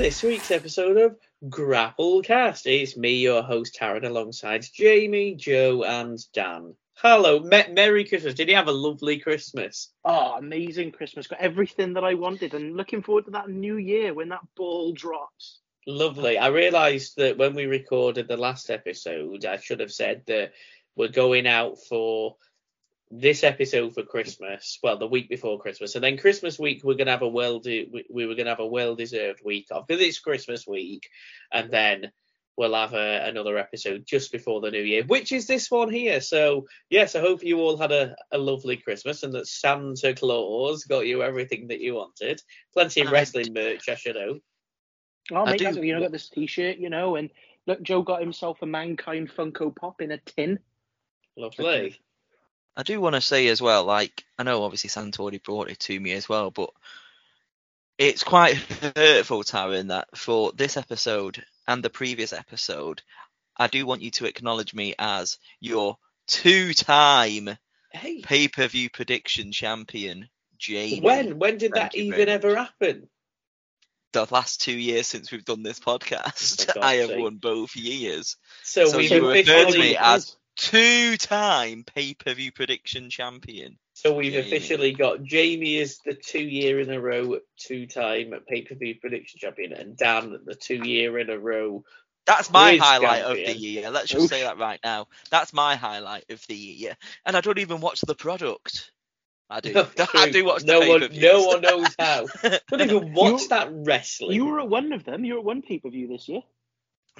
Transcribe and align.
Welcome 0.00 0.12
everyone 0.16 0.40
to 0.40 0.40
this 0.40 0.40
week's 0.40 0.50
episode 0.50 0.96
of 0.96 1.16
Grapplecast. 1.50 2.62
It's 2.64 2.96
me, 2.96 3.16
your 3.16 3.42
host 3.42 3.76
Taryn, 3.78 4.06
alongside 4.06 4.64
Jamie, 4.72 5.34
Joe, 5.34 5.84
and 5.84 6.18
Dan. 6.32 6.74
Hello, 6.94 7.40
Me- 7.40 7.70
Merry 7.70 8.06
Christmas. 8.06 8.32
Did 8.32 8.48
you 8.48 8.56
have 8.56 8.68
a 8.68 8.72
lovely 8.72 9.18
Christmas? 9.18 9.92
Oh, 10.02 10.36
amazing 10.38 10.92
Christmas. 10.92 11.26
Got 11.26 11.40
everything 11.40 11.92
that 11.92 12.04
I 12.04 12.14
wanted 12.14 12.54
and 12.54 12.78
looking 12.78 13.02
forward 13.02 13.26
to 13.26 13.32
that 13.32 13.50
new 13.50 13.76
year 13.76 14.14
when 14.14 14.30
that 14.30 14.40
ball 14.56 14.94
drops. 14.94 15.58
Lovely. 15.86 16.38
I 16.38 16.46
realised 16.46 17.18
that 17.18 17.36
when 17.36 17.54
we 17.54 17.66
recorded 17.66 18.26
the 18.26 18.38
last 18.38 18.70
episode, 18.70 19.44
I 19.44 19.58
should 19.58 19.80
have 19.80 19.92
said 19.92 20.22
that 20.28 20.52
we're 20.96 21.08
going 21.08 21.46
out 21.46 21.76
for 21.78 22.36
this 23.10 23.42
episode 23.42 23.94
for 23.94 24.02
Christmas. 24.02 24.78
Well, 24.82 24.98
the 24.98 25.06
week 25.08 25.28
before 25.28 25.58
Christmas, 25.58 25.94
and 25.94 26.04
then 26.04 26.18
Christmas 26.18 26.58
week 26.58 26.82
we're 26.84 26.94
gonna 26.94 27.10
have 27.10 27.22
a 27.22 27.28
well 27.28 27.58
de- 27.58 27.88
we, 27.92 28.04
we 28.10 28.26
were 28.26 28.34
gonna 28.34 28.50
have 28.50 28.60
a 28.60 28.66
well 28.66 28.94
deserved 28.94 29.40
week 29.44 29.68
off 29.72 29.86
because 29.86 30.02
it's 30.02 30.20
Christmas 30.20 30.66
week, 30.66 31.08
and 31.52 31.70
then 31.70 32.12
we'll 32.56 32.74
have 32.74 32.92
a, 32.92 33.26
another 33.26 33.56
episode 33.58 34.04
just 34.06 34.30
before 34.30 34.60
the 34.60 34.70
new 34.70 34.82
year, 34.82 35.02
which 35.04 35.32
is 35.32 35.46
this 35.46 35.70
one 35.70 35.90
here. 35.90 36.20
So 36.20 36.66
yes, 36.88 37.14
I 37.16 37.20
hope 37.20 37.42
you 37.42 37.58
all 37.58 37.76
had 37.76 37.90
a, 37.90 38.14
a 38.30 38.38
lovely 38.38 38.76
Christmas 38.76 39.22
and 39.22 39.32
that 39.34 39.46
Santa 39.46 40.14
Claus 40.14 40.84
got 40.84 41.06
you 41.06 41.22
everything 41.22 41.68
that 41.68 41.80
you 41.80 41.94
wanted. 41.94 42.42
Plenty 42.74 43.00
of 43.00 43.08
I 43.08 43.12
wrestling 43.12 43.54
merch, 43.54 43.88
I 43.88 43.94
should 43.94 44.16
know. 44.16 44.38
Oh, 45.32 45.46
I 45.46 45.52
mate, 45.52 45.58
do- 45.60 45.82
you 45.82 45.94
know, 45.94 46.00
got 46.00 46.12
this 46.12 46.28
T-shirt, 46.28 46.78
you 46.78 46.90
know, 46.90 47.16
and 47.16 47.30
look, 47.66 47.82
Joe 47.82 48.02
got 48.02 48.20
himself 48.20 48.58
a 48.62 48.66
Mankind 48.66 49.30
Funko 49.34 49.74
Pop 49.74 50.00
in 50.00 50.10
a 50.10 50.18
tin. 50.18 50.58
Lovely. 51.36 51.98
I 52.76 52.82
do 52.82 53.00
want 53.00 53.14
to 53.14 53.20
say 53.20 53.48
as 53.48 53.60
well, 53.60 53.84
like 53.84 54.24
I 54.38 54.42
know 54.42 54.62
obviously 54.62 54.88
Santa 54.88 55.20
already 55.20 55.38
brought 55.38 55.70
it 55.70 55.80
to 55.80 55.98
me 56.00 56.12
as 56.12 56.28
well, 56.28 56.50
but 56.50 56.70
it's 57.98 58.22
quite 58.24 58.56
hurtful, 58.96 59.42
Taryn, 59.44 59.88
that 59.88 60.08
for 60.16 60.52
this 60.52 60.76
episode 60.76 61.44
and 61.66 61.82
the 61.82 61.90
previous 61.90 62.32
episode, 62.32 63.02
I 63.56 63.66
do 63.66 63.84
want 63.84 64.02
you 64.02 64.10
to 64.12 64.26
acknowledge 64.26 64.72
me 64.72 64.94
as 64.98 65.38
your 65.60 65.98
two-time 66.26 67.50
Hey, 67.92 68.20
pay-per-view 68.22 68.90
prediction 68.90 69.50
champion, 69.52 70.28
Jamie. 70.58 71.00
when 71.00 71.38
when 71.38 71.58
did 71.58 71.72
Thank 71.72 71.92
that 71.92 71.98
even 71.98 72.28
ever 72.28 72.54
happen? 72.56 73.08
The 74.12 74.26
last 74.30 74.60
two 74.60 74.72
years 74.76 75.06
since 75.06 75.30
we've 75.30 75.44
done 75.44 75.62
this 75.62 75.80
oh, 75.86 75.98
podcast, 75.98 76.66
For 76.66 76.72
God's 76.74 76.86
I 76.86 76.94
have 76.94 77.08
sake. 77.10 77.18
won 77.20 77.36
both 77.36 77.76
years. 77.76 78.36
So, 78.62 78.86
So 78.86 78.98
we've 78.98 79.10
you 79.10 79.28
referred 79.28 79.70
to 79.70 79.78
me 79.78 79.96
as 79.96 80.36
Two-time 80.60 81.84
pay-per-view 81.84 82.52
prediction 82.52 83.08
champion. 83.08 83.78
So 83.94 84.14
we've 84.14 84.32
Jamie. 84.32 84.46
officially 84.46 84.92
got 84.92 85.22
Jamie 85.22 85.78
as 85.78 85.98
the 86.04 86.12
two 86.12 86.42
year 86.42 86.80
in 86.80 86.90
a 86.90 87.00
row 87.00 87.38
two 87.58 87.86
time 87.86 88.34
pay 88.46 88.60
per 88.62 88.74
view 88.74 88.96
prediction 89.00 89.40
champion 89.40 89.72
and 89.72 89.96
Dan 89.96 90.38
the 90.44 90.54
two 90.54 90.76
year 90.76 91.18
in 91.18 91.30
a 91.30 91.38
row. 91.38 91.82
That's 92.26 92.50
my 92.50 92.72
Quiz 92.72 92.82
highlight 92.82 93.22
of 93.22 93.36
the 93.36 93.56
year. 93.56 93.90
Let's 93.90 94.08
just 94.10 94.28
say 94.28 94.42
that 94.42 94.58
right 94.58 94.78
now. 94.84 95.06
That's 95.30 95.54
my 95.54 95.76
highlight 95.76 96.24
of 96.28 96.46
the 96.46 96.54
year. 96.54 96.94
And 97.24 97.38
I 97.38 97.40
don't 97.40 97.58
even 97.58 97.80
watch 97.80 98.02
the 98.02 98.14
product. 98.14 98.92
I 99.48 99.60
do. 99.60 99.72
I 100.14 100.30
do 100.30 100.44
watch 100.44 100.62
the 100.64 100.72
no 100.72 100.80
one 100.80 101.00
pay-per-views. 101.00 101.22
no 101.22 101.46
one 101.46 101.60
knows 101.62 101.94
how. 101.98 102.26
Don't 102.68 102.82
even 102.82 103.14
watch 103.14 103.42
You- 103.42 103.48
that 103.48 103.68
wrestling. 103.72 104.32
You 104.36 104.44
were 104.44 104.60
at 104.60 104.68
one 104.68 104.92
of 104.92 105.04
them. 105.04 105.24
You 105.24 105.34
were 105.34 105.40
at 105.40 105.46
one 105.46 105.62
pay-per-view 105.62 106.06
this 106.06 106.28
year. 106.28 106.42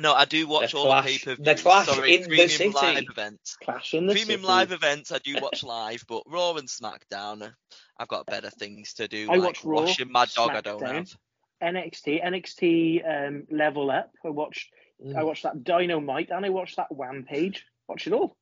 No, 0.01 0.13
I 0.15 0.25
do 0.25 0.47
watch 0.47 0.73
The 0.73 0.79
all 0.79 0.87
Clash- 0.87 1.05
the 1.05 1.11
pay 1.11 1.37
per 1.37 1.43
the 1.43 1.55
Clash 1.55 1.87
Sorry, 1.87 2.15
in 2.17 2.23
the 2.23 2.29
premium 2.29 2.49
city. 2.49 2.71
live 2.71 3.05
events. 3.11 3.57
Clash 3.63 3.95
in 3.95 4.07
the 4.07 4.13
Premium 4.15 4.41
City. 4.41 4.47
live 4.53 4.73
events 4.73 5.13
I 5.13 5.19
do 5.19 5.37
watch 5.41 5.63
live, 5.63 6.05
but 6.09 6.23
Raw 6.27 6.55
and 6.55 6.69
SmackDown, 6.69 7.53
I've 7.99 8.09
got 8.09 8.27
better 8.27 8.51
things 8.51 8.95
to 8.95 9.09
do. 9.09 9.29
I 9.31 9.37
like 9.37 9.47
watch 9.47 9.65
Raw, 9.65 9.81
washing 9.83 10.11
my 10.11 10.27
dog. 10.27 10.51
I 10.51 10.61
don't 10.61 10.81
SmackDown. 10.81 10.95
have. 10.95 11.75
NXT, 11.75 12.25
NXT 12.25 13.29
um, 13.29 13.47
Level 13.51 13.91
Up. 13.91 14.11
I 14.25 14.31
watched. 14.31 14.71
Mm. 15.05 15.17
I 15.17 15.23
watched 15.25 15.43
that 15.45 15.63
Dynamite 15.63 16.31
and 16.31 16.45
I 16.45 16.49
watched 16.51 16.77
that 16.77 16.89
Rampage. 16.91 17.65
Watch 17.89 18.07
it 18.07 18.13
all. 18.13 18.37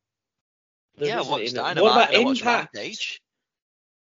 There 0.97 1.09
yeah, 1.09 1.19
I 1.21 1.23
watched. 1.23 1.55
Dynamite. 1.55 1.83
What 1.83 1.93
about 1.93 2.15
and 2.15 2.23
I 2.23 2.25
watched 2.25 2.41
Impact? 2.43 2.77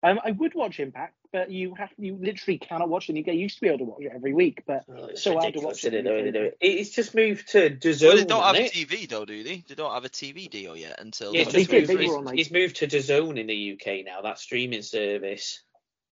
Rampage. 0.04 0.20
Um, 0.20 0.20
I 0.24 0.32
would 0.32 0.54
watch 0.54 0.80
Impact, 0.80 1.16
but 1.32 1.50
you 1.52 1.74
have 1.76 1.90
you 1.98 2.16
literally 2.20 2.58
cannot 2.58 2.90
watch 2.90 3.10
it. 3.10 3.16
You 3.16 3.24
get 3.24 3.36
used 3.36 3.56
to 3.56 3.62
be 3.62 3.68
able 3.68 3.80
to 3.80 3.84
watch 3.86 4.02
it 4.02 4.12
every 4.14 4.34
week, 4.34 4.64
but 4.68 4.84
Oh, 4.90 5.06
it's 5.06 5.24
So 5.24 5.40
hard 5.40 5.54
to 5.54 5.60
watch 5.62 5.84
it 5.86 5.94
isn't 5.94 6.00
it, 6.00 6.04
the 6.04 6.10
way 6.10 6.22
they 6.22 6.28
in 6.28 6.34
do 6.34 6.40
the 6.40 6.46
it? 6.48 6.58
It's 6.62 6.90
just 6.92 7.16
moved 7.16 7.48
to 7.50 7.70
DAZN. 7.70 8.08
Well, 8.08 8.18
they 8.18 8.26
don't 8.26 8.44
have 8.44 8.56
hasn't 8.56 8.76
it? 8.76 8.88
TV 8.90 9.10
though, 9.10 9.26
do 9.26 9.44
they? 9.44 9.64
They 9.68 9.76
don't 9.76 9.94
have 9.94 10.06
a 10.06 10.10
TV 10.10 10.50
deal 10.50 10.76
yet 10.76 11.00
until. 11.00 11.34
Yeah, 11.34 11.42
it's 11.42 11.54
they 11.54 11.60
just 11.60 11.72
did, 11.72 11.88
moved, 11.90 12.00
they 12.02 12.08
were 12.08 12.18
on, 12.18 12.26
like- 12.26 12.40
it's 12.40 12.52
moved 12.52 12.76
to 12.78 12.88
DAZN 12.88 13.38
in 13.40 13.48
the 13.48 13.72
UK 13.74 14.06
now. 14.06 14.22
That 14.22 14.40
streaming 14.40 14.82
service. 14.82 15.62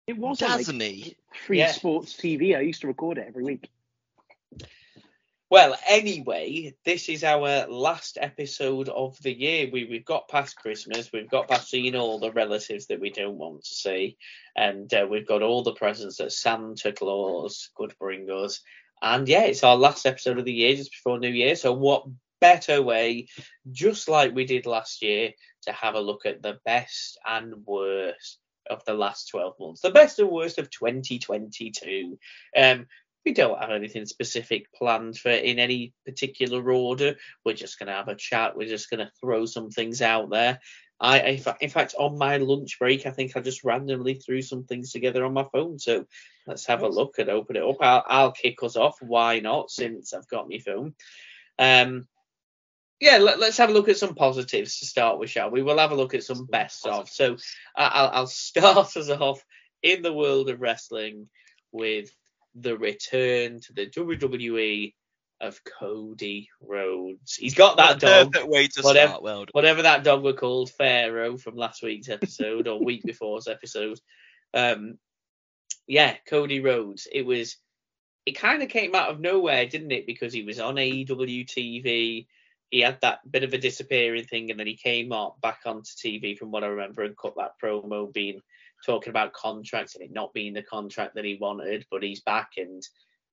it 0.07 0.17
was 0.19 0.43
on 0.43 0.59
like, 0.79 1.17
free 1.47 1.59
Yeah. 1.59 1.73
sports 1.73 2.15
TV. 2.15 2.57
I 2.57 2.61
used 2.61 2.83
to 2.83 2.87
record 2.87 3.19
it 3.19 3.25
every 3.29 3.45
week. 3.45 3.69
Well, 5.55 5.77
anyway, 5.87 6.75
this 6.85 7.09
is 7.09 7.23
our 7.23 7.69
last 7.69 8.19
episode 8.21 8.89
of 8.89 9.17
the 9.23 9.33
year. 9.33 9.71
We, 9.73 9.85
we've 9.85 10.05
got 10.05 10.27
past 10.27 10.57
Christmas, 10.57 11.13
we've 11.13 11.31
got 11.31 11.47
past 11.47 11.71
seeing 11.71 11.95
all 11.95 12.19
the 12.19 12.33
relatives 12.33 12.89
that 12.89 12.99
we 12.99 13.11
don't 13.11 13.39
want 13.39 13.63
to 13.63 13.73
see, 13.73 14.17
and 14.57 14.93
uh, 14.93 15.07
we've 15.09 15.29
got 15.29 15.43
all 15.43 15.63
the 15.63 15.75
presents 15.75 16.17
that 16.17 16.33
Santa 16.33 16.91
Claus 16.91 17.71
could 17.77 17.95
bring 18.01 18.29
us. 18.31 18.63
And 19.01 19.29
yeah, 19.29 19.45
it's 19.45 19.63
our 19.63 19.77
last 19.77 20.07
episode 20.07 20.41
of 20.41 20.45
the 20.45 20.53
year 20.53 20.75
just 20.75 20.91
before 20.91 21.21
New 21.21 21.29
Year. 21.29 21.55
So, 21.55 21.73
what 21.73 22.05
better 22.41 22.83
way, 22.83 23.29
just 23.71 24.09
like 24.09 24.35
we 24.35 24.47
did 24.47 24.67
last 24.67 25.03
year, 25.03 25.31
to 25.67 25.73
have 25.73 25.95
a 25.95 26.01
look 26.01 26.27
at 26.27 26.43
the 26.43 26.59
best 26.65 27.17
and 27.25 27.65
worst 27.65 28.41
of 28.71 28.85
the 28.87 28.95
last 28.95 29.29
12 29.29 29.55
months, 29.61 29.83
the 29.83 29.91
best 29.91 30.19
and 30.19 30.31
worst 30.31 30.59
of 30.59 30.71
2022. 30.71 32.19
Um, 32.57 32.87
we 33.25 33.33
don't 33.33 33.59
have 33.59 33.71
anything 33.71 34.07
specific 34.07 34.73
planned 34.73 35.19
for 35.19 35.31
in 35.31 35.59
any 35.59 35.95
particular 36.05 36.71
order. 36.71 37.17
We're 37.45 37.55
just 37.55 37.79
going 37.79 37.87
to 37.87 37.95
have 37.95 38.09
a 38.09 38.15
chat. 38.15 38.57
We're 38.57 38.69
just 38.69 38.91
going 38.91 39.01
to 39.01 39.13
throw 39.21 39.47
some 39.47 39.71
things 39.71 40.03
out 40.03 40.31
there. 40.31 40.61
I, 41.01 41.43
in 41.61 41.71
fact, 41.71 41.95
on 41.99 42.19
my 42.19 42.37
lunch 42.37 42.79
break, 42.79 43.05
I 43.05 43.11
think 43.11 43.37
I 43.37 43.41
just 43.41 43.65
randomly 43.65 44.15
threw 44.15 44.43
some 44.43 44.65
things 44.65 44.93
together 44.93 45.25
on 45.25 45.33
my 45.33 45.45
phone. 45.53 45.79
So 45.79 46.07
let's 46.47 46.67
have 46.67 46.83
a 46.83 46.89
look 46.89 47.19
and 47.19 47.29
open 47.29 47.57
it 47.57 47.65
up. 47.65 47.77
I'll, 47.81 48.05
I'll 48.07 48.33
kick 48.33 48.63
us 48.63 48.77
off. 48.77 48.99
Why 49.01 49.41
not? 49.41 49.71
Since 49.71 50.15
I've 50.15 50.29
got 50.29 50.49
my 50.49 50.59
phone. 50.59 50.95
Um, 51.59 52.07
yeah, 53.01 53.19
let, 53.19 53.41
us 53.41 53.57
have 53.59 53.71
a 53.71 53.73
look 53.73 53.89
at 53.89 53.99
some 53.99 54.15
positives 54.15 54.79
to 54.79 54.87
start 54.87 55.19
with, 55.19 55.31
shall 55.31 55.51
we? 55.51 55.63
We'll 55.63 55.79
have 55.79 55.91
a 55.91 55.97
look 55.97 56.15
at 56.15 56.25
some 56.25 56.47
best 56.47 56.87
of. 56.87 57.09
So 57.09 57.37
I'll, 57.77 58.11
I'll 58.11 58.27
start 58.29 58.97
us 58.97 59.11
off 59.11 59.45
in 59.83 60.03
the 60.03 60.13
world 60.13 60.49
of 60.49 60.61
wrestling 60.61 61.29
with 61.73 62.11
the 62.55 62.77
return 62.77 63.61
to 63.61 63.73
the 63.73 63.87
WWE 63.87 64.95
of 65.41 65.61
Cody 65.65 66.49
Rhodes. 66.61 67.35
He's 67.35 67.55
got 67.55 67.77
that 67.77 67.99
dog, 68.01 68.33
Perfect 68.33 68.51
way 68.51 68.69
to 68.69 68.83
Whatever- 68.83 69.09
start. 69.09 69.23
Well 69.23 69.45
whatever 69.53 69.83
that 69.83 70.05
dog 70.05 70.23
were 70.23 70.33
called, 70.33 70.71
Pharaoh 70.71 71.37
from 71.37 71.57
last 71.57 71.83
week's 71.83 72.09
episode 72.09 72.69
or 72.69 72.83
week 72.83 73.03
before's 73.05 73.49
episode. 73.49 73.99
Um, 74.55 74.99
yeah, 75.87 76.15
Cody 76.29 76.61
Rhodes. 76.61 77.07
It 77.11 77.23
was. 77.27 77.57
It 78.27 78.39
kind 78.39 78.63
of 78.63 78.71
came 78.71 78.95
out 78.95 79.11
of 79.11 79.21
nowhere, 79.21 79.67
didn't 79.67 79.93
it? 79.93 80.07
Because 80.07 80.33
he 80.33 80.45
was 80.45 80.59
on 80.59 80.77
AEW 80.77 81.45
TV. 81.47 82.27
He 82.71 82.81
had 82.81 82.99
that 83.03 83.19
bit 83.31 83.45
of 83.45 83.53
a 83.53 83.59
disappearing 83.59 84.25
thing, 84.25 84.51
and 84.51 84.59
then 84.59 84.67
he 84.67 84.77
came 84.77 85.13
up 85.13 85.39
back 85.43 85.61
onto 85.67 85.91
TV, 85.91 86.39
from 86.39 86.51
what 86.51 86.65
I 86.65 86.69
remember, 86.69 87.03
and 87.03 87.15
cut 87.19 87.35
that 87.37 87.61
promo, 87.63 88.11
being 88.11 88.41
talking 88.85 89.11
about 89.11 89.33
contracts 89.33 89.95
and 89.95 90.05
it 90.05 90.13
not 90.13 90.33
being 90.35 90.53
the 90.55 90.63
contract 90.63 91.15
that 91.15 91.25
he 91.25 91.37
wanted. 91.41 91.87
But 91.91 92.03
he's 92.03 92.21
back, 92.21 92.51
and, 92.57 92.83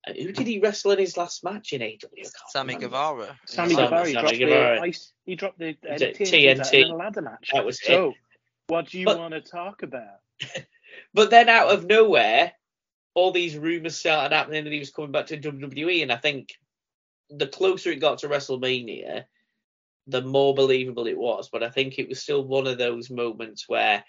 and 0.06 0.16
who 0.16 0.32
did 0.32 0.46
he 0.46 0.58
wrestle 0.60 0.92
in 0.92 0.98
his 0.98 1.16
last 1.16 1.44
match 1.44 1.72
in 1.72 1.80
AEW? 1.80 2.30
Sammy 2.48 2.74
remember. 2.74 2.86
Guevara. 2.96 3.38
Sammy 3.46 3.74
Sammy- 3.74 3.82
Guevara, 3.86 4.06
he 4.06 4.12
Sammy 4.14 4.22
dropped 4.28 4.38
Guevara. 4.38 4.76
the 4.76 4.82
ice. 4.82 5.12
He 5.24 5.34
dropped 5.36 5.58
the 5.58 5.68
uh, 5.90 5.98
The 5.98 6.06
TNT, 6.12 6.56
TNT. 6.56 6.84
in 6.84 6.90
a 6.90 6.96
ladder 6.96 7.22
match. 7.22 7.50
That 7.52 7.64
was 7.64 7.80
it. 7.80 7.86
so, 7.86 8.12
what 8.68 8.88
do 8.88 8.98
you 8.98 9.06
But- 9.06 9.18
want 9.18 9.34
to 9.34 9.40
talk 9.40 9.82
about? 9.82 10.18
But 11.14 11.30
then 11.30 11.48
out 11.48 11.68
of 11.72 11.86
nowhere, 11.86 12.52
all 13.14 13.32
these 13.32 13.56
rumors 13.56 13.96
started 13.96 14.34
happening 14.34 14.64
that 14.64 14.72
he 14.72 14.78
was 14.78 14.90
coming 14.90 15.10
back 15.12 15.26
to 15.26 15.38
WWE, 15.38 16.02
and 16.02 16.12
I 16.12 16.16
think 16.16 16.50
the 17.30 17.46
closer 17.46 17.90
it 17.90 17.96
got 18.00 18.18
to 18.18 18.28
WrestleMania, 18.28 19.24
the 20.06 20.20
more 20.22 20.54
believable 20.54 21.06
it 21.06 21.16
was. 21.16 21.48
But 21.50 21.62
I 21.62 21.70
think 21.70 21.98
it 21.98 22.08
was 22.10 22.22
still 22.22 22.44
one 22.44 22.66
of 22.66 22.76
those 22.76 23.08
moments 23.10 23.68
where 23.68 24.04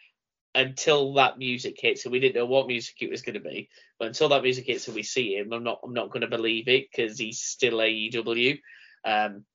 until 0.56 1.14
that 1.16 1.38
music 1.38 1.78
hits, 1.80 2.06
and 2.06 2.12
we 2.12 2.20
didn't 2.20 2.36
know 2.36 2.46
what 2.46 2.68
music 2.68 2.96
it 3.02 3.10
was 3.10 3.22
going 3.22 3.36
to 3.36 3.40
be, 3.40 3.70
but 4.00 4.08
until 4.08 4.30
that 4.30 4.44
music 4.44 4.66
hits 4.66 4.88
and 4.88 4.96
we 4.96 5.04
see 5.04 5.36
him, 5.36 5.52
I'm 5.52 5.64
not 5.64 5.80
I'm 5.84 5.94
not 5.94 6.10
going 6.10 6.22
to 6.22 6.28
believe 6.28 6.68
it 6.68 6.88
because 6.92 7.18
he's 7.18 7.42
still 7.42 7.78
AEW. 7.78 8.60
Um, 9.06 9.46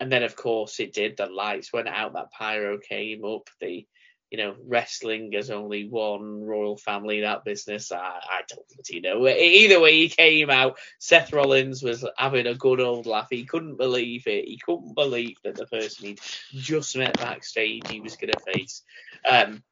and 0.00 0.10
then 0.10 0.22
of 0.22 0.36
course 0.36 0.80
it 0.80 0.92
did. 0.92 1.16
The 1.16 1.26
lights 1.26 1.72
went 1.72 1.88
out, 1.88 2.14
that 2.14 2.32
pyro 2.32 2.78
came 2.78 3.24
up, 3.24 3.48
the 3.60 3.86
you 4.32 4.38
know, 4.38 4.56
wrestling 4.66 5.34
as 5.34 5.50
only 5.50 5.86
one 5.86 6.42
royal 6.42 6.78
family, 6.78 7.20
that 7.20 7.44
business, 7.44 7.92
I, 7.92 7.98
I 7.98 8.40
don't 8.48 8.88
you 8.88 9.02
know. 9.02 9.28
Either 9.28 9.78
way, 9.78 9.92
he 9.92 10.08
came 10.08 10.48
out. 10.48 10.78
Seth 10.98 11.34
Rollins 11.34 11.82
was 11.82 12.02
having 12.16 12.46
a 12.46 12.54
good 12.54 12.80
old 12.80 13.04
laugh. 13.04 13.26
He 13.28 13.44
couldn't 13.44 13.76
believe 13.76 14.26
it. 14.26 14.46
He 14.46 14.58
couldn't 14.64 14.94
believe 14.94 15.36
that 15.44 15.56
the 15.56 15.66
person 15.66 16.06
he'd 16.06 16.20
just 16.50 16.96
met 16.96 17.18
backstage 17.18 17.86
he 17.90 18.00
was 18.00 18.16
going 18.16 18.32
to 18.32 18.52
face. 18.52 18.82
Um, 19.30 19.62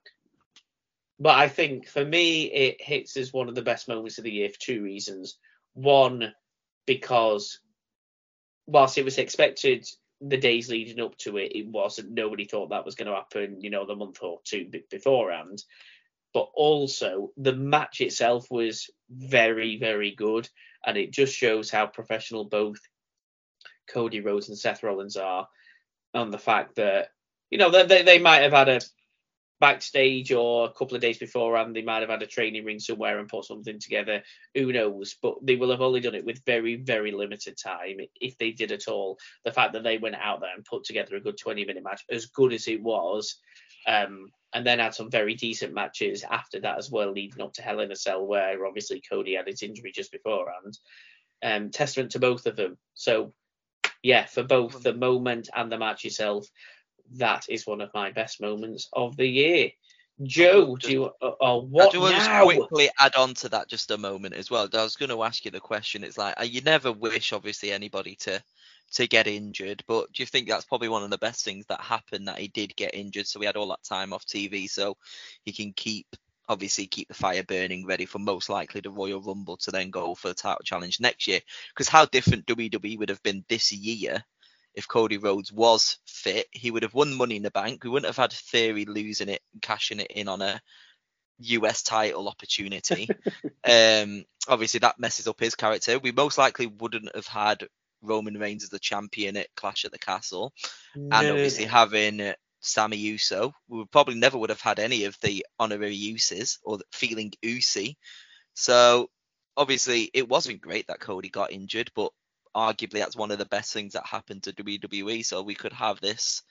but 1.21 1.37
I 1.37 1.49
think 1.49 1.87
for 1.87 2.05
me, 2.05 2.45
it 2.45 2.81
hits 2.81 3.17
as 3.19 3.33
one 3.33 3.49
of 3.49 3.55
the 3.55 3.63
best 3.63 3.89
moments 3.89 4.17
of 4.17 4.25
the 4.25 4.33
year 4.33 4.49
for 4.49 4.59
two 4.59 4.83
reasons. 4.83 5.37
One, 5.75 6.33
because 6.87 7.61
whilst 8.67 8.97
it 8.97 9.05
was 9.05 9.19
expected 9.19 9.87
the 10.23 10.39
days 10.39 10.71
leading 10.71 11.01
up 11.01 11.17
to 11.19 11.37
it, 11.37 11.53
it 11.55 11.67
wasn't. 11.67 12.13
Nobody 12.13 12.47
thought 12.47 12.71
that 12.71 12.87
was 12.87 12.95
going 12.95 13.09
to 13.09 13.15
happen, 13.15 13.61
you 13.61 13.69
know, 13.69 13.85
the 13.87 13.95
month 13.95 14.19
or 14.23 14.41
two 14.45 14.71
beforehand. 14.91 15.63
But 16.33 16.49
also, 16.55 17.33
the 17.37 17.55
match 17.55 18.01
itself 18.01 18.51
was 18.51 18.89
very, 19.11 19.79
very 19.79 20.13
good, 20.13 20.49
and 20.87 20.97
it 20.97 21.13
just 21.13 21.35
shows 21.35 21.71
how 21.71 21.87
professional 21.87 22.45
both 22.45 22.79
Cody 23.89 24.21
Rhodes 24.21 24.49
and 24.49 24.57
Seth 24.57 24.83
Rollins 24.83 25.17
are, 25.17 25.49
And 26.15 26.33
the 26.33 26.39
fact 26.39 26.77
that 26.77 27.09
you 27.51 27.59
know 27.59 27.71
they, 27.71 28.03
they 28.03 28.19
might 28.19 28.43
have 28.43 28.53
had 28.53 28.69
a 28.69 28.81
backstage 29.61 30.33
or 30.33 30.67
a 30.67 30.73
couple 30.73 30.97
of 30.97 31.03
days 31.03 31.19
beforehand, 31.19 31.77
they 31.77 31.83
might 31.83 32.01
have 32.01 32.09
had 32.09 32.23
a 32.23 32.27
training 32.27 32.65
ring 32.65 32.81
somewhere 32.81 33.19
and 33.19 33.29
put 33.29 33.45
something 33.45 33.79
together. 33.79 34.23
Who 34.55 34.73
knows? 34.73 35.15
But 35.23 35.35
they 35.43 35.57
will 35.57 35.71
have 35.71 35.83
only 35.83 36.01
done 36.01 36.15
it 36.15 36.25
with 36.25 36.45
very, 36.47 36.77
very 36.77 37.13
limited 37.13 37.59
time, 37.59 37.99
if 38.21 38.39
they 38.39 38.53
did 38.53 38.73
at 38.73 38.89
all. 38.89 39.19
The 39.45 39.53
fact 39.53 39.75
that 39.75 39.85
they 39.85 39.99
went 39.99 40.17
out 40.17 40.41
there 40.41 40.55
and 40.55 40.65
put 40.65 40.85
together 40.85 41.17
a 41.17 41.21
good 41.21 41.37
20 41.37 41.65
minute 41.67 41.85
match, 41.85 42.03
as 42.11 42.27
good 42.27 42.55
as 42.55 42.67
it 42.69 42.83
was, 42.83 43.37
um, 43.87 44.31
and 44.55 44.67
then 44.67 44.79
had 44.79 44.95
some 44.95 45.11
very 45.11 45.35
decent 45.35 45.75
matches 45.75 46.25
after 46.29 46.61
that 46.61 46.79
as 46.79 46.91
well, 46.91 47.13
leading 47.13 47.43
up 47.43 47.53
to 47.55 47.63
Hell 47.63 47.81
in 47.81 47.93
a 47.93 47.97
Cell, 47.97 48.27
where 48.27 48.67
obviously 48.67 49.03
Cody 49.09 49.37
had 49.37 49.47
his 49.47 49.63
injury 49.63 49.93
just 49.95 50.11
beforehand. 50.11 50.79
Um, 51.43 51.71
testament 51.71 52.13
to 52.13 52.19
both 52.19 52.47
of 52.47 52.57
them. 52.57 52.77
So, 52.95 53.33
yeah, 54.03 54.27
for 54.27 54.43
both 54.43 54.83
the 54.83 54.95
moment 54.95 55.49
and 55.55 55.71
the 55.71 55.79
match 55.79 56.05
itself, 56.05 56.47
that 57.17 57.47
is 57.49 57.67
one 57.67 57.81
of 57.81 57.91
my 57.95 58.11
best 58.11 58.41
moments 58.41 58.89
of 58.93 59.17
the 59.17 59.27
year. 59.27 59.71
Joe, 60.23 60.77
do 60.77 60.91
you? 60.91 61.05
Uh, 61.23 61.33
oh, 61.41 61.63
what 61.63 61.89
I 61.89 61.91
do 61.91 62.01
want 62.01 62.15
to 62.15 62.21
just 62.21 62.31
quickly 62.31 62.91
add 62.99 63.15
on 63.17 63.33
to 63.35 63.49
that 63.51 63.69
just 63.69 63.91
a 63.91 63.97
moment 63.97 64.35
as 64.35 64.51
well. 64.51 64.69
I 64.73 64.83
was 64.83 64.97
going 64.97 65.09
to 65.09 65.23
ask 65.23 65.45
you 65.45 65.51
the 65.51 65.61
question. 65.61 66.05
It's 66.05 66.19
like 66.19 66.39
uh, 66.39 66.45
you 66.45 66.61
never 66.61 66.93
wish, 66.93 67.33
obviously, 67.33 67.73
anybody 67.73 68.17
to 68.17 68.43
to 68.93 69.07
get 69.07 69.27
injured, 69.29 69.83
but 69.87 70.13
do 70.13 70.23
you 70.23 70.27
think 70.27 70.49
that's 70.49 70.65
probably 70.65 70.89
one 70.89 71.05
of 71.05 71.11
the 71.11 71.19
best 71.19 71.45
things 71.45 71.65
that 71.67 71.81
happened 71.81 72.27
that 72.27 72.39
he 72.39 72.49
did 72.49 72.75
get 72.77 72.95
injured, 72.95 73.27
so 73.27 73.39
we 73.39 73.47
had 73.47 73.57
all 73.57 73.69
that 73.69 73.85
time 73.85 74.13
off 74.13 74.27
TV, 74.27 74.69
so 74.69 74.97
he 75.45 75.53
can 75.53 75.73
keep 75.73 76.07
obviously 76.51 76.87
keep 76.87 77.07
the 77.07 77.15
fire 77.15 77.45
burning, 77.45 77.87
ready 77.87 78.05
for 78.05 78.19
most 78.19 78.49
likely 78.49 78.81
the 78.81 78.91
Royal 78.91 79.23
Rumble 79.23 79.57
to 79.59 79.71
then 79.71 79.91
go 79.91 80.17
for 80.17 80.29
the 80.29 80.35
title 80.35 80.65
challenge 80.65 80.99
next 80.99 81.29
year. 81.29 81.41
Because 81.69 81.89
how 81.89 82.05
different 82.07 82.45
WWE 82.47 82.99
would 82.99 83.09
have 83.09 83.23
been 83.23 83.45
this 83.49 83.71
year 83.73 84.25
if 84.75 84.89
Cody 84.89 85.19
Rhodes 85.19 85.53
was 85.53 85.99
fit, 86.07 86.47
he 86.53 86.71
would 86.71 86.83
have 86.83 86.95
won 86.95 87.15
Money 87.15 87.37
in 87.37 87.43
the 87.43 87.51
Bank. 87.51 87.85
We 87.85 87.91
wouldn't 87.91 88.09
have 88.09 88.17
had 88.17 88.33
Theory 88.33 88.85
losing 88.85 89.29
it, 89.29 89.43
and 89.53 89.63
cashing 89.63 90.01
it 90.01 90.11
in 90.11 90.29
on 90.29 90.43
a 90.43 90.61
US 91.39 91.83
title 91.83 92.29
opportunity. 92.29 93.09
um, 93.65 94.25
obviously, 94.49 94.81
that 94.81 94.99
messes 94.99 95.27
up 95.27 95.41
his 95.41 95.55
character. 95.55 95.99
We 95.99 96.13
most 96.13 96.39
likely 96.39 96.67
wouldn't 96.67 97.15
have 97.15 97.27
had 97.27 97.67
Roman 98.03 98.39
Reigns 98.39 98.63
as 98.63 98.71
the 98.71 98.79
champion 98.79 99.37
at 99.37 99.55
Clash 99.57 99.85
at 99.85 99.93
the 99.93 99.99
Castle, 99.99 100.53
and 100.95 101.13
obviously 101.31 101.65
having 101.65 102.33
Sammy 102.61 102.97
Uso. 102.97 103.55
We 103.69 103.85
probably 103.87 104.15
never 104.15 104.39
would 104.39 104.51
have 104.51 104.61
had 104.61 104.79
any 104.79 105.05
of 105.05 105.19
the 105.21 105.45
honorary 105.59 105.95
uses 105.95 106.59
or 106.63 106.79
the 106.79 106.85
feeling 106.93 107.33
Usi. 107.43 107.97
So 108.55 109.11
obviously, 109.57 110.11
it 110.15 110.29
wasn't 110.29 110.61
great 110.61 110.87
that 110.87 111.01
Cody 111.01 111.29
got 111.29 111.53
injured, 111.53 111.91
but 111.95 112.13
arguably 112.55 112.99
that's 112.99 113.17
one 113.17 113.31
of 113.31 113.39
the 113.39 113.45
best 113.45 113.73
things 113.73 113.93
that 113.95 114.07
happened 114.07 114.45
to 114.45 114.53
WWE. 114.53 115.25
So 115.25 115.43
we 115.43 115.55
could 115.55 115.73
have 115.73 116.01
this. 116.01 116.43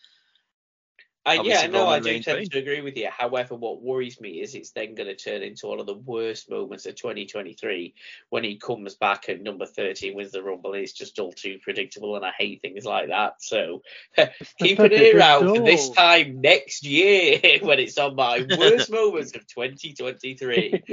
I, 1.26 1.42
yeah, 1.44 1.68
no, 1.68 1.86
I 1.88 2.00
do 2.00 2.18
tend 2.24 2.40
reign. 2.40 2.50
to 2.50 2.60
agree 2.60 2.82
with 2.82 2.96
you. 2.96 3.10
However, 3.12 3.54
what 3.54 3.82
worries 3.82 4.22
me 4.22 4.42
is 4.42 4.56
it's 4.56 4.72
then 4.72 4.96
going 4.96 5.10
to 5.10 5.16
turn 5.16 5.44
into 5.44 5.68
one 5.68 5.80
of 5.80 5.86
the 5.86 5.94
worst 5.94 6.50
moments 6.50 6.86
of 6.86 6.96
2023 6.96 7.94
when 8.30 8.44
he 8.44 8.56
comes 8.56 8.96
back 8.96 9.28
at 9.28 9.42
number 9.42 9.66
30 9.66 10.16
wins 10.16 10.32
the 10.32 10.42
Rumble. 10.42 10.74
It's 10.74 10.94
just 10.94 11.20
all 11.20 11.34
too 11.34 11.60
predictable, 11.62 12.16
and 12.16 12.26
I 12.26 12.32
hate 12.38 12.62
things 12.62 12.86
like 12.86 13.10
that. 13.10 13.44
So 13.44 13.84
keep 14.60 14.80
an 14.80 14.94
ear 14.94 15.20
out 15.20 15.44
for 15.44 15.62
this 15.62 15.90
time 15.90 16.40
next 16.42 16.86
year 16.86 17.60
when 17.62 17.80
it's 17.80 17.98
on 17.98 18.16
my 18.16 18.48
worst 18.58 18.90
moments 18.90 19.36
of 19.36 19.46
2023. 19.46 20.84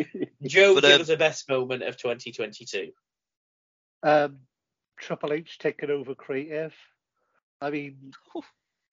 Joe, 0.42 0.74
But, 0.74 0.82
give 0.82 0.94
um, 0.96 1.00
us 1.02 1.06
the 1.06 1.16
best 1.16 1.48
moment 1.48 1.84
of 1.84 1.96
2022. 1.96 2.90
um, 4.02 4.40
Triple 4.96 5.32
H 5.32 5.58
taking 5.58 5.90
over 5.90 6.14
creative. 6.14 6.74
I 7.60 7.70
mean, 7.70 8.12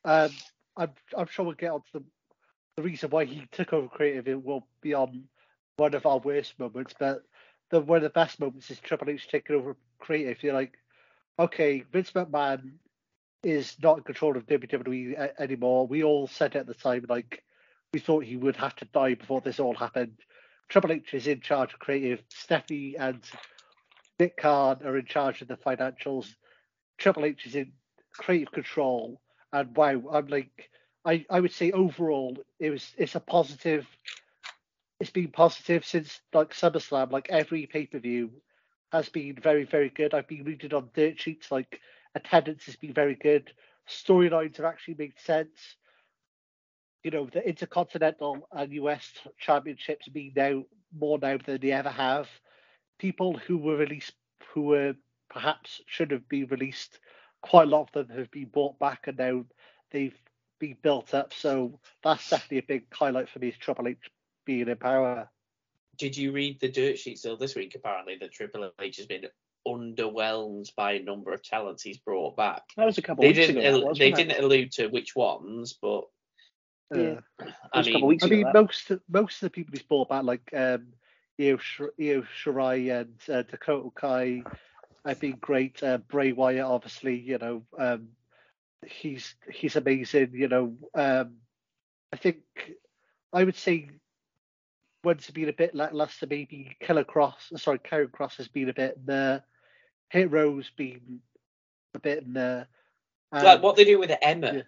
um, 0.05 0.31
I'm 0.75 0.91
I'm 1.17 1.27
sure 1.27 1.45
we'll 1.45 1.55
get 1.55 1.71
onto 1.71 1.88
the 1.94 2.03
the 2.75 2.83
reason 2.83 3.09
why 3.09 3.25
he 3.25 3.45
took 3.51 3.73
over 3.73 3.88
creative. 3.88 4.27
It 4.27 4.44
will 4.44 4.67
be 4.81 4.94
on 4.94 5.25
one 5.77 5.94
of 5.94 6.05
our 6.05 6.19
worst 6.19 6.57
moments, 6.59 6.94
but 6.97 7.23
the 7.69 7.79
one 7.81 7.97
of 7.97 8.03
the 8.03 8.09
best 8.09 8.39
moments 8.39 8.71
is 8.71 8.79
Triple 8.79 9.09
H 9.09 9.27
taking 9.27 9.55
over 9.55 9.75
creative. 10.00 10.41
You're 10.44 10.53
like, 10.53 10.77
okay, 11.39 11.83
Vince 11.91 12.11
McMahon 12.11 12.73
is 13.44 13.75
not 13.81 13.97
in 13.97 14.03
control 14.03 14.38
of 14.38 14.45
WWE 14.45 15.17
a- 15.17 15.41
anymore. 15.41 15.88
We 15.88 16.03
all 16.03 16.27
said 16.27 16.55
at 16.55 16.65
the 16.67 16.73
time, 16.73 17.05
like, 17.09 17.44
we 17.94 18.00
thought 18.00 18.23
he 18.23 18.38
would 18.38 18.55
have 18.55 18.75
to 18.77 18.85
die 18.85 19.15
before 19.15 19.41
this 19.41 19.59
all 19.59 19.75
happened. 19.75 20.17
Triple 20.69 20.94
H 20.94 21.13
is 21.13 21.27
in 21.27 21.41
charge 21.41 21.73
of 21.73 21.79
creative. 21.79 22.23
Stephanie 22.29 22.95
and 22.97 23.21
Nick 24.19 24.38
Khan 24.38 24.81
are 24.86 24.98
in 24.98 25.06
charge 25.06 25.42
of 25.42 25.48
the 25.48 25.57
financials. 25.57 26.36
Triple 26.98 27.25
H 27.25 27.45
is 27.45 27.56
in 27.56 27.74
creative 28.13 28.51
control. 28.51 29.21
And 29.51 29.75
wow, 29.75 30.01
I'm 30.12 30.27
like, 30.27 30.69
I, 31.06 31.25
I 31.30 31.39
would 31.39 31.51
say 31.51 31.71
overall, 31.71 32.38
it 32.60 32.69
was 32.69 32.94
it's 32.98 33.15
a 33.15 33.19
positive. 33.19 33.86
It's 35.00 35.12
been 35.12 35.31
positive 35.31 35.86
since 35.86 36.21
like 36.33 36.54
SummerSlam. 36.54 37.12
Like 37.12 37.30
every 37.30 37.65
pay 37.65 37.88
per 37.88 38.00
view 38.00 38.31
has 38.92 39.10
been 39.10 39.36
very 39.42 39.65
very 39.65 39.89
good. 39.89 40.13
I've 40.13 40.27
been 40.27 40.45
reading 40.45 40.74
on 40.74 40.89
dirt 40.94 41.19
sheets 41.19 41.51
like 41.51 41.80
attendance 42.15 42.65
has 42.65 42.75
been 42.75 42.94
very 42.94 43.15
good. 43.15 43.51
Storylines 43.89 44.57
have 44.57 44.65
actually 44.65 44.95
made 44.95 45.19
sense. 45.19 45.75
You 47.03 47.12
know 47.12 47.27
the 47.34 47.46
Intercontinental 47.48 48.48
and 48.51 48.72
US 48.74 49.12
Championships 49.39 50.08
being 50.08 50.32
now 50.36 50.63
more 50.98 51.17
now 51.17 51.38
than 51.46 51.60
they 51.60 51.72
ever 51.72 51.89
have 51.89 52.29
people 53.03 53.38
who 53.48 53.57
were 53.57 53.75
released 53.75 54.13
who 54.53 54.62
were 54.62 54.95
perhaps 55.29 55.81
should 55.88 56.10
have 56.10 56.27
been 56.29 56.45
released 56.48 57.00
quite 57.41 57.67
a 57.67 57.69
lot 57.69 57.81
of 57.81 58.07
them 58.07 58.17
have 58.17 58.31
been 58.31 58.45
brought 58.45 58.79
back 58.79 59.07
and 59.07 59.17
now 59.17 59.43
they've 59.91 60.17
been 60.57 60.77
built 60.81 61.13
up 61.13 61.33
so 61.33 61.77
that's 62.01 62.29
definitely 62.29 62.60
a 62.60 62.63
big 62.63 62.86
highlight 62.93 63.27
for 63.27 63.39
me 63.39 63.50
is 63.50 63.57
Triple 63.57 63.89
H 63.89 63.98
being 64.45 64.69
in 64.69 64.77
power 64.77 65.29
Did 65.98 66.15
you 66.15 66.31
read 66.31 66.62
the 66.62 66.72
dirt 66.72 66.98
sheet 66.98 67.19
still 67.19 67.36
this 67.36 67.55
week? 67.55 67.75
Apparently, 67.75 68.15
that 68.22 68.31
Triple 68.31 68.72
H 68.79 68.95
has 68.98 69.05
been 69.05 69.25
underwhelmed 69.67 70.74
by 70.77 70.93
a 70.93 71.03
number 71.03 71.33
of 71.33 71.43
talents 71.43 71.83
he's 71.83 71.98
brought 71.98 72.38
back. 72.38 72.62
that 72.77 72.86
was 72.86 72.98
a 72.98 73.01
couple 73.01 73.24
They 73.24 73.29
weeks 73.33 73.48
didn't. 73.48 73.57
ago 73.65 73.88
al- 73.88 73.95
they 73.95 74.10
it? 74.12 74.15
didn't 74.15 74.41
allude 74.43 74.72
to 74.74 74.88
which 74.88 75.13
ones, 75.15 75.77
but 75.81 76.05
Yeah. 76.95 77.19
I 77.74 77.79
was 77.79 77.88
a 77.88 77.91
couple 77.91 78.07
mean, 78.07 78.19
I 78.24 78.27
mean, 78.27 78.43
that. 78.43 78.53
most 78.53 78.91
most 79.10 79.36
of 79.36 79.48
the 79.48 79.50
people 79.50 79.74
he's 79.74 79.83
brought 79.83 80.10
back 80.10 80.24
like 80.24 80.50
um 80.53 80.88
Io, 81.40 81.58
Sh- 81.58 81.82
Io 82.00 82.24
Shirai 82.44 83.00
and 83.02 83.16
uh, 83.30 83.42
Dakota 83.44 83.90
Kai 83.96 84.44
have 85.06 85.20
been 85.20 85.38
great 85.40 85.82
uh, 85.84 85.98
Bray 85.98 86.32
Wyatt 86.32 86.63
obviously 86.66 87.18
you 87.20 87.38
know 87.38 87.63
um 87.78 88.10
he's 88.86 89.36
he's 89.52 89.75
amazing 89.75 90.32
you 90.34 90.48
know 90.48 90.75
um 90.94 91.36
I 92.12 92.18
think 92.18 92.38
I 93.34 93.44
would 93.44 93.56
say 93.58 93.90
one's 95.04 95.30
been 95.30 95.50
a 95.50 95.54
bit 95.54 95.75
lackluster 95.75 96.28
maybe 96.30 96.78
Killer 96.80 97.04
Cross 97.04 97.52
sorry 97.58 97.80
Karrion 97.80 98.12
Kross 98.12 98.38
has 98.38 98.48
been 98.48 98.70
a 98.70 98.74
bit 98.74 98.98
uh 99.10 99.40
Hero's 100.10 100.70
been 100.78 101.20
a 101.96 102.00
bit 102.00 102.25
uh 102.38 102.66
like 103.34 103.63
what 103.63 103.75
they 103.75 103.84
do 103.86 103.98
with 104.00 104.12
Emma. 104.22 104.54
yeah. 104.54 104.62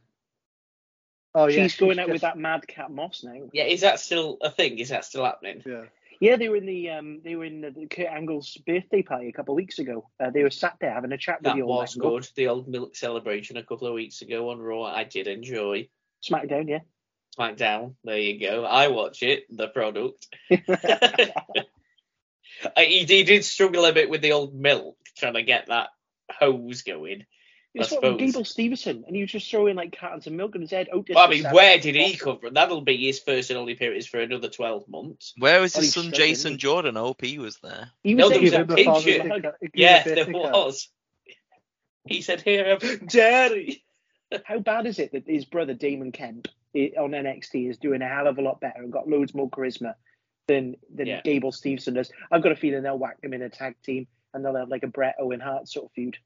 oh 1.35 1.45
yeah 1.45 1.63
she's 1.63 1.77
going 1.77 1.99
out 1.99 2.07
just- 2.07 2.13
with 2.13 2.21
that 2.23 2.37
madcap 2.37 2.89
Moss 2.89 3.23
now. 3.23 3.49
Yeah, 3.53 3.65
is 3.65 3.81
that 3.81 3.99
still 3.99 4.37
a 4.41 4.49
thing? 4.49 4.79
Is 4.79 4.89
that 4.89 5.05
still 5.05 5.23
happening? 5.23 5.61
yeah 5.65 5.83
Yeah, 6.19 6.37
they 6.37 6.49
were 6.49 6.55
in 6.55 6.65
the 6.65 6.89
um, 6.91 7.21
they 7.23 7.35
were 7.35 7.45
in 7.45 7.61
the, 7.61 7.87
Kurt 7.89 8.07
Angle's 8.07 8.57
birthday 8.65 9.01
party 9.01 9.29
a 9.29 9.33
couple 9.33 9.53
of 9.53 9.57
weeks 9.57 9.79
ago. 9.79 10.09
Uh, 10.19 10.29
they 10.29 10.43
were 10.43 10.49
sat 10.49 10.77
there 10.79 10.93
having 10.93 11.11
a 11.11 11.17
chat 11.17 11.39
with 11.39 11.45
That 11.45 11.55
the 11.55 11.61
old 11.61 11.71
That 11.71 11.81
was 11.81 11.95
Angle. 11.95 12.11
good. 12.11 12.29
The 12.35 12.47
old 12.47 12.67
milk 12.67 12.95
celebration 12.95 13.57
a 13.57 13.63
couple 13.63 13.87
of 13.87 13.93
weeks 13.93 14.21
ago 14.21 14.49
on 14.51 14.59
Raw. 14.59 14.83
I 14.83 15.03
did 15.03 15.27
enjoy. 15.27 15.89
SmackDown, 16.23 16.69
yeah. 16.69 16.79
SmackDown. 17.37 17.95
There 18.03 18.17
you 18.17 18.39
go. 18.39 18.63
I 18.63 18.87
watch 18.87 19.23
it. 19.23 19.45
The 19.49 19.67
product. 19.67 20.27
He, 22.77 23.05
he 23.05 23.23
did 23.23 23.43
struggle 23.43 23.85
a 23.85 23.93
bit 23.93 24.09
with 24.09 24.21
the 24.21 24.31
old 24.31 24.55
milk, 24.55 24.97
trying 25.17 25.33
to 25.33 25.43
get 25.43 25.67
that 25.67 25.89
hose 26.31 26.81
going. 26.83 27.25
It's 27.77 27.91
I 27.91 27.95
what 27.95 28.03
suppose. 28.03 28.19
Gable 28.19 28.43
Steveson, 28.43 29.05
and 29.05 29.15
he 29.15 29.21
was 29.21 29.31
just 29.31 29.51
throwing 29.51 29.75
like 29.75 29.97
cartons 29.99 30.25
of 30.27 30.33
milk 30.33 30.55
in 30.55 30.61
his 30.61 30.71
head. 30.71 30.87
Otis 30.93 31.13
Well, 31.15 31.27
I 31.27 31.29
mean, 31.29 31.43
where 31.51 31.77
did 31.77 31.95
he 31.95 32.15
come 32.15 32.39
from? 32.39 32.53
That'll 32.53 32.79
be 32.81 32.95
his 32.97 33.19
first 33.19 33.49
and 33.49 33.59
only 33.59 33.73
appearance 33.73 34.05
for 34.07 34.19
another 34.21 34.47
12 34.49 34.87
months. 34.87 35.33
Where 35.37 35.59
was 35.59 35.75
Oh, 35.75 35.81
his 35.81 35.93
son 35.93 36.11
Jason 36.13 36.51
he? 36.53 36.57
Jordan? 36.57 36.95
I 36.95 37.01
hope 37.01 37.19
he 37.21 37.37
was 37.37 37.57
there. 37.57 37.91
He 38.01 38.13
No, 38.13 38.29
was 38.29 38.33
there 38.33 38.41
was 38.41 38.53
a 38.53 38.59
he 38.59 38.63
picture. 38.75 38.91
was 38.91 39.03
picture. 39.03 39.17
having 39.23 39.31
a 39.31 39.33
hug. 39.33 39.41
Give 39.61 39.75
me 39.75 39.83
a 39.83 39.87
Yeah, 39.87 40.03
there 40.03 40.25
thicker. 40.25 40.31
was. 40.39 40.87
He 42.07 42.21
said, 42.21 42.41
Here, 42.41 42.77
I'm 42.81 43.07
daddy. 43.07 43.83
How 44.45 44.59
bad 44.59 44.85
is 44.85 44.97
it 44.99 45.11
that 45.11 45.27
his 45.27 45.43
brother 45.45 45.73
Damon 45.73 46.11
Kemp 46.11 46.47
on 46.75 47.11
NXT 47.11 47.69
is 47.69 47.77
doing 47.77 48.01
a 48.01 48.07
hell 48.07 48.27
of 48.27 48.37
a 48.37 48.41
lot 48.41 48.59
better 48.61 48.81
and 48.81 48.91
got 48.91 49.07
loads 49.09 49.33
more 49.33 49.49
charisma 49.49 49.95
than 50.47 50.75
than 50.93 51.07
Yeah. 51.07 51.21
Gable 51.23 51.51
Steveson 51.51 51.93
does? 51.95 52.11
I've 52.31 52.41
got 52.43 52.51
a 52.51 52.55
feeling 52.55 52.83
they'll 52.83 52.97
whack 52.97 53.17
him 53.21 53.33
in 53.33 53.41
a 53.41 53.49
tag 53.49 53.75
team 53.83 54.07
and 54.33 54.43
they'll 54.45 54.55
have 54.55 54.69
like 54.69 54.83
a 54.83 54.87
Brett 54.87 55.15
Owen 55.19 55.39
Hart 55.41 55.67
sort 55.67 55.85
of 55.87 55.91
feud. 55.91 56.17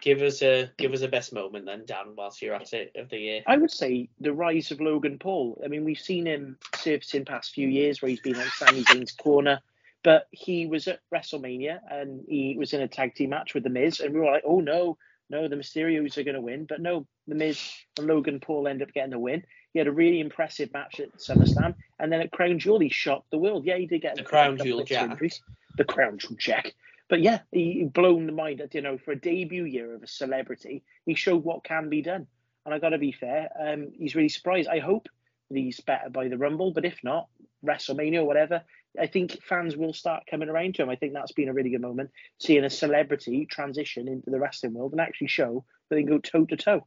Give 0.00 0.22
us 0.22 0.42
a 0.42 0.70
give 0.78 0.92
us 0.92 1.02
a 1.02 1.08
best 1.08 1.32
moment 1.32 1.66
then, 1.66 1.84
Dan, 1.86 2.14
whilst 2.16 2.40
you're 2.40 2.54
at 2.54 2.72
it 2.72 2.92
of 2.96 3.10
the 3.10 3.18
year. 3.18 3.42
I 3.46 3.56
would 3.56 3.70
say 3.70 4.08
the 4.20 4.32
rise 4.32 4.70
of 4.70 4.80
Logan 4.80 5.18
Paul. 5.18 5.60
I 5.64 5.68
mean, 5.68 5.84
we've 5.84 5.98
seen 5.98 6.26
him 6.26 6.56
surfacing 6.76 7.26
past 7.26 7.52
few 7.52 7.68
years 7.68 8.00
where 8.00 8.08
he's 8.08 8.20
been 8.20 8.36
on 8.36 8.46
Sami 8.56 8.82
Zayn's 8.84 9.12
corner, 9.12 9.60
but 10.02 10.26
he 10.30 10.66
was 10.66 10.88
at 10.88 11.00
WrestleMania 11.12 11.80
and 11.90 12.24
he 12.28 12.56
was 12.58 12.72
in 12.72 12.80
a 12.80 12.88
tag 12.88 13.14
team 13.14 13.30
match 13.30 13.52
with 13.54 13.64
The 13.64 13.70
Miz, 13.70 14.00
and 14.00 14.14
we 14.14 14.20
were 14.20 14.26
like, 14.32 14.44
oh 14.46 14.60
no, 14.60 14.96
no, 15.28 15.48
the 15.48 15.56
Mysterios 15.56 16.16
are 16.16 16.24
going 16.24 16.34
to 16.34 16.40
win. 16.40 16.64
But 16.64 16.80
no, 16.80 17.06
The 17.28 17.34
Miz 17.34 17.70
and 17.98 18.06
Logan 18.06 18.40
Paul 18.40 18.68
end 18.68 18.82
up 18.82 18.92
getting 18.92 19.10
the 19.10 19.18
win. 19.18 19.44
He 19.72 19.78
had 19.78 19.86
a 19.86 19.92
really 19.92 20.20
impressive 20.20 20.72
match 20.72 20.98
at 20.98 21.14
SummerSlam, 21.18 21.74
and 21.98 22.10
then 22.10 22.20
at 22.20 22.32
Crown 22.32 22.58
Jewel, 22.58 22.80
he 22.80 22.88
shocked 22.88 23.30
the 23.30 23.38
world. 23.38 23.64
Yeah, 23.64 23.76
he 23.76 23.86
did 23.86 24.02
get 24.02 24.16
The 24.16 24.22
a 24.22 24.24
Crown 24.24 24.58
Jewel 24.58 24.82
Jack. 24.84 25.10
injuries. 25.10 25.40
The 25.76 25.84
Crown 25.84 26.18
Jewel 26.18 26.36
Jack. 26.38 26.74
But 27.10 27.22
yeah, 27.22 27.40
he 27.50 27.84
blown 27.84 28.26
the 28.26 28.32
mind. 28.32 28.60
That, 28.60 28.74
you 28.74 28.80
know, 28.80 28.96
for 28.96 29.10
a 29.10 29.20
debut 29.20 29.64
year 29.64 29.94
of 29.94 30.02
a 30.02 30.06
celebrity, 30.06 30.84
he 31.04 31.14
showed 31.14 31.44
what 31.44 31.64
can 31.64 31.90
be 31.90 32.02
done. 32.02 32.28
And 32.64 32.72
I 32.72 32.78
got 32.78 32.90
to 32.90 32.98
be 32.98 33.12
fair, 33.12 33.50
um, 33.60 33.90
he's 33.98 34.14
really 34.14 34.28
surprised. 34.28 34.68
I 34.68 34.78
hope 34.78 35.08
that 35.50 35.58
he's 35.58 35.80
better 35.80 36.08
by 36.08 36.28
the 36.28 36.38
Rumble, 36.38 36.72
but 36.72 36.84
if 36.84 36.98
not, 37.02 37.28
WrestleMania 37.66 38.20
or 38.20 38.24
whatever, 38.24 38.62
I 38.98 39.06
think 39.06 39.42
fans 39.42 39.76
will 39.76 39.92
start 39.92 40.24
coming 40.30 40.48
around 40.48 40.76
to 40.76 40.82
him. 40.82 40.90
I 40.90 40.96
think 40.96 41.12
that's 41.12 41.32
been 41.32 41.48
a 41.48 41.52
really 41.52 41.70
good 41.70 41.80
moment, 41.80 42.10
seeing 42.38 42.64
a 42.64 42.70
celebrity 42.70 43.46
transition 43.46 44.06
into 44.06 44.30
the 44.30 44.38
wrestling 44.38 44.74
world 44.74 44.92
and 44.92 45.00
actually 45.00 45.28
show 45.28 45.64
that 45.88 45.96
they 45.96 46.02
can 46.02 46.10
go 46.10 46.18
toe 46.18 46.44
to 46.44 46.56
toe. 46.56 46.86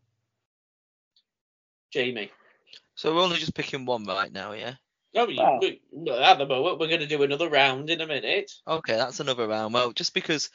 Jamie. 1.92 2.32
So 2.96 3.14
we're 3.14 3.22
only 3.22 3.38
just 3.38 3.56
picking 3.56 3.86
one 3.86 4.06
right 4.06 4.32
now, 4.32 4.54
yeah? 4.54 4.76
No, 5.16 5.26
we, 5.26 5.38
Oh. 5.40 5.60
we, 5.62 5.82
no, 5.92 6.18
at 6.20 6.38
the 6.38 6.46
moment 6.46 6.80
we're 6.80 6.88
going 6.88 7.00
to 7.02 7.08
do 7.08 7.24
another 7.24 7.50
round 7.50 7.90
in 7.90 8.02
a 8.02 8.08
minute. 8.08 8.52
Okay, 8.68 8.96
that's 8.96 9.20
another 9.20 9.48
round. 9.48 9.74
Well, 9.74 9.92
just 9.92 10.14
because 10.14 10.50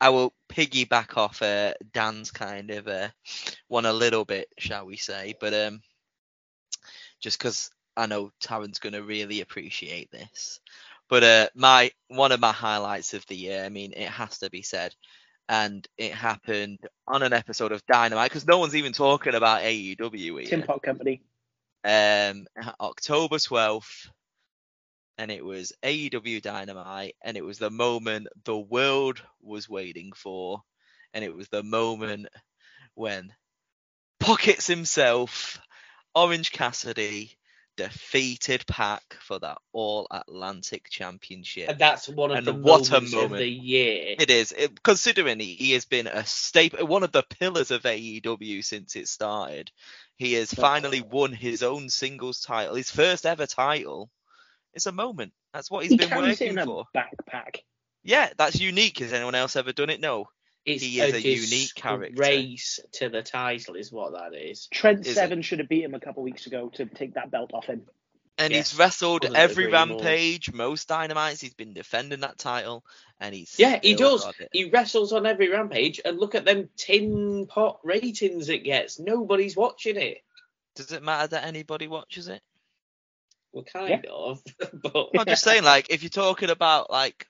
I 0.00 0.08
will 0.10 0.32
piggyback 0.48 1.16
off 1.16 1.42
uh, 1.42 1.74
Dan's 1.92 2.30
kind 2.30 2.70
of 2.70 2.88
uh, 2.88 3.08
one 3.68 3.86
a 3.86 3.92
little 3.92 4.24
bit, 4.24 4.48
shall 4.58 4.86
we 4.86 4.96
say? 4.96 5.34
But 5.40 5.54
um, 5.54 5.80
just 7.20 7.38
because 7.38 7.70
I 7.96 8.06
know 8.06 8.32
Taryn's 8.42 8.78
going 8.78 8.94
to 8.94 9.02
really 9.02 9.40
appreciate 9.42 10.10
this. 10.10 10.60
But 11.08 11.24
uh, 11.24 11.48
my 11.54 11.90
one 12.08 12.32
of 12.32 12.40
my 12.40 12.52
highlights 12.52 13.14
of 13.14 13.26
the 13.26 13.36
year, 13.36 13.64
I 13.64 13.68
mean, 13.68 13.92
it 13.92 14.08
has 14.08 14.38
to 14.38 14.50
be 14.50 14.62
said, 14.62 14.94
and 15.48 15.86
it 15.98 16.12
happened 16.12 16.78
on 17.06 17.22
an 17.22 17.32
episode 17.32 17.72
of 17.72 17.84
Dynamite 17.86 18.30
because 18.30 18.46
no 18.46 18.58
one's 18.58 18.76
even 18.76 18.92
talking 18.92 19.34
about 19.34 19.62
AEW 19.62 20.46
Tim 20.46 20.60
here. 20.60 20.66
Pot 20.66 20.82
Company. 20.82 21.22
Um, 21.84 22.46
October 22.80 23.38
twelfth, 23.38 24.10
and 25.18 25.30
it 25.30 25.44
was 25.44 25.72
AEW 25.82 26.42
Dynamite, 26.42 27.16
and 27.22 27.36
it 27.36 27.44
was 27.44 27.58
the 27.58 27.70
moment 27.70 28.28
the 28.44 28.58
world 28.58 29.22
was 29.40 29.68
waiting 29.68 30.12
for, 30.12 30.62
and 31.14 31.24
it 31.24 31.34
was 31.34 31.48
the 31.48 31.62
moment 31.62 32.28
when 32.94 33.32
Pockets 34.18 34.66
himself, 34.66 35.60
Orange 36.14 36.52
Cassidy, 36.52 37.36
defeated 37.80 38.66
Pac 38.66 39.16
for 39.22 39.38
that 39.38 39.56
All 39.72 40.06
Atlantic 40.10 40.90
Championship. 40.90 41.70
And 41.70 41.78
that's 41.78 42.10
one 42.10 42.30
of 42.30 42.36
And 42.36 42.46
the 42.46 42.52
what 42.52 42.90
a 42.90 43.00
moments 43.00 43.14
of 43.14 43.30
the 43.30 43.48
year. 43.48 44.16
It 44.18 44.28
is, 44.30 44.52
it, 44.52 44.82
considering 44.82 45.40
he, 45.40 45.54
he 45.54 45.72
has 45.72 45.86
been 45.86 46.06
a 46.06 46.26
staple, 46.26 46.86
one 46.86 47.04
of 47.04 47.12
the 47.12 47.22
pillars 47.22 47.70
of 47.70 47.84
AEW 47.84 48.62
since 48.62 48.96
it 48.96 49.08
started. 49.08 49.70
He 50.16 50.34
has 50.34 50.52
finally 50.52 51.00
won 51.00 51.32
his 51.32 51.62
own 51.62 51.88
singles 51.88 52.42
title, 52.42 52.74
his 52.74 52.90
first 52.90 53.24
ever 53.24 53.46
title. 53.46 54.10
It's 54.74 54.84
a 54.86 54.92
moment. 54.92 55.32
That's 55.54 55.70
what 55.70 55.82
he's 55.82 55.92
He 55.92 55.96
been 55.96 56.10
working 56.14 56.48
in 56.48 56.58
a 56.58 56.66
for. 56.66 56.84
backpack. 56.94 57.60
Yeah, 58.02 58.28
that's 58.36 58.60
unique. 58.60 58.98
Has 58.98 59.14
anyone 59.14 59.34
else 59.34 59.56
ever 59.56 59.72
done 59.72 59.88
it? 59.88 60.00
No. 60.00 60.28
It's 60.66 60.82
He 60.82 61.00
is 61.00 61.14
a 61.14 61.20
unique 61.20 61.74
character. 61.74 62.20
Race 62.20 62.80
to 62.92 63.08
the 63.08 63.22
title 63.22 63.76
is 63.76 63.90
what 63.90 64.12
that 64.12 64.34
is. 64.34 64.68
Trent 64.70 65.00
Is 65.00 65.08
it? 65.08 65.14
Seven 65.14 65.42
should 65.42 65.60
have 65.60 65.68
beat 65.68 65.84
him 65.84 65.94
a 65.94 66.00
couple 66.00 66.22
weeks 66.22 66.46
ago 66.46 66.70
to 66.74 66.86
take 66.86 67.14
that 67.14 67.30
belt 67.30 67.52
off 67.54 67.66
him. 67.66 67.86
And 68.38 68.52
Yes, 68.52 68.70
he's 68.70 68.78
wrestled 68.78 69.22
couldn't 69.22 69.36
every 69.36 69.64
agree 69.64 69.86
more. 69.86 69.98
rampage, 69.98 70.52
most 70.52 70.88
dynamites. 70.88 71.40
He's 71.40 71.54
been 71.54 71.74
defending 71.74 72.20
that 72.20 72.38
title, 72.38 72.84
and 73.20 73.34
he's 73.34 73.58
Yeah, 73.58 73.78
he 73.82 73.94
does. 73.94 74.26
He 74.52 74.70
wrestles 74.70 75.12
on 75.12 75.26
every 75.26 75.50
rampage, 75.50 76.00
and 76.04 76.18
look 76.18 76.34
at 76.34 76.46
them 76.46 76.70
tin 76.76 77.46
pot 77.46 77.80
ratings 77.82 78.48
it 78.48 78.64
gets. 78.64 78.98
Nobody's 78.98 79.56
watching 79.56 79.96
it. 79.96 80.18
Does 80.74 80.92
it 80.92 81.02
matter 81.02 81.28
that 81.28 81.44
anybody 81.44 81.86
watches 81.86 82.28
it? 82.28 82.40
Well, 83.52 83.64
kind 83.64 84.06
of, 84.06 84.42
but 84.82 85.08
I'm 85.18 85.26
just 85.26 85.42
saying, 85.42 85.64
like, 85.64 85.90
if 85.90 86.02
you're 86.02 86.10
talking 86.10 86.50
about 86.50 86.90
like 86.90 87.26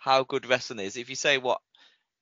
how 0.00 0.22
good 0.22 0.46
wrestling 0.46 0.78
is, 0.78 0.96
if 0.96 1.10
you 1.10 1.16
say 1.16 1.38
what 1.38 1.60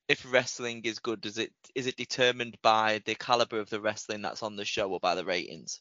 if 0.09 0.31
wrestling 0.33 0.83
is 0.85 0.99
good, 0.99 1.21
does 1.21 1.39
it 1.39 1.53
is 1.75 1.87
it 1.87 1.97
determined 1.97 2.57
by 2.63 3.03
the 3.05 3.15
caliber 3.15 3.59
of 3.61 3.71
the 3.71 3.81
wrestling 3.81 4.23
that's 4.23 4.43
on 4.43 4.57
the 4.57 4.65
show 4.65 4.91
or 4.91 5.01
by 5.01 5.15
the 5.15 5.25
ratings? 5.25 5.81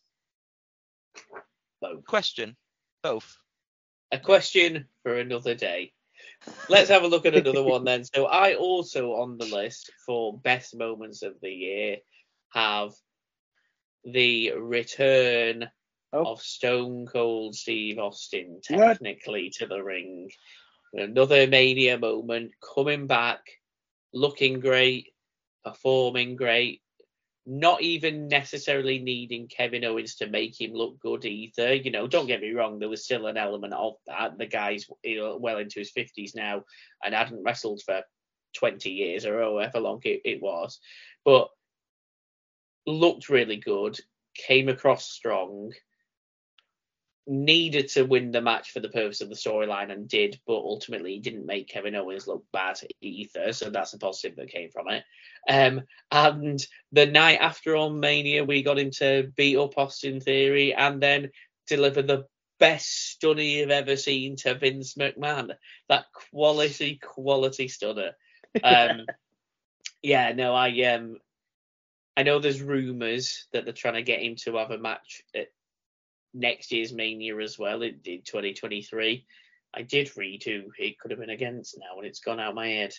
Both. 1.81 2.05
Question. 2.05 2.55
Both. 3.03 3.37
a 4.11 4.19
question 4.19 4.87
for 5.03 5.15
another 5.15 5.55
day. 5.55 5.93
Let's 6.69 6.89
have 6.89 7.03
a 7.03 7.07
look 7.07 7.25
at 7.25 7.35
another 7.35 7.63
one 7.63 7.83
then. 7.83 8.03
So 8.03 8.25
I 8.25 8.55
also 8.55 9.11
on 9.13 9.37
the 9.37 9.45
list 9.45 9.91
for 10.05 10.37
best 10.39 10.75
moments 10.75 11.21
of 11.23 11.39
the 11.41 11.51
year 11.51 11.97
have 12.53 12.93
the 14.05 14.53
return 14.53 15.69
Oh. 16.13 16.23
of 16.23 16.41
Stone 16.41 17.07
Cold 17.07 17.53
Steve 17.53 17.99
Austin 17.99 18.61
What? 18.69 18.93
technically 18.93 19.49
to 19.57 19.65
the 19.67 19.83
ring. 19.83 20.31
Another 20.93 21.45
mania 21.47 21.97
moment, 21.97 22.53
coming 22.61 23.07
back, 23.07 23.41
looking 24.13 24.59
great, 24.59 25.13
performing 25.63 26.35
great, 26.35 26.81
not 27.45 27.81
even 27.81 28.27
necessarily 28.27 28.99
needing 28.99 29.47
Kevin 29.47 29.85
Owens 29.85 30.15
to 30.15 30.27
make 30.27 30.59
him 30.59 30.73
look 30.73 30.99
good 30.99 31.23
either. 31.23 31.73
You 31.73 31.91
know, 31.91 32.07
don't 32.07 32.27
get 32.27 32.41
me 32.41 32.51
wrong, 32.51 32.79
there 32.79 32.89
was 32.89 33.05
still 33.05 33.27
an 33.27 33.37
element 33.37 33.73
of 33.73 33.93
that. 34.05 34.37
The 34.37 34.45
guy's 34.45 34.85
well 35.05 35.57
into 35.57 35.79
his 35.79 35.91
50s 35.91 36.35
now 36.35 36.63
and 37.03 37.15
hadn't 37.15 37.43
wrestled 37.43 37.81
for 37.85 38.01
20 38.55 38.89
years 38.89 39.25
or 39.25 39.39
however 39.39 39.79
long 39.79 40.01
it, 40.03 40.21
it 40.25 40.41
was, 40.41 40.79
but 41.23 41.49
looked 42.85 43.29
really 43.29 43.57
good, 43.57 43.99
came 44.35 44.67
across 44.69 45.09
strong, 45.09 45.71
needed 47.27 47.89
to 47.89 48.03
win 48.03 48.31
the 48.31 48.41
match 48.41 48.71
for 48.71 48.79
the 48.79 48.89
purpose 48.89 49.21
of 49.21 49.29
the 49.29 49.35
storyline 49.35 49.91
and 49.91 50.07
did, 50.07 50.39
but 50.47 50.55
ultimately 50.55 51.13
he 51.13 51.19
didn't 51.19 51.45
make 51.45 51.67
Kevin 51.67 51.95
Owens 51.95 52.27
look 52.27 52.45
bad 52.53 52.79
either, 53.01 53.51
so 53.53 53.69
that's 53.69 53.93
a 53.93 53.97
positive 53.97 54.37
that 54.37 54.49
came 54.49 54.69
from 54.69 54.87
it. 54.89 55.03
Um, 55.49 55.81
and 56.11 56.65
the 56.91 57.05
night 57.05 57.39
after 57.41 57.75
on 57.75 57.99
Mania, 57.99 58.43
we 58.43 58.63
got 58.63 58.79
him 58.79 58.91
to 58.91 59.31
beat 59.35 59.57
up 59.57 59.77
Austin 59.77 60.21
Theory 60.21 60.73
and 60.73 61.01
then 61.01 61.31
deliver 61.67 62.01
the 62.01 62.25
best 62.59 63.11
stunner 63.11 63.41
you've 63.41 63.71
ever 63.71 63.95
seen 63.95 64.35
to 64.37 64.55
Vince 64.55 64.95
McMahon. 64.95 65.53
That 65.89 66.05
quality, 66.31 66.99
quality 67.01 67.67
stunner. 67.67 68.11
Um, 68.63 69.05
yeah, 70.01 70.33
no, 70.33 70.53
I 70.55 70.69
um, 70.83 71.17
I 72.15 72.23
know 72.23 72.39
there's 72.39 72.61
rumours 72.61 73.47
that 73.53 73.65
they're 73.65 73.73
trying 73.73 73.95
to 73.95 74.01
get 74.01 74.21
him 74.21 74.35
to 74.37 74.55
have 74.55 74.71
a 74.71 74.77
match 74.77 75.23
at 75.35 75.47
next 76.37 76.71
year's 76.71 76.93
Mania 76.93 77.37
as 77.39 77.59
well 77.59 77.81
in, 77.81 77.99
in 78.05 78.21
2023. 78.23 79.25
I 79.73 79.81
did 79.83 80.15
read 80.17 80.43
who 80.43 80.71
it 80.79 80.99
could 80.99 81.11
have 81.11 81.19
been 81.19 81.29
against 81.29 81.77
now, 81.79 81.97
and 81.97 82.07
it's 82.07 82.19
gone 82.21 82.39
out 82.39 82.55
my 82.55 82.67
head. 82.69 82.93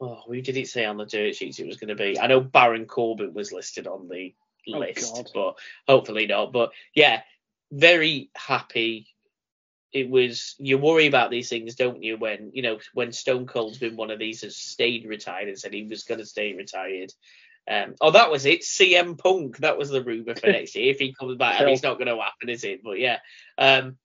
Oh, 0.00 0.20
who 0.26 0.40
did 0.40 0.56
it 0.56 0.68
say 0.68 0.84
on 0.84 0.96
the 0.96 1.04
dirt 1.06 1.36
sheets 1.36 1.58
it 1.58 1.66
was 1.66 1.76
going 1.76 1.88
to 1.88 1.94
be? 1.94 2.18
I 2.18 2.26
know 2.26 2.40
Baron 2.40 2.86
Corbin 2.86 3.34
was 3.34 3.52
listed 3.52 3.86
on 3.86 4.08
the 4.08 4.34
Oh, 4.72 4.78
list, 4.78 5.14
God. 5.14 5.30
but 5.34 5.58
hopefully 5.88 6.26
not. 6.26 6.52
But 6.52 6.72
yeah, 6.94 7.22
very 7.72 8.30
happy. 8.36 9.08
It 9.92 10.08
was 10.10 10.54
you 10.58 10.78
worry 10.78 11.06
about 11.06 11.30
these 11.30 11.48
things, 11.48 11.74
don't 11.76 12.02
you? 12.02 12.16
When 12.16 12.50
you 12.54 12.62
know 12.62 12.78
when 12.94 13.12
Stone 13.12 13.46
Cold's 13.46 13.78
been 13.78 13.96
one 13.96 14.10
of 14.10 14.18
these 14.18 14.42
has 14.42 14.56
stayed 14.56 15.06
retired 15.06 15.48
and 15.48 15.58
said 15.58 15.74
he 15.74 15.84
was 15.84 16.04
going 16.04 16.20
to 16.20 16.26
stay 16.26 16.54
retired. 16.54 17.12
Um, 17.68 17.94
oh, 18.00 18.10
that 18.12 18.30
was 18.30 18.46
it. 18.46 18.62
CM 18.62 19.18
Punk. 19.18 19.58
That 19.58 19.78
was 19.78 19.90
the 19.90 20.02
rumor 20.02 20.34
for 20.34 20.48
next 20.48 20.74
year. 20.74 20.90
If 20.90 20.98
he 20.98 21.12
comes 21.12 21.36
back, 21.36 21.60
I 21.60 21.64
mean, 21.64 21.74
it's 21.74 21.82
not 21.82 21.98
going 21.98 22.08
to 22.08 22.22
happen, 22.22 22.48
is 22.48 22.64
it? 22.64 22.82
But 22.82 22.98
yeah, 22.98 23.18
um, 23.58 23.96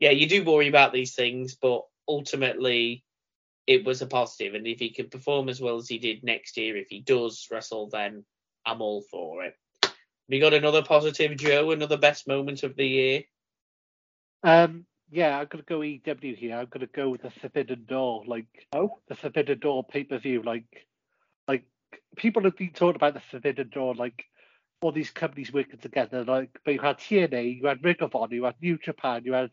yeah, 0.00 0.10
you 0.10 0.28
do 0.28 0.44
worry 0.44 0.68
about 0.68 0.92
these 0.92 1.14
things, 1.14 1.56
but 1.60 1.82
ultimately, 2.08 3.04
it 3.66 3.84
was 3.84 4.02
a 4.02 4.06
positive. 4.06 4.54
And 4.54 4.66
if 4.66 4.78
he 4.78 4.90
can 4.90 5.08
perform 5.08 5.48
as 5.48 5.60
well 5.60 5.76
as 5.76 5.88
he 5.88 5.98
did 5.98 6.24
next 6.24 6.56
year, 6.56 6.76
if 6.76 6.88
he 6.88 7.00
does 7.00 7.46
wrestle, 7.50 7.88
then 7.90 8.24
I'm 8.66 8.80
all 8.80 9.02
for 9.10 9.44
it. 9.44 9.54
We 10.28 10.40
got 10.40 10.54
another 10.54 10.82
positive, 10.82 11.36
Joe. 11.36 11.70
Another 11.70 11.98
best 11.98 12.26
moment 12.26 12.62
of 12.62 12.76
the 12.76 12.86
year. 12.86 13.22
Um, 14.42 14.86
yeah, 15.10 15.38
I'm 15.38 15.46
gonna 15.50 15.64
go 15.64 15.82
EW 15.82 16.34
here. 16.34 16.56
I'm 16.56 16.66
gonna 16.70 16.86
go 16.86 17.10
with 17.10 17.22
the 17.22 17.30
Forbidden 17.30 17.84
Door, 17.86 18.24
like 18.26 18.46
Oh, 18.72 19.00
the 19.08 19.14
Forbidden 19.14 19.58
Door 19.58 19.84
pay 19.84 20.04
per 20.04 20.18
view. 20.18 20.42
Like, 20.42 20.86
like 21.46 21.64
people 22.16 22.42
have 22.44 22.56
been 22.56 22.70
talking 22.70 22.96
about 22.96 23.14
the 23.14 23.20
Forbidden 23.20 23.70
Door, 23.70 23.96
like 23.96 24.24
all 24.80 24.92
these 24.92 25.10
companies 25.10 25.52
working 25.52 25.78
together. 25.78 26.24
Like, 26.24 26.58
but 26.64 26.74
you 26.74 26.80
had 26.80 26.98
TNA, 26.98 27.60
you 27.60 27.66
had 27.66 27.82
Ring 27.84 27.96
of 28.00 28.14
Honor, 28.14 28.34
you 28.34 28.44
had 28.44 28.56
New 28.60 28.78
Japan, 28.78 29.22
you 29.24 29.32
had 29.32 29.50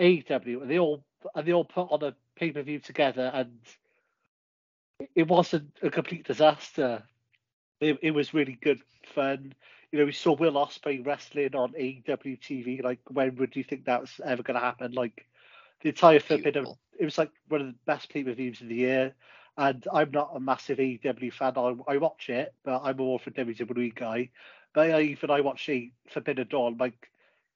AEW, 0.00 0.62
and 0.62 0.70
they 0.70 0.78
all 0.78 1.04
and 1.34 1.46
they 1.46 1.52
all 1.52 1.64
put 1.64 1.90
on 1.90 2.02
a 2.02 2.14
pay 2.36 2.50
per 2.50 2.62
view 2.62 2.80
together, 2.80 3.30
and 3.32 3.58
it 5.14 5.28
wasn't 5.28 5.70
a 5.82 5.90
complete 5.90 6.26
disaster. 6.26 7.02
It, 7.80 7.98
it 8.02 8.10
was 8.12 8.34
really 8.34 8.58
good 8.60 8.80
fun. 9.14 9.54
You 9.92 9.98
know, 10.00 10.04
we 10.06 10.12
saw 10.12 10.34
Will 10.34 10.54
Ospreay 10.54 11.04
wrestling 11.04 11.54
on 11.54 11.72
AEW 11.72 12.40
TV. 12.40 12.82
Like, 12.82 13.00
when 13.08 13.36
would 13.36 13.54
you 13.54 13.64
think 13.64 13.84
that 13.84 14.00
was 14.00 14.20
ever 14.24 14.42
going 14.42 14.54
to 14.54 14.60
happen? 14.60 14.92
Like, 14.92 15.26
the 15.82 15.90
entire 15.90 16.20
Beautiful. 16.20 16.78
it 16.98 17.04
was 17.04 17.18
like 17.18 17.30
one 17.48 17.60
of 17.60 17.66
the 17.68 17.74
best 17.86 18.08
pay 18.08 18.24
per 18.24 18.32
views 18.32 18.60
of 18.60 18.68
the 18.68 18.74
year. 18.74 19.14
And 19.56 19.86
I'm 19.92 20.10
not 20.10 20.32
a 20.34 20.40
massive 20.40 20.78
AEW 20.78 21.32
fan. 21.32 21.52
I, 21.56 21.74
I 21.92 21.96
watch 21.98 22.28
it, 22.28 22.52
but 22.64 22.80
I'm 22.82 22.96
more 22.96 23.20
of 23.20 23.26
a 23.26 23.30
WWE 23.30 23.94
guy. 23.94 24.30
But 24.72 24.90
I, 24.90 25.02
even 25.02 25.30
I 25.30 25.40
watch 25.40 25.68
a 25.68 25.92
Forbidden 26.10 26.48
Door. 26.48 26.72
Like, 26.78 27.08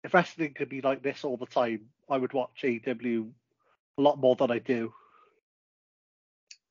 if 0.05 0.15
wrestling 0.15 0.55
could 0.55 0.69
be 0.69 0.81
like 0.81 1.03
this 1.03 1.25
all 1.25 1.37
the 1.37 1.47
time, 1.47 1.87
I 2.09 2.17
would 2.17 2.33
watch 2.33 2.63
AEW 2.63 3.31
a 3.99 4.01
lot 4.01 4.19
more 4.19 4.37
than 4.37 4.51
I 4.51 4.61
do. 4.61 4.93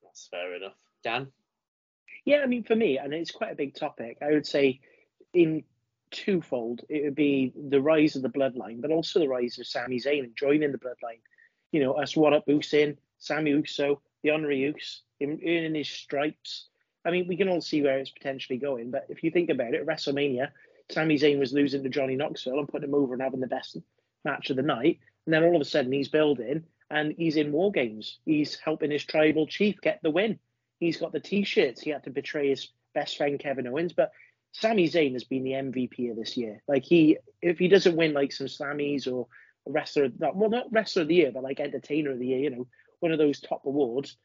That's 0.03 0.27
fair 0.27 0.55
enough. 0.55 0.73
Dan? 1.03 1.27
Yeah, 2.23 2.41
I 2.43 2.45
mean, 2.45 2.63
for 2.63 2.75
me, 2.75 2.97
and 2.97 3.13
it's 3.13 3.31
quite 3.31 3.51
a 3.51 3.55
big 3.55 3.75
topic, 3.75 4.17
I 4.21 4.31
would 4.31 4.47
say 4.47 4.79
in 5.33 5.63
twofold, 6.11 6.81
it 6.89 7.03
would 7.03 7.15
be 7.15 7.53
the 7.69 7.81
rise 7.81 8.15
of 8.15 8.21
the 8.21 8.29
bloodline, 8.29 8.81
but 8.81 8.91
also 8.91 9.19
the 9.19 9.27
rise 9.27 9.59
of 9.59 9.67
Sami 9.67 9.99
Zayn 9.99 10.23
and 10.23 10.35
joining 10.35 10.71
the 10.71 10.77
bloodline. 10.77 11.21
You 11.71 11.81
know, 11.81 11.93
us 11.93 12.15
What 12.15 12.33
Up 12.33 12.45
Usin, 12.47 12.97
Sammy 13.19 13.51
Uso, 13.51 14.01
the 14.23 14.31
Honorary 14.31 14.59
Uso, 14.59 14.73
him 14.73 15.06
earning 15.21 15.75
his 15.75 15.89
stripes. 15.89 16.67
I 17.05 17.11
mean, 17.11 17.27
we 17.27 17.37
can 17.37 17.49
all 17.49 17.61
see 17.61 17.81
where 17.81 17.99
it's 17.99 18.09
potentially 18.09 18.59
going, 18.59 18.91
but 18.91 19.05
if 19.09 19.23
you 19.23 19.31
think 19.31 19.49
about 19.49 19.73
it, 19.73 19.85
WrestleMania, 19.85 20.49
Sami 20.89 21.17
Zayn 21.17 21.39
was 21.39 21.53
losing 21.53 21.83
to 21.83 21.89
Johnny 21.89 22.15
Knoxville 22.15 22.59
and 22.59 22.67
putting 22.67 22.89
him 22.89 22.95
over 22.95 23.13
and 23.13 23.21
having 23.21 23.39
the 23.39 23.47
best 23.47 23.77
match 24.23 24.49
of 24.49 24.55
the 24.55 24.61
night. 24.61 24.99
And 25.25 25.33
then 25.33 25.43
all 25.43 25.55
of 25.55 25.61
a 25.61 25.65
sudden 25.65 25.91
he's 25.91 26.09
building 26.09 26.63
and 26.89 27.13
he's 27.17 27.35
in 27.35 27.51
war 27.51 27.71
games. 27.71 28.19
He's 28.25 28.55
helping 28.55 28.91
his 28.91 29.03
tribal 29.03 29.47
chief 29.47 29.81
get 29.81 29.99
the 30.01 30.11
win. 30.11 30.39
He's 30.79 30.97
got 30.97 31.11
the 31.11 31.19
t-shirts. 31.19 31.81
He 31.81 31.89
had 31.89 32.03
to 32.05 32.09
betray 32.09 32.49
his 32.49 32.69
best 32.93 33.17
friend 33.17 33.39
Kevin 33.39 33.67
Owens, 33.67 33.93
but 33.93 34.11
Sami 34.53 34.89
Zayn 34.89 35.13
has 35.13 35.23
been 35.23 35.43
the 35.43 35.51
MVP 35.51 36.09
of 36.09 36.17
this 36.17 36.37
year. 36.37 36.61
Like 36.67 36.83
he, 36.83 37.17
if 37.41 37.59
he 37.59 37.67
doesn't 37.67 37.95
win 37.95 38.13
like 38.13 38.31
some 38.31 38.47
Slammys 38.47 39.11
or 39.11 39.27
wrestler, 39.65 40.09
not, 40.17 40.35
well, 40.35 40.49
not 40.49 40.71
wrestler 40.71 41.01
of 41.01 41.09
the 41.09 41.15
year, 41.15 41.31
but 41.33 41.43
like 41.43 41.59
entertainer 41.59 42.11
of 42.11 42.19
the 42.19 42.27
year, 42.27 42.39
you 42.39 42.49
know, 42.49 42.67
one 42.99 43.11
of 43.11 43.19
those 43.19 43.39
top 43.39 43.65
awards, 43.65 44.17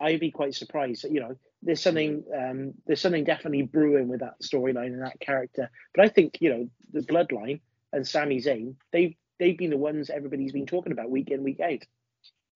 I'd 0.00 0.20
be 0.20 0.30
quite 0.30 0.54
surprised. 0.54 1.04
You 1.04 1.20
know, 1.20 1.36
there's 1.62 1.82
something, 1.82 2.24
um, 2.36 2.74
there's 2.86 3.00
something 3.00 3.24
definitely 3.24 3.62
brewing 3.62 4.08
with 4.08 4.20
that 4.20 4.40
storyline 4.42 4.92
and 4.92 5.02
that 5.02 5.20
character. 5.20 5.70
But 5.94 6.04
I 6.04 6.08
think 6.08 6.38
you 6.40 6.50
know 6.50 6.68
the 6.92 7.00
Bloodline 7.00 7.60
and 7.92 8.06
Sami 8.06 8.40
Zayn, 8.40 8.74
they've 8.92 9.14
they've 9.38 9.58
been 9.58 9.70
the 9.70 9.76
ones 9.76 10.10
everybody's 10.10 10.52
been 10.52 10.66
talking 10.66 10.92
about 10.92 11.10
week 11.10 11.30
in 11.30 11.42
week 11.42 11.60
out. 11.60 11.84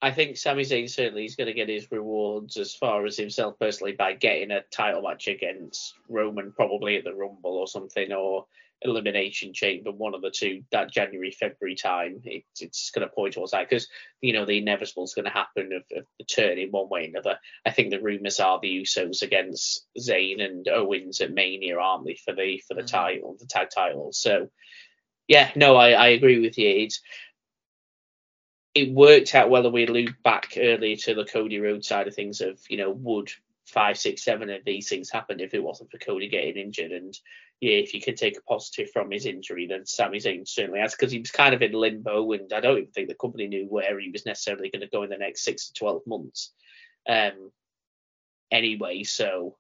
I 0.05 0.11
think 0.11 0.37
Sami 0.37 0.65
Zayn 0.65 0.91
certainly 0.91 1.25
is 1.25 1.37
going 1.37 1.47
to 1.47 1.53
get 1.53 1.69
his 1.69 1.91
rewards 1.93 2.57
as 2.57 2.75
far 2.75 3.07
as 3.07 3.17
himself 3.17 3.57
personally 3.61 3.93
by 3.93 4.15
getting 4.15 4.51
a 4.51 4.63
title 4.63 5.03
match 5.03 5.29
against 5.29 5.95
Roman, 6.09 6.51
probably 6.51 6.97
at 6.97 7.05
the 7.05 7.15
Rumble 7.15 7.57
or 7.57 7.69
something, 7.69 8.13
or 8.13 8.47
Elimination 8.85 9.53
Chamber, 9.53 9.91
one 9.93 10.15
of 10.15 10.23
the 10.23 10.31
two, 10.31 10.63
that 10.73 10.91
January, 10.91 11.31
February 11.31 11.77
time. 11.77 12.21
It, 12.25 12.45
it's 12.61 12.91
going 12.91 13.07
to 13.07 13.15
point 13.15 13.35
towards 13.35 13.53
that 13.53 13.69
because, 13.69 13.89
you 14.21 14.33
know, 14.33 14.45
the 14.45 14.59
inevitable 14.59 15.05
is 15.05 15.15
going 15.15 15.27
to 15.27 15.31
happen 15.31 15.73
of, 15.73 15.83
of 15.97 16.07
the 16.19 16.25
turn 16.25 16.59
in 16.59 16.71
one 16.71 16.89
way 16.89 17.03
or 17.05 17.09
another. 17.09 17.39
I 17.67 17.71
think 17.71 17.91
the 17.91 18.01
rumours 18.01 18.41
are 18.41 18.59
the 18.61 18.83
Usos 18.83 19.23
against 19.23 19.87
Zayn 19.99 20.43
and 20.43 20.67
Owens 20.69 21.21
at 21.21 21.33
Mania, 21.33 21.79
aren't 21.79 22.07
they, 22.07 22.15
for 22.17 22.35
the 22.35 22.63
for 22.67 22.75
the 22.75 22.83
Mhm. 22.83 22.91
title, 22.91 23.37
the 23.39 23.47
tag 23.47 23.69
title. 23.71 24.13
So, 24.13 24.51
yeah, 25.29 25.51
no, 25.55 25.77
I, 25.77 25.91
I 25.93 26.09
agree 26.09 26.41
with 26.41 26.59
you. 26.59 26.69
It's 26.69 27.01
it 28.75 28.91
worked 28.91 29.35
out 29.35 29.51
well, 29.51 29.65
and 29.65 29.75
we 29.75 29.87
allude 29.87 30.15
back 30.23 30.55
earlier 30.57 30.97
to 30.97 31.15
the 31.15 31.25
Cody 31.25 31.61
Rhodes 31.61 31.87
side 31.87 32.09
of 32.09 32.15
things. 32.15 32.41
Of 32.41 32.59
you 32.69 32.79
know, 32.79 32.91
would 32.91 33.31
five, 33.67 33.99
six, 33.99 34.23
seven 34.25 34.51
of 34.51 34.65
these 34.65 34.89
things 34.89 35.11
happen 35.11 35.41
if 35.41 35.55
it 35.55 35.63
wasn't 35.63 35.91
for 35.91 35.99
Cody 35.99 36.29
getting 36.29 36.57
injured? 36.57 36.93
And 36.93 37.19
yeah, 37.63 37.75
if 37.75 37.95
you 37.95 38.01
can 38.01 38.17
take 38.17 38.37
a 38.37 38.43
positive 38.43 38.91
from 38.91 39.13
his 39.13 39.25
injury, 39.25 39.69
then 39.69 39.87
Sami 39.87 40.19
Zayn 40.19 40.49
certainly 40.49 40.81
has, 40.81 40.97
because 40.97 41.13
he 41.13 41.21
was 41.21 41.31
kind 41.31 41.55
of 41.55 41.63
in 41.63 41.71
limbo, 41.71 42.33
and 42.33 42.53
I 42.53 42.59
don't 42.59 42.77
even 42.77 42.91
think 42.91 43.07
the 43.07 43.15
company 43.15 43.47
knew 43.47 43.67
where 43.69 44.01
he 44.01 44.11
was 44.11 44.27
necessarily 44.27 44.69
going 44.69 44.81
to 44.81 44.89
go 44.89 45.05
in 45.05 45.11
the 45.11 45.17
next 45.17 45.45
six 45.45 45.69
to 45.69 45.75
twelve 45.75 46.03
months. 46.05 46.51
Um, 47.09 47.53
anyway, 48.51 49.05
so 49.05 49.59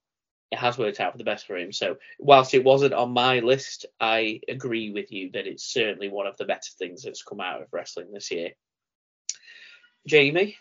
it 0.50 0.58
has 0.58 0.76
worked 0.76 0.98
out 0.98 1.12
for 1.12 1.18
the 1.18 1.22
best 1.22 1.46
for 1.46 1.56
him. 1.56 1.70
So 1.70 1.98
whilst 2.18 2.54
it 2.54 2.64
wasn't 2.64 2.92
on 2.92 3.12
my 3.12 3.38
list, 3.38 3.86
I 4.00 4.40
agree 4.48 4.90
with 4.90 5.12
you 5.12 5.30
that 5.34 5.46
it's 5.46 5.64
certainly 5.64 6.08
one 6.08 6.26
of 6.26 6.36
the 6.36 6.44
better 6.44 6.70
things 6.76 7.04
that's 7.04 7.22
come 7.22 7.40
out 7.40 7.62
of 7.62 7.68
wrestling 7.72 8.08
this 8.12 8.32
year. 8.32 8.50
Jamie, 10.08 10.56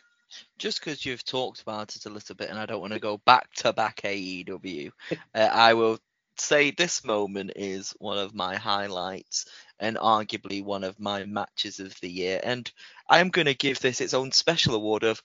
Just 0.59 0.79
because 0.79 1.03
you've 1.03 1.25
talked 1.25 1.63
about 1.63 1.95
it 1.95 2.05
a 2.05 2.09
little 2.09 2.35
bit, 2.35 2.51
and 2.51 2.59
I 2.59 2.67
don't 2.67 2.81
want 2.81 2.93
to 2.93 2.99
go 2.99 3.17
back 3.25 3.51
to 3.55 3.73
back 3.73 4.01
AEW, 4.03 4.91
uh, 5.33 5.49
I 5.51 5.73
will 5.73 5.97
say 6.41 6.71
this 6.71 7.05
moment 7.05 7.53
is 7.55 7.93
one 7.99 8.17
of 8.19 8.35
my 8.35 8.55
highlights 8.57 9.45
and 9.79 9.97
arguably 9.97 10.63
one 10.63 10.83
of 10.83 10.99
my 10.99 11.25
matches 11.25 11.79
of 11.79 11.99
the 12.01 12.09
year. 12.09 12.39
And 12.43 12.71
I'm 13.09 13.29
going 13.29 13.47
to 13.47 13.55
give 13.55 13.79
this 13.79 14.01
its 14.01 14.13
own 14.13 14.31
special 14.31 14.75
award 14.75 15.03
of 15.03 15.21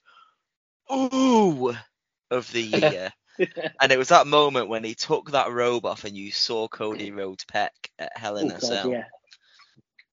Ooh 0.91 1.75
of 2.31 2.51
the 2.51 2.63
year. 2.71 3.11
and 3.81 3.91
it 3.91 3.97
was 3.97 4.09
that 4.09 4.27
moment 4.27 4.69
when 4.69 4.83
he 4.83 4.95
took 4.95 5.31
that 5.31 5.51
robe 5.51 5.85
off 5.85 6.05
and 6.05 6.17
you 6.17 6.31
saw 6.31 6.67
Cody 6.67 7.11
Rhodes 7.11 7.45
Peck 7.45 7.73
at 7.99 8.17
Hell 8.17 8.37
in 8.37 8.49
Oh, 8.49 8.51
a 8.51 8.61
Cell. 8.61 8.91
yeah. 8.91 9.05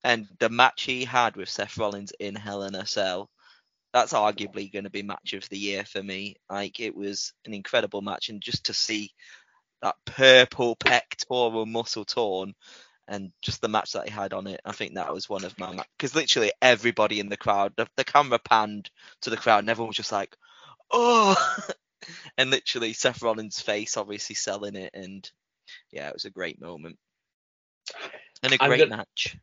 And 0.04 0.28
the 0.38 0.50
match 0.50 0.82
he 0.84 1.04
had 1.04 1.36
with 1.36 1.48
Seth 1.48 1.78
Rollins 1.78 2.12
in 2.20 2.34
Hell 2.34 2.64
in 2.64 2.74
a 2.74 2.86
Cell, 2.86 3.30
that's 3.92 4.12
arguably 4.12 4.72
going 4.72 4.84
to 4.84 4.90
be 4.90 5.02
match 5.02 5.34
of 5.34 5.48
the 5.48 5.58
year 5.58 5.84
for 5.84 6.02
me. 6.02 6.36
Like 6.50 6.80
it 6.80 6.94
was 6.96 7.32
an 7.46 7.54
incredible 7.54 8.02
match, 8.02 8.28
and 8.28 8.40
just 8.42 8.66
to 8.66 8.74
see 8.74 9.12
that 9.84 9.96
purple 10.06 10.74
pectoral 10.76 11.64
muscle 11.66 12.04
torn, 12.04 12.54
and 13.06 13.32
just 13.42 13.60
the 13.60 13.68
match 13.68 13.92
that 13.92 14.08
he 14.08 14.10
had 14.10 14.32
on 14.32 14.46
it, 14.46 14.60
I 14.64 14.72
think 14.72 14.94
that 14.94 15.12
was 15.12 15.28
one 15.28 15.44
of 15.44 15.58
my 15.58 15.76
because 15.96 16.14
literally 16.14 16.52
everybody 16.60 17.20
in 17.20 17.28
the 17.28 17.36
crowd, 17.36 17.74
the, 17.76 17.86
the 17.96 18.04
camera 18.04 18.38
panned 18.38 18.90
to 19.22 19.30
the 19.30 19.36
crowd, 19.36 19.60
and 19.60 19.70
everyone 19.70 19.88
was 19.88 19.96
just 19.96 20.12
like, 20.12 20.34
oh, 20.90 21.36
and 22.38 22.50
literally 22.50 22.92
Seth 22.94 23.22
Rollins' 23.22 23.60
face 23.60 23.96
obviously 23.96 24.34
selling 24.34 24.74
it, 24.74 24.90
and 24.94 25.30
yeah, 25.92 26.08
it 26.08 26.14
was 26.14 26.24
a 26.24 26.30
great 26.30 26.60
moment. 26.60 26.98
And 28.42 28.52
a 28.52 28.56
I'm 28.62 28.68
great 28.70 28.78
gonna- 28.80 28.96
match. 28.96 29.36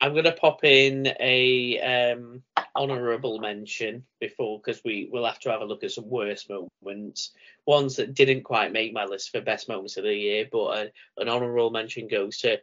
I'm 0.00 0.12
going 0.12 0.26
to 0.26 0.32
pop 0.32 0.62
in 0.62 1.08
a 1.18 2.12
um, 2.12 2.44
honourable 2.76 3.38
mention 3.38 4.04
before 4.20 4.60
because 4.60 4.82
we 4.84 5.08
will 5.12 5.26
have 5.26 5.38
to 5.40 5.50
have 5.50 5.60
a 5.60 5.64
look 5.64 5.84
at 5.84 5.92
some 5.92 6.08
worst 6.08 6.50
moments, 6.50 7.32
ones 7.66 7.96
that 7.96 8.14
didn't 8.14 8.42
quite 8.42 8.72
make 8.72 8.92
my 8.92 9.04
list 9.04 9.30
for 9.30 9.40
best 9.40 9.68
moments 9.68 9.96
of 9.96 10.04
the 10.04 10.14
year. 10.14 10.48
But 10.50 10.64
uh, 10.64 10.86
an 11.18 11.28
honourable 11.28 11.70
mention 11.70 12.08
goes 12.08 12.38
to 12.38 12.58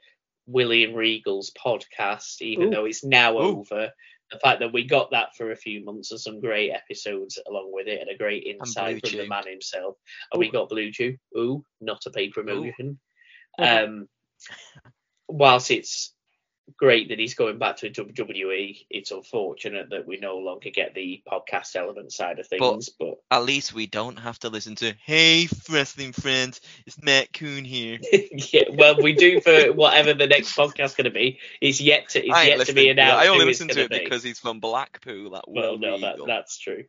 William 0.48 0.94
Regal's 0.94 1.52
podcast, 1.52 2.42
even 2.42 2.68
Ooh. 2.68 2.72
though 2.72 2.86
it's 2.86 3.04
now 3.04 3.36
Ooh. 3.36 3.60
over. 3.60 3.92
The 4.32 4.40
fact 4.40 4.60
that 4.62 4.74
we 4.74 4.86
got 4.86 5.12
that 5.12 5.36
for 5.38 5.52
a 5.52 5.56
few 5.56 5.86
months 5.86 6.10
and 6.10 6.20
some 6.20 6.40
great 6.40 6.72
episodes 6.72 7.40
along 7.48 7.72
with 7.72 7.88
it, 7.88 8.02
and 8.02 8.10
a 8.10 8.18
great 8.18 8.44
insight 8.44 9.08
from 9.08 9.18
the 9.20 9.28
man 9.28 9.48
himself. 9.48 9.98
And 10.32 10.40
we 10.40 10.50
got 10.50 10.70
Blue 10.70 10.92
Chew. 10.92 11.18
Ooh, 11.38 11.64
not 11.80 12.06
a 12.08 12.10
paid 12.10 12.32
promotion. 12.32 13.00
Um, 13.60 14.08
whilst 15.28 15.70
it's 15.70 16.15
great 16.78 17.10
that 17.10 17.20
he's 17.20 17.36
going 17.36 17.58
back 17.58 17.78
to 17.78 17.90
WWE, 17.90 18.86
it's 18.90 19.12
unfortunate 19.12 19.90
that 19.92 20.08
we 20.08 20.18
no 20.18 20.38
longer 20.38 20.70
get 20.70 20.94
the 20.94 21.22
podcast 21.32 21.76
element 21.76 22.12
side 22.12 22.40
of 22.40 22.48
things. 22.48 22.90
But, 22.90 23.16
At 23.32 23.44
least 23.44 23.74
we 23.74 23.88
don't 23.88 24.18
have 24.18 24.40
to 24.40 24.50
listen 24.50 24.76
to 24.76 24.94
"Hey, 25.04 25.48
wrestling 25.70 26.12
friends, 26.12 26.62
it's 26.86 27.02
Matt 27.02 27.34
Koon 27.34 27.66
here." 27.66 28.00
yeah, 28.52 28.64
well, 28.74 29.02
we 29.02 29.14
do 29.14 29.42
for 29.42 29.74
whatever 29.74 30.14
the 30.14 30.28
next 30.28 30.56
podcast's 30.56 30.96
going 30.96 31.06
to 31.06 31.12
be. 31.12 31.40
It's 31.62 31.82
yet 31.82 32.10
to 32.10 32.26
it's 32.26 32.46
yet 32.46 32.66
to 32.68 32.74
be 32.74 32.90
announced. 32.90 33.26
I 33.26 33.28
only 33.28 33.46
listen 33.46 33.68
to 33.70 33.82
it 33.82 33.90
be. 33.90 34.00
because 34.00 34.24
he's 34.24 34.40
from 34.40 34.60
Blackpool. 34.60 35.32
That 35.32 35.46
Well, 35.48 35.78
no, 35.78 36.00
that, 36.00 36.18
that's 36.26 36.58
true. 36.58 36.86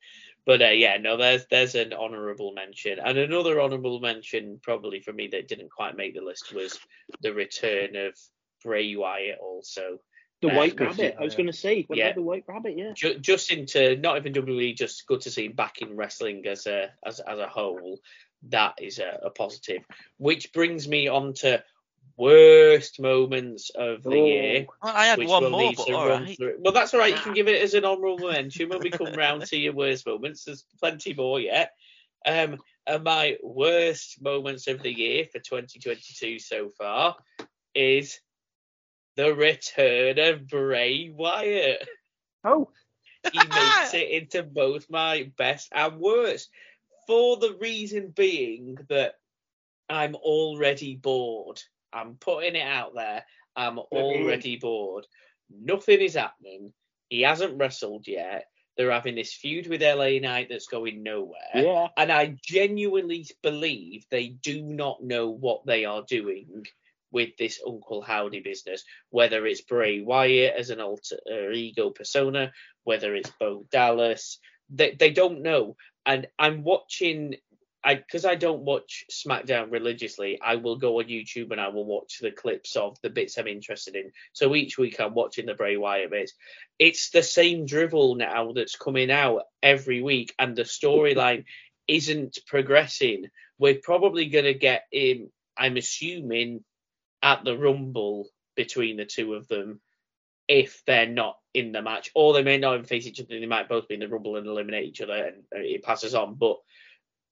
But 0.46 0.62
uh, 0.62 0.68
yeah, 0.68 0.96
no, 0.98 1.16
there's 1.16 1.44
there's 1.50 1.74
an 1.74 1.92
honourable 1.92 2.52
mention, 2.52 3.00
and 3.00 3.18
another 3.18 3.60
honourable 3.60 3.98
mention 3.98 4.60
probably 4.62 5.00
for 5.00 5.12
me 5.12 5.28
that 5.32 5.48
didn't 5.48 5.70
quite 5.70 5.96
make 5.96 6.14
the 6.14 6.24
list 6.24 6.54
was 6.54 6.78
the 7.20 7.34
return 7.34 7.96
of 7.96 8.16
Bray 8.66 8.94
Wyatt. 8.96 9.38
Also, 9.40 10.00
The 10.42 10.50
Uh, 10.50 10.57
White 10.57 10.76
good 10.76 10.88
Rabbit. 10.88 11.16
I 11.18 11.22
was 11.24 11.35
going 11.35 11.46
to 11.46 11.52
say, 11.52 11.83
what 11.87 11.98
Yeah. 11.98 12.07
about 12.07 12.16
the 12.16 12.22
White 12.22 12.44
Rabbit? 12.46 12.76
Yeah. 12.76 12.92
Ju- 12.94 13.18
just 13.18 13.50
into 13.50 13.96
not 13.96 14.18
even 14.18 14.35
WWE, 14.35 14.74
just 14.74 15.07
good 15.07 15.22
to 15.22 15.31
see 15.31 15.46
him 15.46 15.52
back 15.52 15.81
in 15.81 15.96
wrestling 15.96 16.46
as 16.46 16.66
a 16.66 16.92
as 17.05 17.20
as 17.20 17.38
a 17.38 17.48
whole. 17.48 17.98
That 18.50 18.74
is 18.83 18.98
a, 18.98 19.18
a 19.24 19.31
positive. 19.31 19.83
Which 20.18 20.52
brings 20.52 20.87
me 20.87 21.09
on 21.09 21.33
to 21.40 21.64
worst 22.18 23.00
moments 23.00 23.70
of 23.70 24.02
the 24.02 24.11
Oh. 24.11 24.26
year. 24.26 24.66
I 24.83 25.07
had 25.07 25.18
one 25.26 25.50
more, 25.50 25.72
but 25.74 25.87
to 25.87 25.92
all 25.96 26.09
run 26.09 26.24
right. 26.24 26.37
through. 26.37 26.57
Well, 26.61 26.72
that's 26.72 26.92
all 26.94 27.00
right. 27.00 27.14
You 27.16 27.20
can 27.22 27.35
give 27.35 27.48
it 27.48 27.62
as 27.62 27.74
an 27.74 27.85
honourable 27.85 28.31
mention 28.31 28.68
when 28.68 28.81
we 28.81 28.90
come 28.90 29.12
round 29.14 29.46
to 29.46 29.57
your 29.57 29.72
worst 29.74 30.07
moments. 30.07 30.44
There's 30.44 30.64
plenty 30.81 31.14
more 31.14 31.40
yet. 31.40 31.72
Um, 32.26 32.59
and 32.87 33.05
my 33.05 33.37
worst 33.42 34.20
moments 34.20 34.66
of 34.66 34.83
the 34.83 34.92
year 34.92 35.24
for 35.33 35.38
2022 35.40 36.38
so 36.38 36.70
far 36.70 37.16
is 37.74 38.20
the 39.16 39.35
return 39.35 40.18
of 40.18 40.48
Bray 40.48 41.11
Wyatt. 41.11 41.88
Oh, 42.44 42.70
he 43.33 43.38
makes 43.38 43.94
it 43.94 44.11
into 44.11 44.42
both 44.42 44.88
my 44.88 45.31
best 45.37 45.68
and 45.72 45.98
worst. 45.98 46.48
For 47.07 47.37
the 47.37 47.57
reason 47.61 48.12
being 48.14 48.79
that 48.88 49.14
I'm 49.88 50.14
already 50.14 50.96
bored. 50.96 51.62
I'm 51.92 52.16
putting 52.16 52.57
it 52.57 52.66
out 52.66 52.94
there. 52.94 53.24
I'm 53.55 53.79
already 53.79 54.57
bored. 54.57 55.07
Nothing 55.50 56.00
is 56.00 56.14
happening. 56.14 56.72
He 57.09 57.22
hasn't 57.22 57.57
wrestled 57.59 58.07
yet. 58.07 58.46
They're 58.76 58.90
having 58.90 59.14
this 59.14 59.33
feud 59.33 59.68
with 59.68 59.83
LA 59.83 60.18
Knight 60.18 60.48
that's 60.50 60.66
going 60.66 61.02
nowhere. 61.02 61.38
Yeah. 61.55 61.88
And 61.96 62.12
I 62.12 62.37
genuinely 62.44 63.26
believe 63.42 64.05
they 64.11 64.29
do 64.29 64.62
not 64.62 65.02
know 65.02 65.31
what 65.31 65.64
they 65.64 65.85
are 65.87 66.05
doing 66.07 66.66
with 67.16 67.35
this 67.38 67.62
Uncle 67.66 68.02
Howdy 68.02 68.40
business, 68.40 68.85
whether 69.09 69.46
it's 69.46 69.62
Bray 69.62 70.02
Wyatt 70.02 70.55
as 70.55 70.68
an 70.68 70.83
alter 70.83 71.16
ego 71.50 71.88
persona, 71.88 72.52
whether 72.85 73.14
it's 73.14 73.33
Bo 73.40 73.64
Dallas. 73.72 74.38
They, 74.68 74.94
they 74.98 75.12
don't 75.12 75.40
know. 75.40 75.76
And 76.05 76.26
I'm 76.38 76.62
watching 76.62 77.37
I 77.83 77.94
because 77.94 78.26
I 78.26 78.35
don't 78.35 78.64
watch 78.64 79.07
SmackDown 79.11 79.72
religiously, 79.72 80.38
I 80.42 80.57
will 80.57 80.76
go 80.76 80.98
on 80.98 81.07
YouTube 81.07 81.52
and 81.52 81.61
I 81.61 81.68
will 81.68 81.87
watch 81.87 82.18
the 82.20 82.33
clips 82.33 82.76
of 82.76 82.98
the 83.00 83.09
bits 83.09 83.38
I'm 83.38 83.46
interested 83.46 83.96
in. 83.96 84.12
So 84.35 84.55
each 84.55 84.76
week 84.76 85.00
I'm 85.00 85.14
watching 85.14 85.46
the 85.46 85.55
Bray 85.55 85.79
Wyatt 85.79 86.11
bits. 86.11 86.35
It's 86.79 87.09
the 87.09 87.22
same 87.22 87.64
drivel 87.64 88.14
now 88.16 88.52
that's 88.52 88.76
coming 88.76 89.11
out 89.11 89.44
every 89.62 90.02
week, 90.02 90.35
and 90.38 90.55
the 90.55 90.64
storyline 90.64 91.44
isn't 91.88 92.40
progressing. 92.46 93.31
We're 93.59 93.81
probably 93.83 94.26
gonna 94.26 94.52
get 94.52 94.83
in. 94.92 95.31
I'm 95.57 95.79
assuming 95.79 96.62
at 97.22 97.44
the 97.44 97.57
Rumble 97.57 98.29
between 98.55 98.96
the 98.96 99.05
two 99.05 99.35
of 99.35 99.48
them 99.48 99.81
if 100.48 100.83
they're 100.87 101.09
not 101.09 101.38
in 101.55 101.72
the 101.72 101.83
match, 101.83 102.11
or 102.14 102.33
they 102.33 102.42
may 102.42 102.59
not 102.59 102.74
even 102.74 102.87
face 102.87 103.07
each 103.07 103.20
other. 103.20 103.38
They 103.38 103.46
might 103.46 103.68
both 103.68 103.88
be 103.88 103.94
in 103.94 104.00
the 104.00 104.09
Rumble 104.09 104.37
and 104.37 104.46
eliminate 104.46 104.87
each 104.87 105.00
other, 105.00 105.12
and 105.12 105.42
it 105.52 105.83
passes 105.83 106.14
on. 106.14 106.35
But 106.35 106.59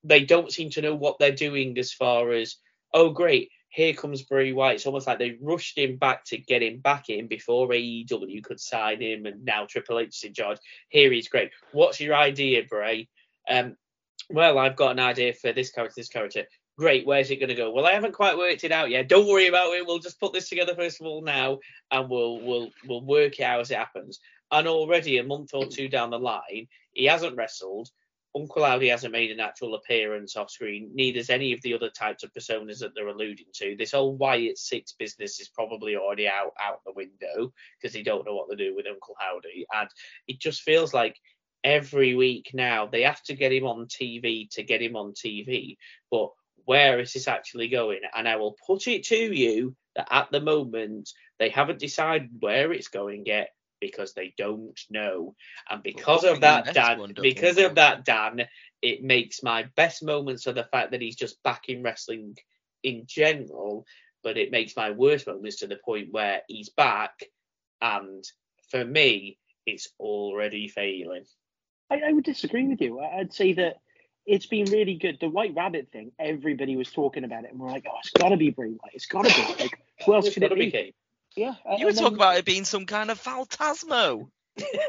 they 0.03 0.25
don't 0.25 0.53
seem 0.53 0.70
to 0.70 0.83
know 0.83 0.94
what 0.94 1.18
they're 1.18 1.33
doing 1.33 1.79
as 1.79 1.92
far 1.92 2.33
as 2.33 2.57
oh 2.92 3.11
great 3.11 3.51
here 3.75 3.92
comes 3.92 4.23
Bray 4.23 4.53
Wyatt. 4.53 4.77
It's 4.77 4.87
almost 4.87 5.09
like 5.09 5.18
they 5.18 5.37
rushed 5.42 5.77
him 5.77 5.97
back 5.97 6.25
to 6.27 6.38
get 6.38 6.62
him 6.62 6.79
back 6.79 7.09
in 7.09 7.27
before 7.27 7.66
AEW 7.66 8.44
could 8.44 8.61
sign 8.61 9.03
him, 9.03 9.27
and 9.27 9.44
now 9.44 9.66
Triple 9.66 9.99
H 9.99 10.11
is 10.11 10.23
in 10.23 10.33
charge. 10.33 10.59
Here 10.90 11.11
he's 11.11 11.29
great. 11.29 11.51
What's 11.73 11.99
your 11.99 12.14
idea, 12.14 12.62
Bray? 12.68 13.09
Um, 13.49 13.77
well, 14.31 14.59
I've 14.59 14.77
got 14.77 14.92
an 14.92 15.01
idea 15.01 15.33
for 15.33 15.53
this 15.53 15.73
character, 15.73 15.94
this 15.97 16.09
character. 16.09 16.44
Great, 16.76 17.06
where's 17.06 17.30
it 17.30 17.37
going 17.37 17.50
to 17.50 17.54
go? 17.54 17.70
Well, 17.70 17.87
I 17.87 17.92
haven't 17.92 18.14
quite 18.14 18.37
worked 18.37 18.64
it 18.64 18.72
out 18.72 18.90
yet. 18.90 19.08
Don't 19.08 19.28
worry 19.28 19.46
about 19.46 19.72
it. 19.74 19.87
We'll 19.87 20.00
just 20.00 20.18
put 20.18 20.32
this 20.32 20.48
together 20.48 20.74
first 20.74 21.00
of 21.00 21.06
all 21.06 21.22
now, 21.22 21.60
and 21.92 22.10
we'll 22.10 22.40
we'll 22.40 22.70
we'll 22.87 23.04
work 23.04 23.38
it 23.38 23.44
out 23.44 23.60
as 23.60 23.70
it 23.70 23.78
happens. 23.78 24.18
And 24.50 24.66
already 24.66 25.18
a 25.18 25.24
month 25.24 25.50
or 25.54 25.66
two 25.66 25.88
down 25.88 26.10
the 26.10 26.18
line, 26.18 26.66
he 26.92 27.04
hasn't 27.04 27.37
wrestled. 27.37 27.90
Uncle 28.37 28.64
Howdy 28.64 28.88
hasn't 28.88 29.12
made 29.12 29.30
an 29.30 29.38
actual 29.38 29.76
appearance 29.76 30.34
off 30.34 30.50
screen. 30.50 30.90
Neither's 30.92 31.30
any 31.30 31.52
of 31.52 31.62
the 31.62 31.74
other 31.74 31.90
types 31.90 32.24
of 32.24 32.32
personas 32.32 32.80
that 32.80 32.92
they're 32.92 33.06
alluding 33.06 33.46
to. 33.54 33.76
This 33.76 33.92
whole 33.92 34.16
Wyatt 34.16 34.58
Six 34.58 34.94
business 34.98 35.38
is 35.38 35.48
probably 35.48 35.94
already 35.94 36.26
out 36.26 36.54
out 36.60 36.80
the 36.84 36.92
window 36.92 37.52
because 37.80 37.94
they 37.94 38.02
don't 38.02 38.26
know 38.26 38.34
what 38.34 38.50
to 38.50 38.56
do 38.56 38.74
with 38.74 38.88
Uncle 38.88 39.14
Howdy, 39.20 39.66
and 39.72 39.88
it 40.26 40.40
just 40.40 40.62
feels 40.62 40.92
like 40.92 41.20
every 41.62 42.16
week 42.16 42.50
now 42.52 42.87
they 42.87 43.02
have 43.02 43.22
to 43.22 43.34
get 43.34 43.52
him 43.52 43.64
on 43.64 43.87
TV 43.87 44.50
to 44.50 44.64
get 44.64 44.82
him 44.82 44.96
on 44.96 45.12
TV. 45.12 45.76
But 46.10 46.30
where 46.64 47.00
is 47.00 47.12
this 47.12 47.29
actually 47.29 47.68
going? 47.68 48.00
And 48.14 48.29
I 48.29 48.37
will 48.37 48.57
put 48.66 48.87
it 48.87 49.05
to 49.05 49.16
you 49.16 49.77
that 49.96 50.09
at 50.11 50.31
the 50.31 50.40
moment 50.40 51.12
they 51.38 51.48
haven't 51.48 51.79
decided 51.79 52.31
where 52.40 52.72
it's 52.72 52.88
going 52.88 53.24
yet 53.27 53.50
because 53.81 54.14
they 54.14 54.35
don't 54.38 54.79
know. 54.90 55.35
And 55.68 55.83
because 55.83 56.22
Well, 56.22 56.35
of 56.35 56.40
that, 56.40 56.72
Dan, 56.74 57.14
because 57.20 57.59
of 57.59 57.74
that, 57.77 58.05
Dan, 58.05 58.46
it 58.83 59.03
makes 59.03 59.42
my 59.42 59.64
best 59.77 60.03
moments 60.03 60.46
of 60.46 60.55
the 60.55 60.64
fact 60.64 60.90
that 60.92 61.03
he's 61.03 61.16
just 61.16 61.42
back 61.42 61.68
in 61.68 61.83
wrestling 61.83 62.37
in 62.83 63.05
general, 63.07 63.87
but 64.22 64.37
it 64.37 64.50
makes 64.50 64.77
my 64.77 64.90
worst 64.90 65.27
moments 65.27 65.57
to 65.59 65.66
the 65.66 65.77
point 65.77 66.12
where 66.12 66.42
he's 66.48 66.70
back, 66.70 67.24
and 67.81 68.24
for 68.70 68.85
me, 68.85 69.38
it's 69.66 69.88
already 69.98 70.68
failing. 70.68 71.24
I, 71.90 72.00
I 72.09 72.12
would 72.12 72.24
disagree 72.24 72.66
with 72.66 72.81
you. 72.81 73.00
I'd 73.00 73.33
say 73.33 73.53
that 73.55 73.77
it's 74.26 74.46
been 74.46 74.66
really 74.66 74.94
good. 74.94 75.18
The 75.20 75.28
White 75.28 75.54
Rabbit 75.54 75.88
thing, 75.92 76.12
everybody 76.18 76.76
was 76.76 76.90
talking 76.90 77.24
about 77.24 77.44
it, 77.44 77.50
and 77.50 77.60
we're 77.60 77.70
like, 77.70 77.87
oh, 77.88 77.96
it's 78.00 78.10
got 78.10 78.30
to 78.30 78.37
be 78.37 78.50
Bray 78.50 78.68
Wyatt. 78.68 78.94
It's 78.94 79.06
got 79.06 79.24
to 79.24 79.34
be. 79.34 79.62
Like, 79.62 79.78
who 80.04 80.14
else 80.14 80.26
It's 80.26 80.34
could 80.34 80.44
it 80.44 80.54
be 80.54 80.66
be? 80.66 80.70
Kane. 80.70 80.92
Yeah. 81.37 81.54
You 81.78 81.87
were 81.87 81.92
talking 81.92 82.16
about 82.16 82.37
it 82.38 82.44
being 82.44 82.64
some 82.64 82.87
kind 82.87 83.10
of 83.10 83.22
Phantasmo. 83.22 84.28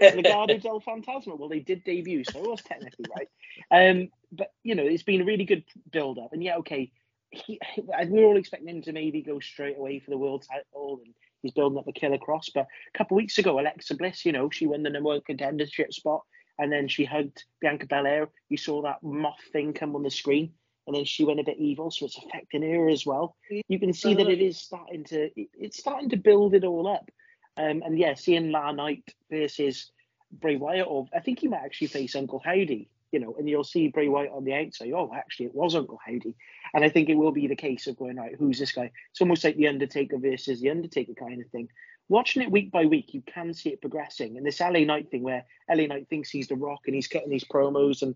Legado 0.01 0.61
del 0.61 0.81
Fantasma. 0.81 1.37
Well, 1.37 1.49
they 1.49 1.59
did 1.59 1.83
debut, 1.83 2.23
so 2.23 2.39
it 2.39 2.49
was 2.49 2.61
technically 2.61 3.05
right. 3.17 3.29
Um, 3.71 4.09
but 4.31 4.53
you 4.63 4.75
know, 4.75 4.83
it's 4.83 5.03
been 5.03 5.21
a 5.21 5.25
really 5.25 5.45
good 5.45 5.63
build 5.91 6.19
up, 6.19 6.33
and 6.33 6.43
yeah, 6.43 6.57
okay. 6.57 6.91
He, 7.31 7.59
we 7.77 8.19
were 8.19 8.25
all 8.25 8.37
expecting 8.37 8.69
him 8.69 8.81
to 8.83 8.93
maybe 8.93 9.21
go 9.21 9.39
straight 9.39 9.77
away 9.77 9.99
for 9.99 10.11
the 10.11 10.17
world 10.17 10.45
title, 10.49 11.01
and 11.03 11.13
he's 11.41 11.51
building 11.51 11.77
up 11.77 11.85
the 11.85 11.91
Killer 11.91 12.17
Cross. 12.17 12.51
But 12.53 12.67
a 12.93 12.97
couple 12.97 13.15
of 13.15 13.17
weeks 13.17 13.37
ago, 13.39 13.59
Alexa 13.59 13.95
Bliss, 13.95 14.25
you 14.25 14.31
know, 14.31 14.49
she 14.49 14.67
won 14.67 14.83
the 14.83 14.89
number 14.89 15.07
one 15.09 15.21
contendership 15.21 15.91
spot, 15.91 16.21
and 16.57 16.71
then 16.71 16.87
she 16.87 17.05
hugged 17.05 17.43
Bianca 17.61 17.85
Belair. 17.87 18.29
You 18.49 18.57
saw 18.57 18.81
that 18.83 19.03
moth 19.03 19.39
thing 19.51 19.73
come 19.73 19.95
on 19.95 20.03
the 20.03 20.11
screen, 20.11 20.53
and 20.87 20.95
then 20.95 21.05
she 21.05 21.23
went 21.23 21.39
a 21.39 21.43
bit 21.43 21.57
evil, 21.57 21.91
so 21.91 22.05
it's 22.05 22.17
affecting 22.17 22.61
her 22.61 22.89
as 22.89 23.05
well. 23.05 23.35
You 23.67 23.79
can 23.79 23.93
see 23.93 24.13
that 24.13 24.27
it 24.27 24.41
is 24.41 24.57
starting 24.57 25.03
to 25.05 25.29
it's 25.35 25.77
starting 25.77 26.09
to 26.09 26.17
build 26.17 26.53
it 26.53 26.63
all 26.63 26.87
up. 26.87 27.09
Um, 27.57 27.81
and 27.85 27.97
yeah, 27.97 28.15
seeing 28.15 28.51
La 28.51 28.71
Knight 28.71 29.03
versus 29.31 29.91
Bray 30.31 30.57
Wyatt, 30.57 30.87
or 30.87 31.07
I 31.15 31.19
think 31.19 31.39
he 31.39 31.47
might 31.47 31.63
actually 31.63 31.87
face 31.87 32.15
Uncle 32.15 32.41
Howdy, 32.43 32.89
you 33.11 33.19
know, 33.19 33.35
and 33.37 33.47
you'll 33.47 33.63
see 33.63 33.87
Bray 33.87 34.09
Wyatt 34.09 34.31
on 34.33 34.43
the 34.43 34.53
outside. 34.53 34.91
Oh, 34.93 35.11
actually, 35.15 35.47
it 35.47 35.55
was 35.55 35.75
Uncle 35.75 35.99
Howdy. 36.05 36.35
And 36.73 36.83
I 36.83 36.89
think 36.89 37.09
it 37.09 37.15
will 37.15 37.31
be 37.31 37.47
the 37.47 37.55
case 37.55 37.87
of 37.87 37.97
going, 37.97 38.17
right, 38.17 38.35
who's 38.37 38.59
this 38.59 38.73
guy? 38.73 38.91
It's 39.11 39.21
almost 39.21 39.43
like 39.43 39.55
the 39.55 39.69
Undertaker 39.69 40.17
versus 40.17 40.59
the 40.59 40.69
Undertaker 40.69 41.13
kind 41.13 41.41
of 41.41 41.49
thing. 41.49 41.69
Watching 42.07 42.43
it 42.43 42.51
week 42.51 42.71
by 42.71 42.85
week, 42.85 43.13
you 43.13 43.23
can 43.25 43.53
see 43.53 43.69
it 43.69 43.81
progressing. 43.81 44.37
And 44.37 44.45
this 44.45 44.59
LA 44.59 44.81
Knight 44.81 45.09
thing, 45.09 45.23
where 45.23 45.45
LA 45.69 45.87
Knight 45.87 46.07
thinks 46.09 46.29
he's 46.29 46.47
the 46.47 46.55
Rock 46.55 46.81
and 46.85 46.93
he's 46.95 47.07
cutting 47.07 47.29
these 47.29 47.43
promos 47.43 48.03
and 48.03 48.15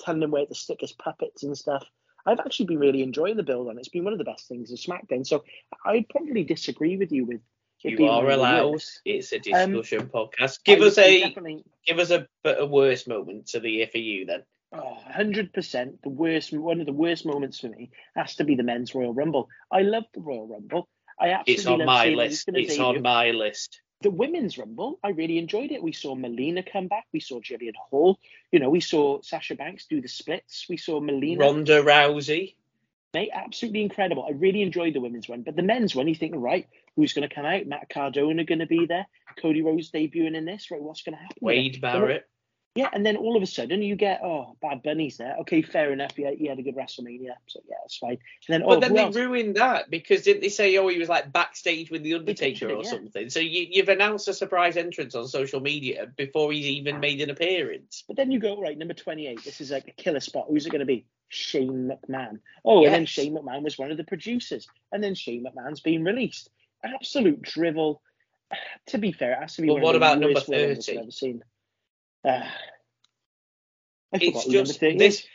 telling 0.00 0.20
them 0.20 0.32
where 0.32 0.46
to 0.46 0.54
stick 0.54 0.80
his 0.80 0.92
puppets 0.92 1.44
and 1.44 1.56
stuff. 1.56 1.84
I've 2.26 2.40
actually 2.40 2.66
been 2.66 2.80
really 2.80 3.02
enjoying 3.02 3.36
the 3.36 3.42
build 3.42 3.68
on 3.68 3.76
it. 3.76 3.80
It's 3.80 3.88
been 3.88 4.04
one 4.04 4.12
of 4.12 4.18
the 4.18 4.24
best 4.24 4.48
things 4.48 4.72
of 4.72 4.78
SmackDown. 4.78 5.26
So 5.26 5.44
I'd 5.86 6.08
probably 6.08 6.44
disagree 6.44 6.96
with 6.96 7.12
you 7.12 7.24
with 7.24 7.40
You 7.82 8.06
are 8.08 8.24
one 8.24 8.24
of 8.24 8.26
the 8.26 8.36
allowed. 8.36 8.82
It's 9.04 9.32
a 9.32 9.36
Um, 9.52 9.72
discussion 9.72 10.08
podcast. 10.08 10.64
Give 10.64 10.82
I 10.82 10.86
us 10.86 10.98
a 10.98 11.20
definitely 11.20 11.64
give 11.86 11.98
us 12.00 12.10
a, 12.10 12.26
a 12.44 12.66
worst 12.66 13.06
moment 13.08 13.54
of 13.54 13.62
the 13.62 13.70
year 13.70 13.86
for 13.86 13.98
you 13.98 14.26
then. 14.26 14.42
Oh, 14.72 14.98
100% 15.10 16.02
the 16.02 16.08
worst 16.10 16.52
one 16.52 16.80
of 16.80 16.86
the 16.86 16.92
worst 16.92 17.24
moments 17.24 17.60
for 17.60 17.68
me 17.68 17.90
has 18.14 18.34
to 18.36 18.44
be 18.44 18.56
the 18.56 18.62
men's 18.62 18.94
Royal 18.94 19.14
Rumble. 19.14 19.48
I 19.72 19.82
love 19.82 20.04
the 20.12 20.20
Royal 20.20 20.46
Rumble. 20.48 20.88
I 21.20 21.30
absolutely 21.30 21.54
It's 21.54 21.66
on 21.66 21.84
my 21.84 22.08
list. 22.08 22.48
It's 22.52 22.78
on 22.78 23.02
my 23.02 23.30
list. 23.30 23.80
the 24.00 24.10
women's 24.10 24.58
Rumble. 24.58 24.98
I 25.02 25.10
really 25.10 25.38
enjoyed 25.38 25.72
it. 25.72 25.82
We 25.82 25.92
saw 25.92 26.14
Melina 26.14 26.62
come 26.62 26.86
back. 26.86 27.06
We 27.12 27.20
saw 27.20 27.40
Jillian 27.40 27.74
Hall. 27.90 28.18
You 28.52 28.60
know, 28.60 28.70
we 28.70 28.80
saw 28.80 29.20
Sasha 29.22 29.54
Banks 29.54 29.86
do 29.86 30.00
the 30.00 30.08
splits. 30.08 30.66
We 30.68 30.76
saw 30.76 31.00
Melina. 31.00 31.40
Ronda 31.40 31.82
Rousey. 31.82 32.54
Mate, 33.14 33.30
absolutely 33.32 33.82
incredible. 33.82 34.24
I 34.28 34.32
really 34.32 34.62
enjoyed 34.62 34.94
the 34.94 35.00
women's 35.00 35.28
one. 35.28 35.42
But 35.42 35.56
the 35.56 35.62
men's 35.62 35.94
one, 35.94 36.08
you 36.08 36.14
think, 36.14 36.34
right, 36.36 36.68
who's 36.94 37.14
going 37.14 37.26
to 37.28 37.34
come 37.34 37.46
out? 37.46 37.66
Matt 37.66 37.88
Cardona 37.88 38.44
going 38.44 38.58
to 38.58 38.66
be 38.66 38.86
there. 38.86 39.06
Cody 39.40 39.62
Rhodes 39.62 39.90
debuting 39.90 40.36
in 40.36 40.44
this. 40.44 40.70
Right, 40.70 40.80
what's 40.80 41.02
going 41.02 41.16
to 41.16 41.22
happen? 41.22 41.38
Wade 41.40 41.80
Barrett. 41.80 42.28
Yeah, 42.74 42.90
and 42.92 43.04
then 43.04 43.16
all 43.16 43.36
of 43.36 43.42
a 43.42 43.46
sudden 43.46 43.82
you 43.82 43.96
get, 43.96 44.20
oh, 44.22 44.56
Bad 44.62 44.82
Bunny's 44.84 45.16
there. 45.16 45.36
Okay, 45.40 45.62
fair 45.62 45.92
enough. 45.92 46.16
Yeah, 46.16 46.30
he 46.30 46.46
had 46.46 46.58
a 46.58 46.62
good 46.62 46.76
WrestleMania. 46.76 47.32
So 47.46 47.60
yeah, 47.68 47.76
that's 47.82 47.96
fine. 47.96 48.10
And 48.10 48.18
then, 48.48 48.62
oh, 48.62 48.68
But 48.68 48.80
then 48.80 48.94
they 48.94 49.02
else? 49.02 49.16
ruined 49.16 49.56
that 49.56 49.90
because 49.90 50.22
didn't 50.22 50.42
they 50.42 50.48
say, 50.48 50.76
oh, 50.76 50.86
he 50.86 50.98
was 50.98 51.08
like 51.08 51.32
backstage 51.32 51.90
with 51.90 52.04
the 52.04 52.14
Undertaker 52.14 52.70
or 52.70 52.84
yeah. 52.84 52.90
something? 52.90 53.30
So 53.30 53.40
you, 53.40 53.66
you've 53.70 53.88
announced 53.88 54.28
a 54.28 54.34
surprise 54.34 54.76
entrance 54.76 55.16
on 55.16 55.26
social 55.26 55.60
media 55.60 56.06
before 56.16 56.52
he's 56.52 56.66
even 56.66 57.00
made 57.00 57.20
an 57.20 57.30
appearance. 57.30 58.04
But 58.06 58.16
then 58.16 58.30
you 58.30 58.38
go, 58.38 58.60
right, 58.60 58.78
number 58.78 58.94
28. 58.94 59.42
This 59.42 59.60
is 59.60 59.72
like 59.72 59.88
a 59.88 60.02
killer 60.02 60.20
spot. 60.20 60.46
Who's 60.48 60.66
it 60.66 60.70
going 60.70 60.80
to 60.80 60.86
be? 60.86 61.04
Shane 61.30 61.90
McMahon. 61.90 62.38
Oh, 62.64 62.84
and 62.84 62.94
then 62.94 63.06
Shane 63.06 63.34
McMahon 63.34 63.62
was 63.62 63.76
one 63.76 63.90
of 63.90 63.96
the 63.96 64.04
producers. 64.04 64.68
And 64.92 65.02
then 65.02 65.14
Shane 65.14 65.44
McMahon's 65.44 65.80
been 65.80 66.04
released. 66.04 66.50
Absolute 66.84 67.42
drivel. 67.42 68.02
To 68.86 68.96
be 68.96 69.12
fair, 69.12 69.32
it 69.32 69.40
has 69.40 69.56
to 69.56 69.62
be 69.62 69.68
one 69.68 69.82
what 69.82 69.94
of 69.94 70.00
the 70.00 70.06
about 70.06 70.20
number 70.20 70.40
30? 70.40 70.92
I've 70.92 71.02
ever 71.02 71.10
seen. 71.10 71.42
Uh, 72.28 72.46
It's 74.12 74.24
forgot 74.26 74.44
who 74.44 74.52
number 74.52 74.66
just 74.66 74.80
this. 74.80 75.26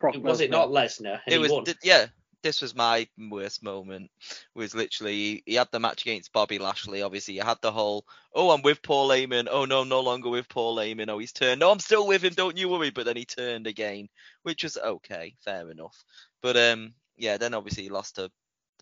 Brock 0.00 0.16
Was 0.22 0.40
it 0.40 0.50
not 0.50 0.68
Lesnar? 0.68 1.20
It 1.26 1.38
was 1.38 1.50
th- 1.64 1.78
yeah. 1.82 2.06
This 2.40 2.62
was 2.62 2.74
my 2.74 3.08
worst 3.18 3.64
moment. 3.64 4.12
Was 4.54 4.72
literally 4.72 5.12
he, 5.14 5.42
he 5.44 5.54
had 5.56 5.68
the 5.72 5.80
match 5.80 6.02
against 6.02 6.32
Bobby 6.32 6.60
Lashley. 6.60 7.02
Obviously, 7.02 7.34
you 7.34 7.42
had 7.42 7.58
the 7.62 7.72
whole 7.72 8.06
oh 8.32 8.50
I'm 8.50 8.62
with 8.62 8.80
Paul 8.80 9.08
Heyman. 9.08 9.48
Oh 9.50 9.64
no, 9.64 9.80
I'm 9.80 9.88
no 9.88 10.00
longer 10.00 10.28
with 10.28 10.48
Paul 10.48 10.76
Heyman. 10.76 11.08
Oh 11.08 11.18
he's 11.18 11.32
turned. 11.32 11.58
No, 11.60 11.72
I'm 11.72 11.80
still 11.80 12.06
with 12.06 12.22
him. 12.22 12.34
Don't 12.34 12.56
you 12.56 12.68
worry. 12.68 12.90
But 12.90 13.06
then 13.06 13.16
he 13.16 13.24
turned 13.24 13.66
again, 13.66 14.08
which 14.44 14.62
was 14.62 14.76
okay, 14.76 15.34
fair 15.44 15.68
enough. 15.70 16.04
But 16.40 16.56
um 16.56 16.94
yeah, 17.16 17.38
then 17.38 17.54
obviously 17.54 17.82
he 17.82 17.88
lost 17.88 18.14
to 18.16 18.30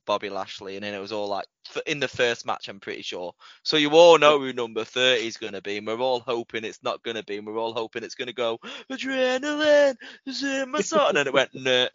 Bobby 0.05 0.29
Lashley, 0.29 0.77
and 0.77 0.85
then 0.85 0.93
it 0.93 1.01
was 1.01 1.13
all 1.13 1.29
like 1.29 1.47
f- 1.47 1.56
in 1.87 2.01
the 2.01 2.09
first 2.09 2.47
match. 2.47 2.69
I'm 2.69 2.81
pretty 2.81 3.03
sure. 3.03 3.35
So 3.63 3.77
you 3.77 3.91
all 3.91 4.19
know 4.19 4.39
who 4.39 4.53
number 4.53 4.85
thirty 4.85 5.27
is 5.27 5.37
going 5.37 5.53
to 5.55 5.63
be, 5.63 5.79
and 5.79 5.87
we're 5.87 5.99
all 5.99 6.21
hoping 6.21 6.65
it's 6.65 6.83
not 6.83 7.03
going 7.03 7.17
to 7.17 7.25
be, 7.25 7.37
and 7.37 7.47
we're 7.47 7.59
all 7.59 7.73
hoping 7.75 8.03
it's 8.03 8.15
going 8.15 8.29
to 8.29 8.33
go 8.35 8.59
adrenaline 8.91 9.97
is 10.27 10.43
in 10.43 10.71
my 10.71 10.81
soul, 10.81 11.09
and 11.09 11.17
then 11.17 11.27
it 11.27 11.33
went 11.33 11.55
no, 11.55 11.89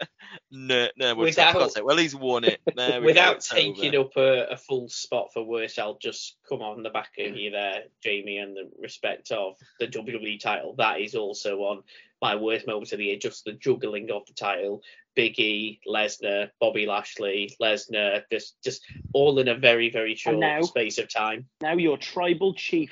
no, 0.52 0.88
no. 0.98 1.16
Without- 1.16 1.72
well, 1.84 1.98
he's 1.98 2.16
won 2.16 2.44
it. 2.44 2.60
There 2.76 3.02
we 3.02 3.08
Without 3.08 3.38
it's 3.38 3.50
taking 3.50 3.96
over. 3.96 4.08
up 4.08 4.18
a, 4.18 4.54
a 4.54 4.58
full 4.58 4.88
spot 4.90 5.34
for 5.34 5.44
worse, 5.44 5.78
I'll 5.78 5.98
just 5.98 6.38
come 6.48 6.62
on 6.62 6.84
the 6.84 6.90
back 6.90 7.12
of 7.20 7.36
you 7.36 7.52
there, 7.52 7.84
Jamie, 8.04 8.38
and 8.38 8.56
the 8.56 8.70
respect 8.80 9.32
of 9.32 9.56
the 9.80 9.88
WWE 9.88 10.40
title. 10.40 10.76
That 10.78 11.02
is 11.02 11.16
also 11.16 11.58
on 11.60 11.84
my 12.22 12.36
worst 12.36 12.68
moments 12.68 12.92
of 12.94 13.00
the 13.00 13.06
year, 13.06 13.18
just 13.18 13.46
the 13.46 13.54
juggling 13.54 14.10
of 14.12 14.26
the 14.26 14.34
title. 14.34 14.82
Biggie, 15.18 15.80
Lesnar, 15.86 16.52
Bobby 16.62 16.86
Lashley, 16.86 17.54
Lesnar, 17.62 18.24
just 18.32 18.56
just 18.64 18.82
all 19.14 19.40
in 19.40 19.50
a 19.50 19.56
very, 19.62 19.90
very 19.90 20.16
short 20.16 20.38
now- 20.38 20.62
space 20.62 20.98
of 20.98 21.08
time. 21.10 21.48
Now 21.62 21.74
you're 21.74 21.98
tribal 21.98 22.54
chief. 22.54 22.92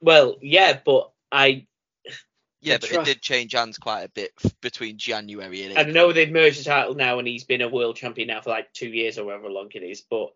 Well, 0.00 0.36
yeah, 0.42 0.80
but 0.84 1.12
I 1.32 1.66
Yeah, 2.60 2.78
the 2.78 2.80
but 2.80 2.88
try- 2.90 3.02
it 3.02 3.06
did 3.06 3.22
change 3.22 3.52
hands 3.52 3.78
quite 3.78 4.02
a 4.02 4.08
bit 4.08 4.32
f- 4.44 4.58
between 4.60 4.98
January 4.98 5.62
and 5.64 5.78
I 5.78 5.82
know 5.84 6.12
they've 6.12 6.30
merged 6.30 6.60
the 6.60 6.64
title 6.64 6.94
now, 6.94 7.18
and 7.18 7.28
he's 7.28 7.44
been 7.44 7.62
a 7.62 7.68
world 7.68 7.96
champion 7.96 8.28
now 8.28 8.40
for 8.40 8.50
like 8.50 8.72
two 8.72 8.88
years 8.88 9.18
or 9.18 9.30
however 9.30 9.50
long 9.50 9.70
it 9.74 9.82
is. 9.82 10.00
But 10.02 10.32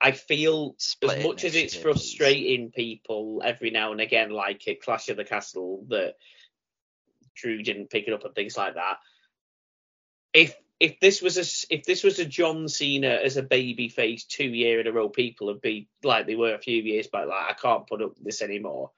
I 0.00 0.12
feel 0.12 0.74
Split 0.78 1.18
as 1.18 1.24
much 1.24 1.44
as 1.44 1.54
it's 1.56 1.74
year, 1.74 1.82
please. 1.82 1.98
frustrating 1.98 2.70
people 2.70 3.42
every 3.44 3.70
now 3.70 3.90
and 3.92 4.00
again, 4.00 4.30
like 4.30 4.66
at 4.68 4.80
Clash 4.80 5.08
of 5.08 5.16
the 5.16 5.24
Castle, 5.24 5.84
that 5.88 6.14
Drew 7.34 7.62
didn't 7.62 7.90
pick 7.90 8.06
it 8.06 8.12
up 8.12 8.24
and 8.24 8.34
things 8.34 8.56
like 8.56 8.74
that. 8.74 8.98
If 10.32 10.54
if 10.80 11.00
this 11.00 11.20
was 11.20 11.36
a 11.36 11.74
if 11.74 11.84
this 11.84 12.04
was 12.04 12.18
a 12.18 12.24
John 12.24 12.68
Cena 12.68 13.18
as 13.24 13.36
a 13.36 13.42
baby 13.42 13.88
face 13.88 14.24
two 14.24 14.48
year 14.48 14.80
in 14.80 14.86
a 14.86 14.92
row, 14.92 15.08
people 15.08 15.48
would 15.48 15.60
be 15.60 15.88
like 16.04 16.26
they 16.26 16.36
were 16.36 16.54
a 16.54 16.60
few 16.60 16.82
years 16.82 17.08
back, 17.08 17.26
like 17.26 17.50
I 17.50 17.54
can't 17.54 17.86
put 17.86 18.02
up 18.02 18.14
with 18.14 18.24
this 18.24 18.42
anymore. 18.42 18.90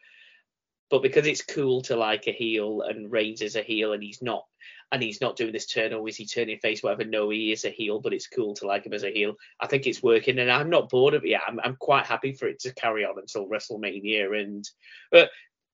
But 0.91 1.03
because 1.03 1.27
it's 1.27 1.43
cool 1.43 1.83
to 1.83 1.97
like 1.97 2.27
a 2.27 2.33
heel 2.33 2.83
and 2.83 3.11
Reigns 3.11 3.43
is 3.43 3.57
a 3.57 3.63
heel 3.63 3.93
and 3.93 4.03
he's 4.03 4.21
not 4.21 4.45
and 4.93 5.01
he's 5.01 5.21
not 5.21 5.37
doing 5.37 5.53
this 5.53 5.69
turn 5.69 5.93
or 5.93 6.07
is 6.09 6.17
he 6.17 6.27
turning 6.27 6.59
face 6.59 6.83
whatever? 6.83 7.05
No 7.05 7.31
he 7.31 7.53
is 7.53 7.65
a 7.65 7.71
heel 7.71 8.01
but 8.01 8.13
it's 8.13 8.27
cool 8.27 8.55
to 8.55 8.67
like 8.67 8.85
him 8.85 8.93
as 8.93 9.05
a 9.05 9.13
heel. 9.13 9.37
I 9.59 9.67
think 9.67 9.87
it's 9.87 10.03
working 10.03 10.39
and 10.39 10.51
i'm 10.51 10.69
not 10.69 10.91
bored 10.91 11.15
of 11.15 11.25
it 11.25 11.31
yet. 11.31 11.43
I'm, 11.47 11.61
I'm 11.61 11.77
quite 11.77 12.07
happy 12.07 12.33
for 12.33 12.49
it 12.49 12.59
to 12.61 12.75
carry 12.75 13.05
on 13.05 13.19
until 13.19 13.49
wrestlemania 13.49 14.39
and 14.39 14.69
but 15.13 15.31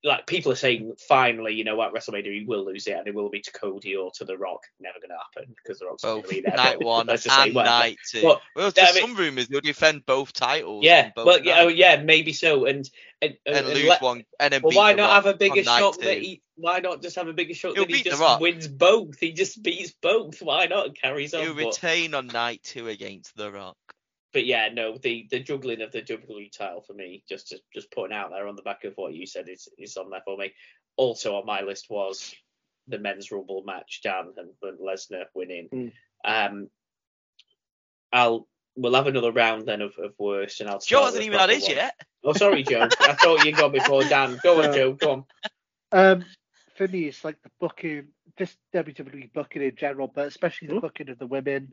like 0.07 0.27
people 0.27 0.53
are 0.53 0.57
saying 0.57 0.93
finally 1.09 1.53
you 1.55 1.65
know 1.65 1.81
at 1.83 1.93
wrestlemania 1.93 2.33
he 2.33 2.45
will 2.47 2.65
lose 2.65 2.87
it 2.87 2.93
and 2.97 3.07
it 3.09 3.15
will 3.15 3.29
be 3.29 3.41
to 3.41 3.51
cody 3.53 3.97
or 3.97 4.11
to 4.13 4.25
the 4.25 4.39
rock 4.39 4.61
never 4.81 4.99
going 5.01 5.11
to 5.11 5.17
happen 5.17 5.55
because 5.63 5.81
the 5.81 5.87
rock's 5.87 6.03
Both 6.03 6.23
going 6.25 6.37
to 6.37 6.43
be 6.43 6.49
there 6.49 6.57
night 6.57 6.81
one 6.83 7.07
say 7.19 7.31
and 7.47 7.55
whatever. 7.55 7.79
night 7.79 7.99
two. 8.09 8.23
But, 8.23 8.41
well, 8.55 8.71
there's 8.71 8.91
I 8.91 8.93
mean- 8.93 9.03
some 9.03 9.17
rumours 9.17 9.49
he'll 9.49 9.61
defend 9.61 10.07
both 10.07 10.33
titles. 10.33 10.85
yeah 10.85 11.11
both 11.15 11.27
well 11.27 11.43
yeah, 11.43 11.61
oh, 11.63 11.69
yeah 11.69 12.01
maybe 12.03 12.33
so 12.33 12.65
and 12.67 12.89
and, 13.21 13.37
and 13.45 13.57
and 13.57 13.67
lose 13.69 13.89
let- 13.89 14.03
one 14.03 14.25
and 14.39 14.53
then 14.53 14.63
well, 14.63 14.77
why 14.77 14.93
The 14.93 14.99
not 14.99 15.09
Rock 15.09 15.25
have 15.25 15.35
a 15.35 15.39
bigger 15.39 15.65
shock 15.65 15.99
that 15.99 16.19
he? 16.19 16.43
Why 16.59 16.79
not 16.81 17.03
just 17.03 17.17
have 17.17 17.29
a 17.29 17.35
bigger 17.35 17.53
He'll 17.75 17.87
that 17.87 17.95
he 17.95 18.03
just 18.03 18.41
wins 18.41 18.67
both? 18.69 19.19
He 19.19 19.33
just 19.33 19.63
beats 19.63 19.93
both. 20.01 20.41
Why 20.41 20.67
not? 20.67 20.95
Carries 20.97 21.35
on. 21.35 21.43
He'll 21.43 21.55
but, 21.55 21.67
retain 21.67 22.15
on 22.15 22.29
night 22.29 22.63
two 22.63 22.89
against 22.89 23.37
The 23.37 23.53
Rock. 23.53 23.77
But 24.37 24.45
yeah, 24.45 24.69
no, 24.71 24.99
the 24.99 25.27
the 25.31 25.41
juggling 25.41 25.81
of 25.81 25.93
the 25.93 26.03
WWE 26.03 26.53
title 26.53 26.83
for 26.83 26.93
me, 26.93 27.25
just 27.27 27.49
just 27.49 27.63
just 27.73 27.91
putting 27.91 28.15
out 28.15 28.29
there 28.29 28.47
on 28.47 28.55
the 28.55 28.61
back 28.61 28.85
of 28.85 28.93
what 28.97 29.15
you 29.15 29.25
said 29.27 29.49
is 29.49 29.67
is 29.79 29.97
on 29.97 30.11
there 30.11 30.21
for 30.27 30.37
me. 30.37 30.53
Also 30.99 31.37
on 31.37 31.47
my 31.47 31.63
list 31.63 31.87
was 31.89 32.35
the 32.87 32.99
men's 32.99 33.33
rumble 33.33 33.63
match, 33.65 34.01
Dan 34.03 34.35
and, 34.37 34.51
and 34.61 34.79
Lesnar 34.79 35.25
winning. 35.35 35.71
Mm. 35.73 35.93
Um, 36.23 36.69
I'll 38.13 38.47
we'll 38.77 38.93
have 38.95 39.07
another 39.07 39.33
round 39.33 39.65
then 39.67 39.81
of, 39.81 39.95
of 39.97 40.13
worst, 40.19 40.61
and 40.61 40.69
I'll. 40.69 40.81
Joe 40.81 41.07
hasn't 41.07 41.25
even 41.25 41.39
had 41.39 41.49
his 41.49 41.67
yet. 41.67 41.95
Oh, 42.23 42.35
sorry, 42.35 42.63
Joe. 42.63 42.89
I 43.01 43.15
thought 43.15 43.43
you 43.43 43.53
got 43.53 43.73
before 43.73 44.05
Dan. 44.05 44.39
Go 44.43 44.59
on, 44.63 44.69
Uh, 44.69 44.75
Joe. 44.75 44.93
Go 44.93 45.11
on. 45.13 45.25
Um, 45.93 46.25
for 46.75 46.87
me, 46.89 47.05
it's 47.05 47.25
like 47.25 47.41
the 47.43 47.51
booking, 47.59 48.09
just 48.39 48.59
WWE 48.75 49.33
booking 49.33 49.63
in 49.63 49.77
general, 49.77 50.13
but 50.15 50.27
especially 50.27 50.69
the 50.69 50.75
Hmm? 50.75 50.81
booking 50.81 51.09
of 51.09 51.19
the 51.19 51.27
women. 51.27 51.73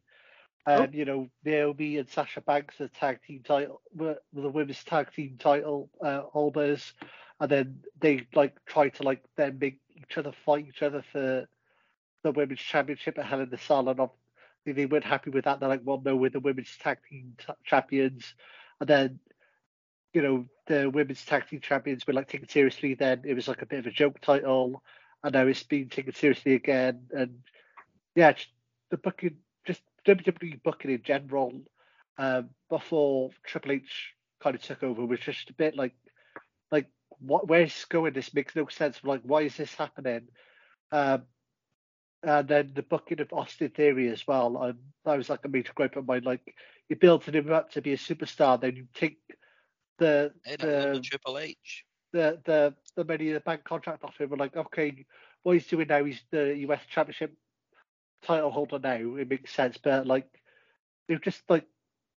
Oh. 0.66 0.84
Um, 0.84 0.90
you 0.94 1.06
know, 1.06 1.30
Naomi 1.44 1.98
and 1.98 2.10
Sasha 2.10 2.42
Banks, 2.42 2.76
the 2.78 2.88
tag 2.88 3.20
team 3.28 3.42
title, 3.46 3.82
were 3.94 4.18
the 4.32 4.50
women's 4.50 4.84
tag 4.84 5.12
team 5.14 5.38
title 5.38 5.90
uh, 6.02 6.22
holders, 6.22 6.94
and 7.40 7.52
then 7.52 7.80
they 8.00 8.28
like 8.34 8.56
try 8.66 8.90
to 8.90 9.04
like 9.04 9.24
then 9.36 9.58
make 9.60 9.80
each 9.96 10.18
other 10.18 10.32
fight 10.46 10.66
each 10.68 10.82
other 10.82 11.04
for 11.12 11.48
the 12.24 12.32
women's 12.32 12.60
championship 12.60 13.18
at 13.18 13.26
Hell 13.26 13.42
in 13.42 13.50
the 13.50 13.58
Cell, 13.58 13.90
and 13.90 14.00
ob- 14.00 14.12
they 14.66 14.86
weren't 14.86 15.04
happy 15.04 15.30
with 15.30 15.44
that. 15.44 15.60
They're 15.60 15.68
like, 15.68 15.82
well, 15.84 16.02
no, 16.04 16.16
we're 16.16 16.30
the 16.30 16.40
women's 16.40 16.78
tag 16.82 17.00
team 17.10 17.36
t- 17.38 17.54
champions, 17.66 18.34
and 18.80 18.88
then 18.88 19.20
you 20.14 20.22
know, 20.22 20.46
the 20.68 20.90
women's 20.90 21.26
tag 21.26 21.48
team 21.50 21.60
champions 21.60 22.06
were 22.08 22.14
like 22.14 22.30
taken 22.30 22.48
seriously. 22.48 22.94
Then 22.94 23.22
it 23.26 23.34
was 23.34 23.48
like 23.48 23.62
a 23.62 23.66
bit 23.66 23.80
of 23.80 23.88
a 23.88 23.92
joke 23.92 24.22
title, 24.22 24.82
and 25.24 25.34
now 25.34 25.48
it's 25.48 25.64
being 25.64 25.90
taken 25.90 26.14
seriously 26.14 26.54
again. 26.54 27.08
And 27.12 27.40
yeah, 28.16 28.34
the 28.92 28.98
booking, 28.98 29.38
WWE 30.06 30.62
booking 30.64 30.92
in 30.92 31.02
general, 31.04 31.54
um, 32.18 32.50
before 32.70 33.32
Triple 33.46 33.74
H 33.74 34.14
kind 34.42 34.56
of 34.56 34.62
took 34.62 34.84
over 34.84 35.06
was 35.06 35.20
just 35.20 35.50
a 35.50 35.54
bit 35.54 35.76
like, 35.76 35.94
like 36.72 36.88
what? 37.20 37.48
Where's 37.48 37.74
this 37.74 37.86
going? 37.86 38.14
This 38.14 38.34
makes 38.34 38.56
no 38.56 38.68
sense. 38.68 39.00
Like, 39.04 39.22
why 39.24 39.42
is 39.42 39.58
this 39.58 39.74
happening? 39.76 40.28
Um, 40.92 41.24
and 42.22 42.48
then 42.48 42.72
the 42.74 42.84
booking 42.84 43.20
of 43.20 43.34
Austin 43.34 43.70
Theory 43.70 44.10
as 44.10 44.26
well. 44.26 44.58
Um, 44.58 44.80
that 45.06 45.18
was 45.18 45.30
like 45.30 45.44
a 45.44 45.50
major 45.50 45.74
gripe 45.76 45.96
of 45.96 46.08
mine. 46.08 46.24
Like, 46.24 46.56
you're 46.88 47.00
building 47.00 47.34
him 47.34 47.52
up 47.52 47.72
to 47.72 47.82
be 47.82 47.94
a 47.94 47.98
superstar, 47.98 48.60
then 48.60 48.76
you 48.76 48.88
take 48.94 49.20
the 49.98 50.32
Hey, 50.46 50.56
that 50.58 50.68
was 50.68 50.76
under 50.86 50.94
the 50.94 51.02
Triple 51.02 51.38
H. 51.38 51.86
the 52.12 52.40
the 52.46 52.76
the 52.96 53.04
money 53.04 53.32
the 53.32 53.40
bank 53.40 53.64
contract 53.64 54.04
off 54.04 54.18
him. 54.20 54.30
We're 54.30 54.38
like, 54.38 54.56
okay, 54.56 55.06
what 55.44 55.54
he's 55.54 55.68
doing 55.68 55.88
now, 55.88 56.04
he's 56.04 56.22
the 56.32 56.56
US 56.60 56.82
Championship 56.90 57.34
title 58.26 58.52
holder 58.52 58.80
now. 58.80 59.16
It 59.16 59.30
makes 59.30 59.54
sense, 59.54 59.78
but 59.78 60.08
like, 60.08 60.28
they've 61.08 61.22
just 61.22 61.42
like 61.50 61.66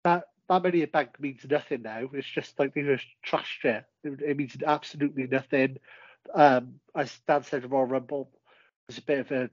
that 0.05 0.25
that 0.49 0.63
money 0.63 0.83
in 0.83 0.91
bank 0.91 1.19
means 1.19 1.41
nothing 1.49 1.83
now. 1.83 2.09
It's 2.13 2.27
just 2.29 2.59
like 2.59 2.75
they 2.75 2.83
just 2.83 3.07
trashed 3.27 3.65
it. 3.65 3.85
It, 4.05 4.21
it 4.23 4.37
means 4.37 4.57
absolutely 4.65 5.27
nothing. 5.27 5.79
Um, 6.35 6.81
as 6.95 7.19
Dan 7.27 7.43
said, 7.43 7.63
the 7.63 7.69
Royal 7.69 7.87
Rumble 7.87 8.31
was 8.89 8.99
a 8.99 9.03
bit 9.03 9.19
of 9.21 9.31
a 9.33 9.51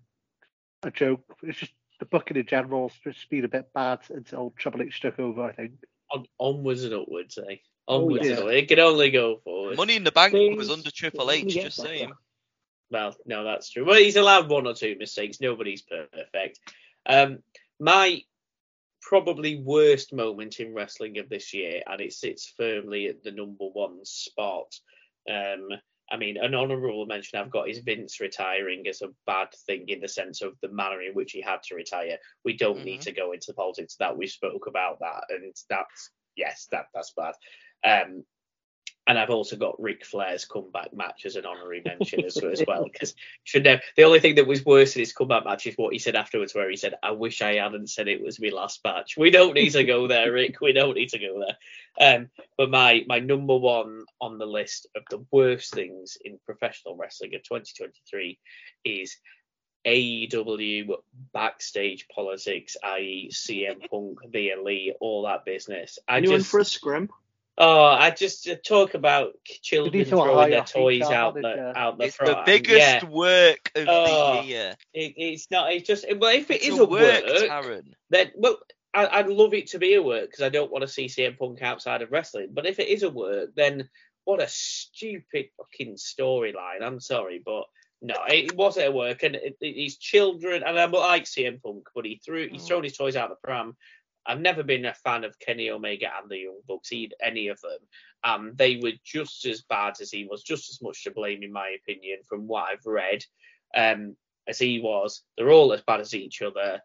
a 0.84 0.92
joke. 0.92 1.24
It's 1.44 1.58
just 1.58 1.72
the 2.00 2.06
booking 2.06 2.38
in 2.38 2.46
general 2.46 2.90
has 2.90 3.14
just 3.16 3.30
been 3.30 3.46
a 3.46 3.50
bit 3.50 3.72
bad 3.74 4.00
until 4.10 4.54
Triple 4.58 4.82
H 4.82 5.00
took 5.02 5.20
over. 5.20 5.44
I 5.44 5.54
think. 5.54 5.74
On, 6.12 6.26
onwards 6.40 6.84
and 6.84 6.94
upwards, 6.94 7.40
eh? 7.40 7.56
Oh, 7.88 8.04
Onwards 8.06 8.26
yeah. 8.26 8.32
and 8.32 8.40
upwards. 8.42 8.58
It 8.58 8.68
can 8.68 8.80
only 8.80 9.10
go 9.12 9.38
forward. 9.44 9.78
Money 9.78 9.96
in 9.96 10.04
the 10.04 10.12
Bank 10.12 10.34
Things 10.34 10.58
was 10.58 10.70
under 10.70 10.92
Triple 10.92 11.32
H. 11.32 11.42
only 11.42 11.54
get 11.54 11.64
Just 11.64 11.78
better. 11.78 11.90
saying. 11.90 12.12
Well, 12.94 13.16
no, 13.26 13.44
that's 13.44 13.72
true. 13.72 13.86
Well, 13.86 13.98
he's 13.98 14.18
allowed 14.18 14.50
one 14.50 14.68
or 14.68 14.76
two 14.76 14.96
mistakes. 15.00 15.42
Nobody's 15.42 15.82
perfect. 15.82 16.60
Um, 17.08 17.40
my 17.80 18.22
probably 19.02 19.60
worst 19.60 20.14
moment 20.14 20.60
in 20.60 20.76
wrestling 20.76 21.18
of 21.18 21.28
this 21.28 21.54
year, 21.56 21.82
and 21.88 22.00
it 22.00 22.14
sits 22.14 22.54
firmly 22.56 23.08
at 23.08 23.24
the 23.24 23.32
number 23.32 23.66
one 23.66 24.06
spot. 24.06 24.74
Um, 25.30 25.70
I 26.12 26.18
mean, 26.18 26.38
an 26.38 26.54
honourable 26.54 27.08
mention 27.08 27.40
I've 27.40 27.50
got 27.50 27.68
is 27.68 27.80
Vince 27.80 28.20
retiring 28.20 28.86
as 28.88 29.02
a 29.02 29.08
bad 29.26 29.48
thing 29.66 29.90
in 29.90 30.00
the 30.00 30.08
sense 30.08 30.44
of 30.44 30.54
the 30.62 30.68
manner 30.70 31.02
in 31.02 31.14
which 31.16 31.32
he 31.32 31.42
had 31.42 31.64
to 31.64 31.76
retire. 31.76 32.20
We 32.46 32.54
don't 32.56 32.86
need 32.86 33.00
Mhm. 33.00 33.06
to 33.06 33.12
go 33.12 33.32
into 33.32 33.54
politics 33.54 33.96
that 33.96 34.16
we 34.16 34.28
spoke 34.28 34.68
about 34.68 35.00
that, 35.00 35.24
and 35.30 35.56
that's 35.68 36.12
yes, 36.36 36.68
that 36.72 36.90
that's 36.94 37.14
bad. 37.14 37.34
Um, 37.84 38.24
and 39.06 39.20
I've 39.20 39.30
also 39.30 39.58
got 39.58 39.82
Ric 39.82 40.06
Flair's 40.06 40.46
comeback 40.46 40.94
match 40.94 41.26
as 41.26 41.36
an 41.36 41.46
honorary 41.46 41.82
mention 41.86 42.24
as, 42.24 42.38
as 42.38 42.64
well. 42.66 42.86
Because 42.86 43.16
should 43.44 43.66
know 43.66 43.78
the 43.98 44.04
only 44.04 44.20
thing 44.20 44.36
that 44.36 44.48
was 44.48 44.66
worse 44.66 44.96
in 44.96 45.02
his 45.02 45.12
comeback 45.12 45.44
match 45.44 45.68
is 45.68 45.76
what 45.76 45.94
he 45.94 46.00
said 46.00 46.16
afterwards, 46.16 46.56
where 46.56 46.70
he 46.70 46.78
said, 46.78 46.96
"I 47.04 47.12
wish 47.12 47.42
I 47.42 47.56
hadn't 47.56 47.90
said 47.90 48.08
it 48.08 48.24
was 48.24 48.40
my 48.40 48.50
last 48.50 48.80
match." 48.84 49.18
We 49.18 49.30
don't 49.30 49.56
need 49.56 49.72
to 49.72 49.84
go 49.84 50.08
there, 50.08 50.32
Rick. 50.32 50.62
We 50.62 50.72
don't 50.72 50.96
need 50.96 51.10
to 51.10 51.20
go 51.20 51.44
there. 51.46 51.58
Um, 52.16 52.30
but 52.58 52.70
my 52.70 53.04
my 53.08 53.20
number 53.20 53.58
one 53.58 54.06
on 54.22 54.38
the 54.38 54.46
list 54.46 54.88
of 54.96 55.04
the 55.10 55.26
worst 55.32 55.74
things 55.74 56.18
in 56.24 56.40
professional 56.46 56.96
wrestling 56.96 57.36
of 57.36 57.44
2023 57.44 58.40
is 58.86 59.18
AEW 59.86 60.96
backstage 61.34 62.08
politics, 62.08 62.78
i.e., 62.84 63.30
CM 63.34 63.90
Punk, 63.90 64.20
the 64.32 64.52
Elite, 64.52 64.94
all 65.02 65.24
that 65.24 65.44
business. 65.44 66.00
I 66.08 66.18
Anyone 66.18 66.40
just 66.40 66.52
for 66.52 66.62
a 66.62 66.66
scrim? 66.66 67.10
Oh, 67.58 67.84
I 67.84 68.10
just 68.10 68.48
uh, 68.48 68.56
talk 68.66 68.96
about 68.96 69.34
children 69.62 70.04
to 70.06 70.10
throwing 70.10 70.50
their 70.50 70.64
toys 70.64 71.02
HR 71.02 71.14
out 71.14 71.34
the 71.36 71.42
manager. 71.42 71.74
out 71.76 71.98
the 72.00 72.06
It's 72.06 72.16
front. 72.16 72.46
the 72.46 72.52
biggest 72.52 73.04
Yeah, 73.04 73.06
work 73.10 73.72
of 73.76 73.88
Oh. 73.88 74.42
the 74.42 74.48
year. 74.48 74.76
it, 74.94 75.14
it's 75.18 75.52
not. 75.52 75.72
It's 75.72 75.88
just. 75.88 76.06
Well, 76.18 76.34
if 76.36 76.50
it 76.50 76.56
It's 76.56 76.68
is 76.70 76.80
a 76.80 76.84
a 76.84 76.86
work, 76.88 77.24
Taryn. 77.26 77.94
then 78.10 78.32
well, 78.36 78.58
I, 78.94 79.20
I'd 79.20 79.28
love 79.30 79.54
it 79.54 79.68
to 79.68 79.80
be 79.80 79.94
a 79.94 80.02
work 80.02 80.30
because 80.32 80.44
I 80.44 80.50
don't 80.50 80.72
want 80.72 80.82
to 80.82 80.88
see 80.88 81.06
CM 81.06 81.38
Punk 81.38 81.62
outside 81.62 82.02
of 82.02 82.12
wrestling. 82.12 82.50
But 82.54 82.66
if 82.66 82.80
it 82.80 82.88
is 82.88 83.04
a 83.04 83.10
work, 83.12 83.52
then 83.56 83.88
what 84.26 84.42
a 84.42 84.48
stupid 84.48 85.50
fucking 85.58 85.96
storyline. 85.96 86.82
I'm 86.82 87.00
sorry, 87.00 87.40
but 87.46 87.66
no, 88.02 88.16
it 88.28 88.56
wasn't 88.56 88.88
a 88.88 88.92
work. 88.92 89.22
And 89.22 89.36
it, 89.36 89.58
it, 89.62 89.76
his 89.84 89.98
children, 89.98 90.64
and 90.66 90.80
I 90.80 90.86
like 90.86 91.26
CM 91.26 91.62
Punk, 91.62 91.88
but 91.94 92.06
he 92.06 92.20
threw 92.26 92.48
he's 92.50 92.64
Mm. 92.64 92.68
thrown 92.68 92.84
his 92.84 92.98
toys 92.98 93.16
out 93.16 93.30
the 93.30 93.36
pram. 93.36 93.78
I've 94.26 94.40
never 94.40 94.64
been 94.64 94.86
a 94.86 94.94
fan 94.94 95.24
of 95.24 95.40
Kenny 95.40 95.70
Omega 95.70 96.10
and 96.20 96.30
the 96.30 96.38
Young 96.38 96.60
Bucks, 96.68 96.92
any 97.22 97.48
of 97.50 97.60
them. 97.62 97.80
Um, 98.24 98.54
they 98.56 98.78
were 98.78 98.94
just 99.04 99.46
as 99.46 99.62
bad 99.62 99.96
as 100.00 100.12
he 100.12 100.26
was, 100.26 100.44
just 100.44 100.70
as 100.70 100.82
much 100.82 101.04
to 101.04 101.12
blame, 101.12 101.44
in 101.44 101.52
my 101.52 101.76
opinion, 101.82 102.20
from 102.28 102.48
what 102.48 102.70
I've 102.70 102.86
read, 102.86 103.26
um, 103.76 104.16
as 104.48 104.58
he 104.60 104.80
was. 104.80 105.24
They're 105.38 105.52
all 105.52 105.74
as 105.74 105.82
bad 105.82 106.00
as 106.00 106.14
each 106.14 106.42
other. 106.42 106.82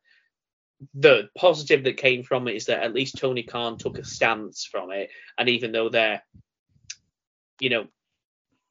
The 0.94 1.28
positive 1.36 1.84
that 1.84 1.96
came 1.96 2.22
from 2.22 2.48
it 2.48 2.56
is 2.56 2.66
that 2.66 2.82
at 2.82 2.94
least 2.94 3.18
Tony 3.18 3.42
Khan 3.44 3.78
took 3.78 3.98
a 3.98 4.04
stance 4.04 4.64
from 4.64 4.90
it, 4.90 5.10
and 5.36 5.48
even 5.48 5.72
though 5.72 5.88
they're, 5.88 6.22
you 7.60 7.70
know, 7.70 7.86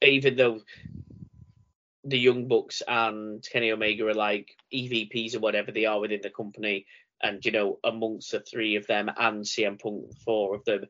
even 0.02 0.36
though 0.36 0.60
the 2.04 2.18
Young 2.18 2.48
Bucks 2.48 2.82
and 2.86 3.44
Kenny 3.50 3.72
Omega 3.72 4.06
are 4.06 4.14
like 4.14 4.54
EVPs 4.72 5.34
or 5.34 5.40
whatever 5.40 5.72
they 5.72 5.84
are 5.84 6.00
within 6.00 6.20
the 6.22 6.30
company, 6.30 6.86
and 7.22 7.44
you 7.44 7.52
know 7.52 7.78
amongst 7.84 8.32
the 8.32 8.40
three 8.40 8.76
of 8.76 8.86
them 8.86 9.10
and 9.16 9.44
CM 9.44 9.80
Punk, 9.80 10.12
four 10.24 10.54
of 10.54 10.64
them, 10.64 10.86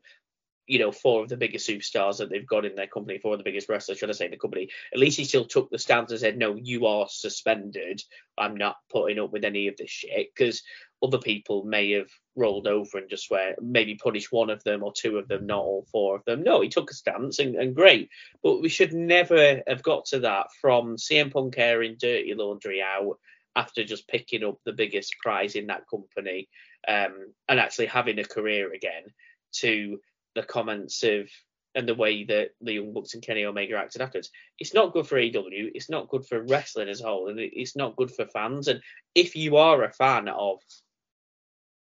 you 0.69 0.77
know, 0.77 0.91
four 0.91 1.23
of 1.23 1.29
the 1.29 1.35
biggest 1.35 1.67
superstars 1.67 2.17
that 2.17 2.29
they've 2.29 2.45
got 2.45 2.63
in 2.63 2.75
their 2.75 2.85
company, 2.85 3.17
four 3.17 3.33
of 3.33 3.39
the 3.39 3.43
biggest 3.43 3.67
wrestlers, 3.67 3.97
should 3.97 4.09
I 4.09 4.13
say, 4.13 4.25
in 4.25 4.31
the 4.31 4.37
company. 4.37 4.69
At 4.93 4.99
least 4.99 5.17
he 5.17 5.25
still 5.25 5.45
took 5.45 5.71
the 5.71 5.79
stance 5.79 6.11
and 6.11 6.19
said, 6.19 6.37
"No, 6.37 6.55
you 6.55 6.85
are 6.85 7.07
suspended. 7.09 8.03
I'm 8.37 8.55
not 8.55 8.75
putting 8.91 9.17
up 9.17 9.31
with 9.31 9.43
any 9.43 9.67
of 9.67 9.77
this 9.77 9.89
shit." 9.89 10.29
Because 10.33 10.61
other 11.01 11.17
people 11.17 11.63
may 11.63 11.91
have 11.93 12.09
rolled 12.35 12.67
over 12.67 12.99
and 12.99 13.09
just 13.09 13.25
swear, 13.27 13.55
maybe 13.59 13.95
punished 13.95 14.31
one 14.31 14.51
of 14.51 14.63
them 14.63 14.83
or 14.83 14.93
two 14.93 15.17
of 15.17 15.27
them, 15.27 15.47
not 15.47 15.63
all 15.63 15.87
four 15.91 16.15
of 16.15 16.25
them. 16.25 16.43
No, 16.43 16.61
he 16.61 16.69
took 16.69 16.91
a 16.91 16.93
stance 16.93 17.39
and, 17.39 17.55
and 17.55 17.75
great. 17.75 18.09
But 18.43 18.61
we 18.61 18.69
should 18.69 18.93
never 18.93 19.63
have 19.65 19.81
got 19.81 20.05
to 20.05 20.19
that 20.19 20.47
from 20.61 20.97
CM 20.97 21.31
Punk 21.33 21.55
airing 21.57 21.97
dirty 21.99 22.35
laundry 22.35 22.79
out 22.79 23.17
after 23.59 23.83
just 23.83 24.07
picking 24.07 24.43
up 24.43 24.57
the 24.63 24.73
biggest 24.73 25.15
prize 25.21 25.55
in 25.55 25.67
that 25.67 25.83
company 25.89 26.47
um, 26.87 27.33
and 27.47 27.59
actually 27.59 27.87
having 27.87 28.19
a 28.19 28.23
career 28.23 28.71
again 28.73 29.03
to 29.51 29.99
the 30.35 30.43
comments 30.43 31.03
of 31.03 31.27
and 31.75 31.87
the 31.87 31.95
way 31.95 32.23
that 32.23 32.49
the 32.61 32.73
Young 32.73 32.93
Bucks 32.93 33.13
and 33.13 33.23
Kenny 33.23 33.45
Omega 33.45 33.77
acted 33.77 34.01
afterwards. 34.01 34.31
It's 34.57 34.73
not 34.73 34.91
good 34.91 35.05
for 35.07 35.17
AEW. 35.17 35.71
It's 35.75 35.89
not 35.89 36.09
good 36.09 36.25
for 36.25 36.41
wrestling 36.41 36.89
as 36.89 37.01
a 37.01 37.05
whole, 37.05 37.29
and 37.29 37.39
it's 37.39 37.75
not 37.75 37.95
good 37.95 38.11
for 38.11 38.25
fans. 38.25 38.67
And 38.67 38.81
if 39.13 39.35
you 39.35 39.57
are 39.57 39.83
a 39.83 39.93
fan 39.93 40.27
of 40.29 40.59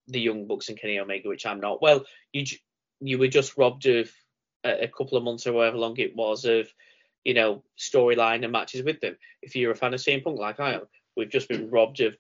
the 0.08 0.20
Young 0.20 0.46
Bucks 0.46 0.70
and 0.70 0.80
Kenny 0.80 1.00
Omega, 1.00 1.30
which 1.30 1.46
I'm 1.46 1.62
not, 1.62 1.82
well, 1.82 2.04
you 2.34 2.46
you 3.00 3.18
were 3.18 3.28
just 3.28 3.58
robbed 3.58 3.86
of 3.86 4.12
a, 4.64 4.84
a 4.84 4.88
couple 4.88 5.18
of 5.18 5.24
months 5.24 5.48
or 5.48 5.54
however 5.54 5.78
long 5.78 5.98
it 5.98 6.16
was 6.16 6.46
of 6.46 6.68
you 7.24 7.34
know 7.34 7.64
storyline 7.78 8.44
and 8.44 8.52
matches 8.52 8.84
with 8.84 9.00
them. 9.00 9.16
If 9.42 9.56
you're 9.56 9.72
a 9.72 9.76
fan 9.76 9.94
of 9.94 10.00
CM 10.00 10.24
Punk 10.24 10.40
like 10.40 10.60
I 10.60 10.74
am, 10.74 10.88
we've 11.18 11.30
just 11.30 11.50
been 11.50 11.70
robbed 11.70 12.00
of 12.02 12.16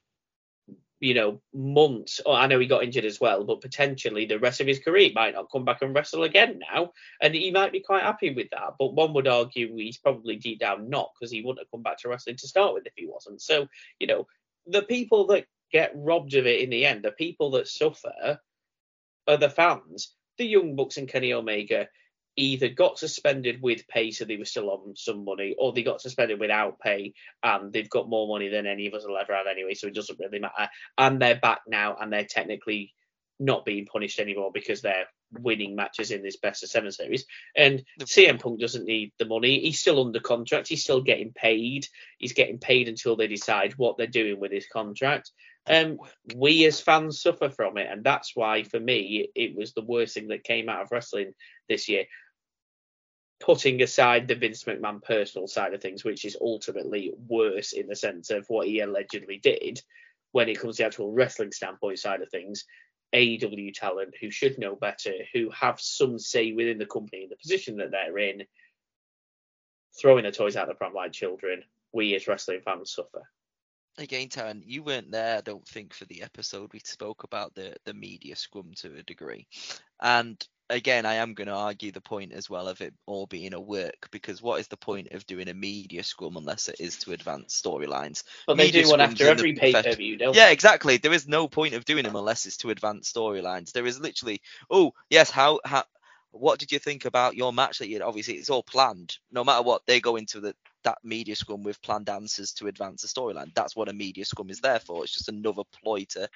you 0.99 1.13
know 1.13 1.39
months. 1.53 2.19
Oh, 2.25 2.33
i 2.33 2.47
know 2.47 2.60
he 2.60 2.65
got 2.65 2.83
injured 2.83 3.05
as 3.05 3.21
well 3.21 3.43
but 3.43 3.62
potentially 3.62 4.25
the 4.25 4.39
rest 4.39 4.62
of 4.62 4.67
his 4.67 4.79
career 4.79 5.12
might 5.13 5.36
not 5.36 5.51
come 5.51 5.63
back 5.63 5.81
and 5.81 5.93
wrestle 5.93 6.23
again 6.23 6.60
now 6.71 6.91
and 7.21 7.36
he 7.36 7.51
might 7.51 7.71
be 7.71 7.79
quite 7.79 8.03
happy 8.03 8.33
with 8.33 8.49
that. 8.49 8.73
But 8.79 8.93
one 8.93 9.13
would 9.13 9.27
argue 9.27 9.75
he's 9.75 9.97
probably 9.97 10.38
deep 10.38 10.60
down 10.60 10.89
not 10.89 11.12
because 11.13 11.31
he 11.31 11.41
wouldn't 11.41 11.60
have 11.60 11.71
come 11.71 11.83
back 11.83 11.99
to 11.99 12.10
wrestling 12.10 12.38
to 12.38 12.47
start 12.47 12.73
with 12.73 12.88
if 12.88 12.93
he 12.95 13.05
wasn't. 13.05 13.41
So 13.41 13.67
you 13.99 14.07
know 14.07 14.27
the 14.65 14.81
people 14.81 15.27
that 15.27 15.45
get 15.71 15.91
robbed 15.95 16.33
of 16.33 16.47
it 16.47 16.62
in 16.62 16.69
the 16.69 16.86
end 16.86 17.03
the 17.03 17.12
people 17.12 17.51
that 17.51 17.67
suffer 17.67 18.39
are 19.27 19.38
the 19.38 19.49
fans 19.49 20.15
the 20.38 20.45
young 20.45 20.75
bucks 20.75 20.97
and 20.97 21.07
kenny 21.07 21.33
omega 21.33 21.88
either 22.38 22.69
got 22.69 23.00
suspended 23.00 23.62
with 23.62 23.88
pay, 23.88 24.12
so 24.12 24.23
they 24.23 24.38
were 24.38 24.45
still 24.45 24.69
on 24.69 24.95
some 24.95 25.26
money, 25.26 25.56
or 25.58 25.73
they 25.73 25.84
got 25.84 26.02
suspended 26.02 26.39
without 26.39 26.80
pay, 26.80 27.13
and 27.43 27.73
they've 27.73 27.89
got 27.89 28.08
more 28.08 28.28
money 28.28 28.47
than 28.47 28.67
any 28.67 28.88
of 28.88 28.93
us 28.93 29.06
will 29.06 29.17
ever 29.17 29.36
have 29.36 29.47
anyway, 29.47 29.73
so 29.73 29.88
it 29.88 29.95
doesn't 29.95 30.19
really 30.19 30.39
matter. 30.39 30.69
And 30.97 31.21
they're 31.21 31.39
back 31.39 31.62
now, 31.67 31.97
and 32.00 32.13
they're 32.13 32.26
technically 32.26 32.93
not 33.39 33.65
being 33.65 33.86
punished 33.86 34.19
anymore 34.19 34.52
because 34.54 34.82
they're 34.82 35.08
winning 35.32 35.76
matches 35.76 36.12
in 36.12 36.23
this 36.23 36.38
best 36.38 36.63
of 36.63 36.69
seven 36.69 36.91
series. 36.91 37.26
And 37.56 37.84
CM 38.02 38.41
Punk 38.41 38.60
doesn't 38.60 38.86
need 38.86 39.12
the 39.19 39.26
money. 39.26 39.60
He's 39.60 39.80
still 39.80 40.04
under 40.04 40.19
contract. 40.19 40.67
He's 40.67 40.84
still 40.84 41.02
getting 41.02 41.34
paid. 41.34 41.88
He's 42.17 42.34
getting 42.34 42.60
paid 42.60 42.88
until 42.88 43.15
they 43.15 43.28
decide 43.28 43.73
what 43.78 43.97
they're 43.97 44.08
doing 44.08 44.39
with 44.39 44.52
his 44.52 44.67
contract. 44.71 45.32
Um, 45.69 45.97
we 46.36 46.65
as 46.65 46.80
fans 46.80 47.21
suffer 47.21 47.50
from 47.50 47.78
it, 47.78 47.88
and 47.91 48.04
that's 48.04 48.36
why 48.36 48.63
for 48.63 48.80
me 48.80 49.30
it 49.36 49.56
was 49.56 49.73
the 49.73 49.84
worst 49.84 50.13
thing 50.13 50.30
that 50.30 50.45
came 50.45 50.69
out 50.69 50.82
of 50.82 50.91
wrestling 50.91 51.34
this 51.67 51.89
year 51.89 52.06
putting 53.39 53.82
aside 53.82 54.28
the 54.28 54.36
Vince 54.36 54.63
McMahon 54.63 55.02
personal 55.02 55.47
side 55.47 55.73
of 55.73 55.82
things, 55.82 56.04
which 56.04 56.26
is 56.26 56.38
ultimately 56.41 57.13
worse 57.28 57.73
in 57.73 57.88
the 57.88 57.95
sense 57.95 58.30
of 58.30 58.45
what 58.50 58.67
he 58.67 58.80
allegedly 58.80 59.38
did, 59.38 59.82
when 60.32 60.50
it 60.50 60.60
comes 60.60 60.78
to 60.78 60.84
the 60.84 60.88
actual 60.88 61.12
wrestling 61.12 61.52
standpoint 61.52 62.00
side 62.00 62.21
of 62.21 62.30
things, 62.30 62.65
AEW 63.13 63.73
talent 63.73 64.15
who 64.19 64.30
should 64.30 64.58
know 64.58 64.76
better, 64.76 65.13
who 65.34 65.50
have 65.52 65.80
some 65.80 66.19
say 66.19 66.52
within 66.52 66.78
the 66.78 66.86
company 66.86 67.23
in 67.23 67.30
the 67.30 67.38
position 67.38 67.78
that 67.78 67.91
they're 67.91 68.17
in, 68.17 68.43
throwing 70.00 70.23
the 70.23 70.32
toys 70.32 70.56
out 70.56 70.67
the 70.67 70.73
pram 70.73 70.93
like 70.93 71.12
children, 71.12 71.63
we 71.93 72.15
as 72.15 72.28
wrestling 72.28 72.62
fans 72.63 72.91
suffer. 72.91 73.23
Again, 74.00 74.28
Taryn, 74.28 74.62
you 74.63 74.84
weren't 74.84 75.12
there, 75.12 75.38
I 75.38 75.41
don't 75.41 75.67
think, 75.67 75.93
for 75.93 76.06
the 76.06 76.21
episode 76.21 76.71
we 76.71 76.80
spoke 76.84 77.23
about 77.23 77.56
the 77.56 77.76
the 77.86 77.95
media 77.95 78.36
scrum 78.36 78.73
to 78.78 78.95
a 78.95 79.04
degree, 79.04 79.47
and 80.00 80.45
again, 80.69 81.06
I 81.06 81.15
am 81.15 81.34
going 81.34 81.47
to 81.47 81.53
argue 81.53 81.91
the 81.91 82.01
point 82.01 82.34
as 82.34 82.49
well 82.49 82.67
of 82.67 82.82
it 82.82 82.93
all 83.06 83.25
being 83.25 83.53
a 83.53 83.60
work 83.60 84.10
because 84.12 84.41
what 84.41 84.60
is 84.60 84.67
the 84.67 84.77
point 84.77 85.12
of 85.12 85.25
doing 85.25 85.47
a 85.47 85.53
media 85.53 86.03
scrum 86.03 86.38
unless 86.38 86.67
it 86.67 86.77
is 86.80 86.97
to 86.99 87.13
advance 87.13 87.60
storylines? 87.62 88.23
But 88.45 88.58
they 88.58 88.71
do 88.71 88.88
one 88.88 89.01
after 89.01 89.27
every 89.27 89.53
pay 89.53 89.73
per 89.73 89.95
view, 89.95 90.17
don't 90.17 90.36
Yeah, 90.36 90.49
exactly. 90.49 90.97
There 90.97 91.13
is 91.13 91.27
no 91.27 91.47
point 91.47 91.73
of 91.73 91.86
doing 91.86 92.03
them 92.03 92.15
unless 92.15 92.45
it's 92.45 92.58
to 92.58 92.69
advance 92.69 93.12
storylines. 93.12 93.71
There 93.71 93.86
is 93.86 93.99
literally, 93.99 94.41
oh 94.69 94.93
yes, 95.10 95.30
how 95.30 95.60
how 95.63 95.84
what 96.32 96.60
did 96.60 96.71
you 96.71 96.80
think 96.80 97.06
about 97.06 97.36
your 97.36 97.53
match 97.53 97.80
that 97.80 97.88
you 97.88 98.01
obviously 98.03 98.36
it's 98.36 98.49
all 98.49 98.63
planned. 98.63 99.17
No 99.32 99.43
matter 99.43 99.63
what, 99.63 99.82
they 99.86 99.99
go 99.99 100.15
into 100.17 100.39
the 100.39 100.53
that 100.84 100.99
media 101.03 101.36
scrum 101.36 101.63
with 101.63 101.82
planned 101.82 102.10
answers 102.10 102.53
to 102.53 102.67
advance 102.67 103.01
the 103.01 103.08
storyline. 103.08 103.53
That's 103.56 103.75
what 103.75 103.89
a 103.89 103.93
media 103.93 104.25
scrum 104.25 104.49
is 104.49 104.62
there 104.62 104.80
for. 104.80 105.03
It's 105.03 105.13
just 105.13 105.30
another 105.30 105.63
ploy 105.84 106.06
to 106.12 106.30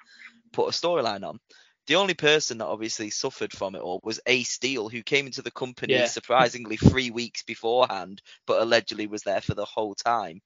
put 0.51 0.67
a 0.67 0.71
storyline 0.71 1.27
on 1.27 1.39
the 1.87 1.95
only 1.95 2.13
person 2.13 2.59
that 2.59 2.67
obviously 2.67 3.09
suffered 3.09 3.51
from 3.51 3.75
it 3.75 3.81
all 3.81 3.99
was 4.03 4.19
Ace 4.25 4.49
Steel, 4.49 4.89
who 4.89 5.03
came 5.03 5.25
into 5.25 5.41
the 5.41 5.51
company 5.51 5.93
yeah. 5.93 6.05
surprisingly 6.05 6.77
three 6.77 7.11
weeks 7.11 7.43
beforehand, 7.43 8.21
but 8.45 8.61
allegedly 8.61 9.07
was 9.07 9.23
there 9.23 9.41
for 9.41 9.55
the 9.55 9.65
whole 9.65 9.95
time. 9.95 10.41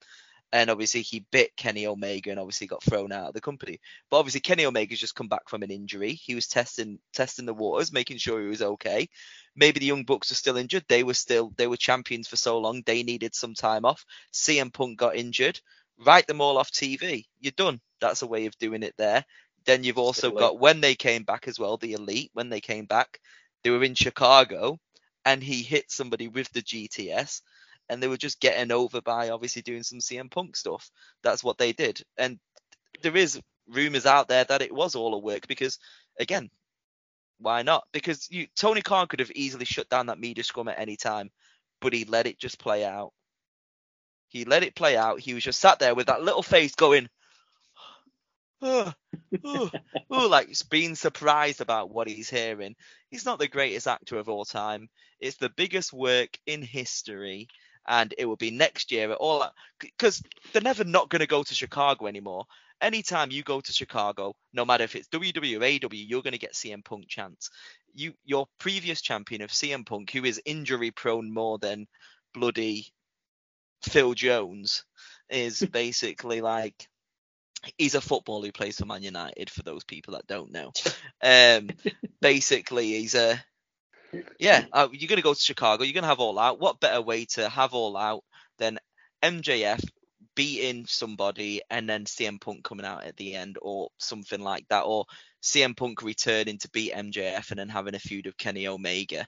And 0.53 0.69
obviously 0.69 1.01
he 1.01 1.25
bit 1.31 1.55
Kenny 1.57 1.85
Omega 1.85 2.29
and 2.29 2.39
obviously 2.39 2.67
got 2.67 2.83
thrown 2.83 3.11
out 3.11 3.27
of 3.27 3.33
the 3.33 3.41
company. 3.41 3.79
But 4.09 4.19
obviously 4.19 4.39
Kenny 4.39 4.65
Omega's 4.65 4.99
just 4.99 5.15
come 5.15 5.27
back 5.27 5.49
from 5.49 5.63
an 5.63 5.71
injury. 5.71 6.13
He 6.13 6.33
was 6.33 6.47
testing 6.47 6.99
testing 7.13 7.45
the 7.45 7.53
waters, 7.53 7.91
making 7.91 8.17
sure 8.17 8.41
he 8.41 8.47
was 8.47 8.61
okay. 8.61 9.09
Maybe 9.55 9.79
the 9.79 9.87
Young 9.87 10.05
Bucks 10.05 10.29
were 10.29 10.35
still 10.35 10.55
injured. 10.55 10.85
They 10.87 11.03
were 11.03 11.13
still 11.13 11.51
they 11.57 11.67
were 11.67 11.75
champions 11.75 12.29
for 12.29 12.37
so 12.37 12.59
long. 12.59 12.83
They 12.85 13.03
needed 13.03 13.35
some 13.35 13.53
time 13.53 13.83
off. 13.83 14.05
CM 14.31 14.71
Punk 14.71 14.97
got 14.97 15.17
injured. 15.17 15.59
Write 15.97 16.27
them 16.27 16.39
all 16.41 16.57
off 16.57 16.71
TV. 16.71 17.25
You're 17.41 17.51
done. 17.51 17.81
That's 17.99 18.21
a 18.21 18.27
way 18.27 18.45
of 18.45 18.57
doing 18.57 18.83
it 18.83 18.93
there. 18.97 19.25
Then 19.65 19.83
you've 19.83 19.97
also 19.97 20.31
got 20.31 20.59
when 20.59 20.81
they 20.81 20.95
came 20.95 21.23
back 21.23 21.47
as 21.47 21.59
well, 21.59 21.77
the 21.77 21.93
elite, 21.93 22.29
when 22.33 22.49
they 22.49 22.61
came 22.61 22.85
back, 22.85 23.19
they 23.63 23.71
were 23.71 23.83
in 23.83 23.95
Chicago 23.95 24.79
and 25.25 25.41
he 25.41 25.63
hit 25.63 25.91
somebody 25.91 26.27
with 26.27 26.51
the 26.51 26.61
GTS 26.61 27.41
and 27.89 28.01
they 28.01 28.07
were 28.07 28.17
just 28.17 28.39
getting 28.39 28.71
over 28.71 29.01
by 29.01 29.29
obviously 29.29 29.61
doing 29.61 29.83
some 29.83 29.99
CM 29.99 30.29
Punk 30.29 30.55
stuff. 30.55 30.89
That's 31.23 31.43
what 31.43 31.57
they 31.57 31.73
did. 31.73 32.03
And 32.17 32.39
there 33.01 33.17
is 33.17 33.41
rumors 33.67 34.05
out 34.05 34.27
there 34.27 34.43
that 34.43 34.61
it 34.61 34.73
was 34.73 34.95
all 34.95 35.15
a 35.15 35.19
work 35.19 35.47
because 35.47 35.79
again, 36.19 36.49
why 37.39 37.63
not? 37.63 37.87
Because 37.91 38.29
you 38.31 38.47
Tony 38.55 38.81
Khan 38.81 39.07
could 39.07 39.19
have 39.19 39.31
easily 39.31 39.65
shut 39.65 39.89
down 39.89 40.05
that 40.07 40.19
media 40.19 40.43
scrum 40.43 40.67
at 40.67 40.79
any 40.79 40.95
time, 40.95 41.31
but 41.81 41.93
he 41.93 42.05
let 42.05 42.27
it 42.27 42.39
just 42.39 42.59
play 42.59 42.85
out. 42.85 43.11
He 44.29 44.45
let 44.45 44.63
it 44.63 44.75
play 44.75 44.95
out. 44.95 45.19
He 45.19 45.33
was 45.33 45.43
just 45.43 45.59
sat 45.59 45.79
there 45.79 45.95
with 45.95 46.07
that 46.07 46.23
little 46.23 46.43
face 46.43 46.75
going, 46.75 47.09
oh, 48.61 48.93
oh, 49.43 49.71
oh, 50.09 50.27
like 50.27 50.49
being 50.69 50.95
surprised 50.95 51.61
about 51.61 51.89
what 51.89 52.07
he's 52.07 52.29
hearing. 52.29 52.75
He's 53.09 53.25
not 53.25 53.39
the 53.39 53.47
greatest 53.47 53.87
actor 53.87 54.17
of 54.17 54.29
all 54.29 54.45
time. 54.45 54.89
It's 55.19 55.37
the 55.37 55.49
biggest 55.49 55.93
work 55.93 56.37
in 56.45 56.61
history, 56.61 57.47
and 57.87 58.13
it 58.17 58.25
will 58.25 58.35
be 58.35 58.51
next 58.51 58.91
year 58.91 59.11
at 59.11 59.17
all. 59.17 59.45
Because 59.79 60.21
they're 60.51 60.61
never 60.61 60.83
not 60.83 61.09
going 61.09 61.21
to 61.21 61.27
go 61.27 61.43
to 61.43 61.53
Chicago 61.55 62.07
anymore. 62.07 62.45
Anytime 62.81 63.31
you 63.31 63.41
go 63.43 63.61
to 63.61 63.73
Chicago, 63.73 64.35
no 64.53 64.65
matter 64.65 64.83
if 64.83 64.95
it's 64.95 65.07
or 65.11 65.95
you're 65.95 66.21
going 66.21 66.33
to 66.33 66.39
get 66.39 66.53
CM 66.53 66.83
Punk 66.83 67.07
chance. 67.07 67.49
You, 67.93 68.13
your 68.25 68.47
previous 68.59 69.01
champion 69.01 69.41
of 69.41 69.49
CM 69.49 69.85
Punk, 69.85 70.11
who 70.11 70.25
is 70.25 70.41
injury 70.45 70.91
prone 70.91 71.33
more 71.33 71.57
than 71.57 71.87
bloody 72.33 72.87
Phil 73.81 74.13
Jones, 74.13 74.83
is 75.29 75.61
basically 75.71 76.41
like 76.41 76.87
he's 77.77 77.95
a 77.95 78.01
footballer 78.01 78.45
who 78.45 78.51
plays 78.51 78.77
for 78.77 78.85
Man 78.85 79.03
United. 79.03 79.49
For 79.49 79.63
those 79.63 79.83
people 79.83 80.13
that 80.13 80.27
don't 80.27 80.51
know, 80.51 80.71
um, 81.21 81.69
basically 82.21 82.87
he's 82.87 83.15
a 83.15 83.43
yeah. 84.39 84.65
Uh, 84.71 84.87
you're 84.91 85.09
gonna 85.09 85.21
go 85.21 85.33
to 85.33 85.39
Chicago. 85.39 85.83
You're 85.83 85.93
gonna 85.93 86.07
have 86.07 86.19
all 86.19 86.39
out. 86.39 86.59
What 86.59 86.79
better 86.79 87.01
way 87.01 87.25
to 87.31 87.49
have 87.49 87.73
all 87.73 87.97
out 87.97 88.23
than 88.57 88.79
MJF 89.23 89.83
beating 90.35 90.85
somebody 90.85 91.61
and 91.69 91.89
then 91.89 92.03
CM 92.05 92.39
Punk 92.41 92.63
coming 92.63 92.85
out 92.85 93.05
at 93.05 93.15
the 93.15 93.35
end 93.35 93.57
or 93.61 93.89
something 93.97 94.41
like 94.41 94.65
that, 94.69 94.83
or 94.83 95.05
CM 95.41 95.75
Punk 95.75 96.01
returning 96.01 96.57
to 96.59 96.69
beat 96.69 96.93
MJF 96.93 97.51
and 97.51 97.59
then 97.59 97.69
having 97.69 97.95
a 97.95 97.99
feud 97.99 98.25
with 98.25 98.37
Kenny 98.37 98.67
Omega, 98.67 99.25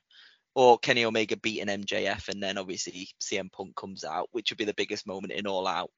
or 0.55 0.77
Kenny 0.77 1.05
Omega 1.05 1.37
beating 1.37 1.67
MJF 1.67 2.29
and 2.29 2.41
then 2.41 2.57
obviously 2.57 3.09
CM 3.21 3.51
Punk 3.51 3.75
comes 3.75 4.03
out, 4.03 4.27
which 4.31 4.51
would 4.51 4.57
be 4.57 4.65
the 4.65 4.73
biggest 4.73 5.07
moment 5.07 5.33
in 5.33 5.47
All 5.47 5.67
Out. 5.67 5.91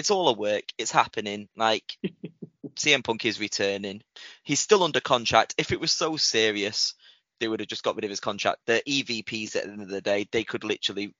It's 0.00 0.10
all 0.10 0.28
a 0.28 0.32
work. 0.32 0.64
It's 0.78 0.90
happening. 0.90 1.48
Like 1.56 1.84
CM 2.74 3.04
Punk 3.04 3.26
is 3.26 3.38
returning. 3.38 4.00
He's 4.42 4.60
still 4.60 4.82
under 4.82 5.00
contract. 5.00 5.54
If 5.58 5.72
it 5.72 5.80
was 5.80 5.92
so 5.92 6.16
serious, 6.16 6.94
they 7.38 7.48
would 7.48 7.60
have 7.60 7.68
just 7.68 7.82
got 7.84 7.96
rid 7.96 8.04
of 8.04 8.10
his 8.10 8.20
contract. 8.20 8.60
The 8.66 8.82
EVPs 8.88 9.56
at 9.56 9.64
the 9.66 9.72
end 9.72 9.82
of 9.82 9.88
the 9.90 10.00
day, 10.00 10.26
they 10.32 10.42
could 10.42 10.64
literally, 10.64 11.14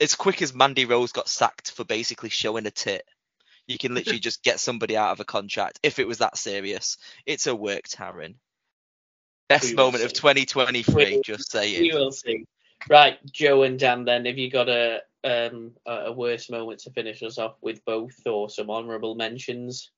as 0.00 0.14
quick 0.14 0.42
as 0.42 0.54
Mandy 0.54 0.84
Rose 0.84 1.12
got 1.12 1.28
sacked 1.28 1.70
for 1.70 1.84
basically 1.84 2.28
showing 2.28 2.66
a 2.66 2.70
tit, 2.70 3.04
you 3.66 3.78
can 3.78 3.94
literally 3.94 4.18
just 4.28 4.42
get 4.44 4.60
somebody 4.60 4.98
out 4.98 5.12
of 5.12 5.20
a 5.20 5.24
contract 5.24 5.80
if 5.82 5.98
it 5.98 6.06
was 6.06 6.18
that 6.18 6.36
serious. 6.36 6.98
It's 7.24 7.46
a 7.46 7.56
work, 7.56 7.88
Taryn. 7.88 8.34
Best 9.48 9.74
moment 9.74 10.04
of 10.04 10.12
2023, 10.12 10.94
We- 10.94 11.22
just 11.22 11.54
You 11.54 11.60
saying. 11.60 11.94
will 11.94 12.12
see. 12.12 12.44
Right, 12.88 13.18
Joe 13.26 13.62
and 13.62 13.78
Dan. 13.78 14.04
Then, 14.04 14.26
have 14.26 14.38
you 14.38 14.50
got 14.50 14.68
a 14.68 15.00
um 15.24 15.72
a 15.86 15.92
a 16.06 16.12
worse 16.12 16.50
moment 16.50 16.80
to 16.80 16.90
finish 16.90 17.22
us 17.22 17.38
off 17.38 17.56
with 17.60 17.84
both, 17.84 18.26
or 18.26 18.48
some 18.48 18.70
honourable 18.70 19.14
mentions? 19.14 19.90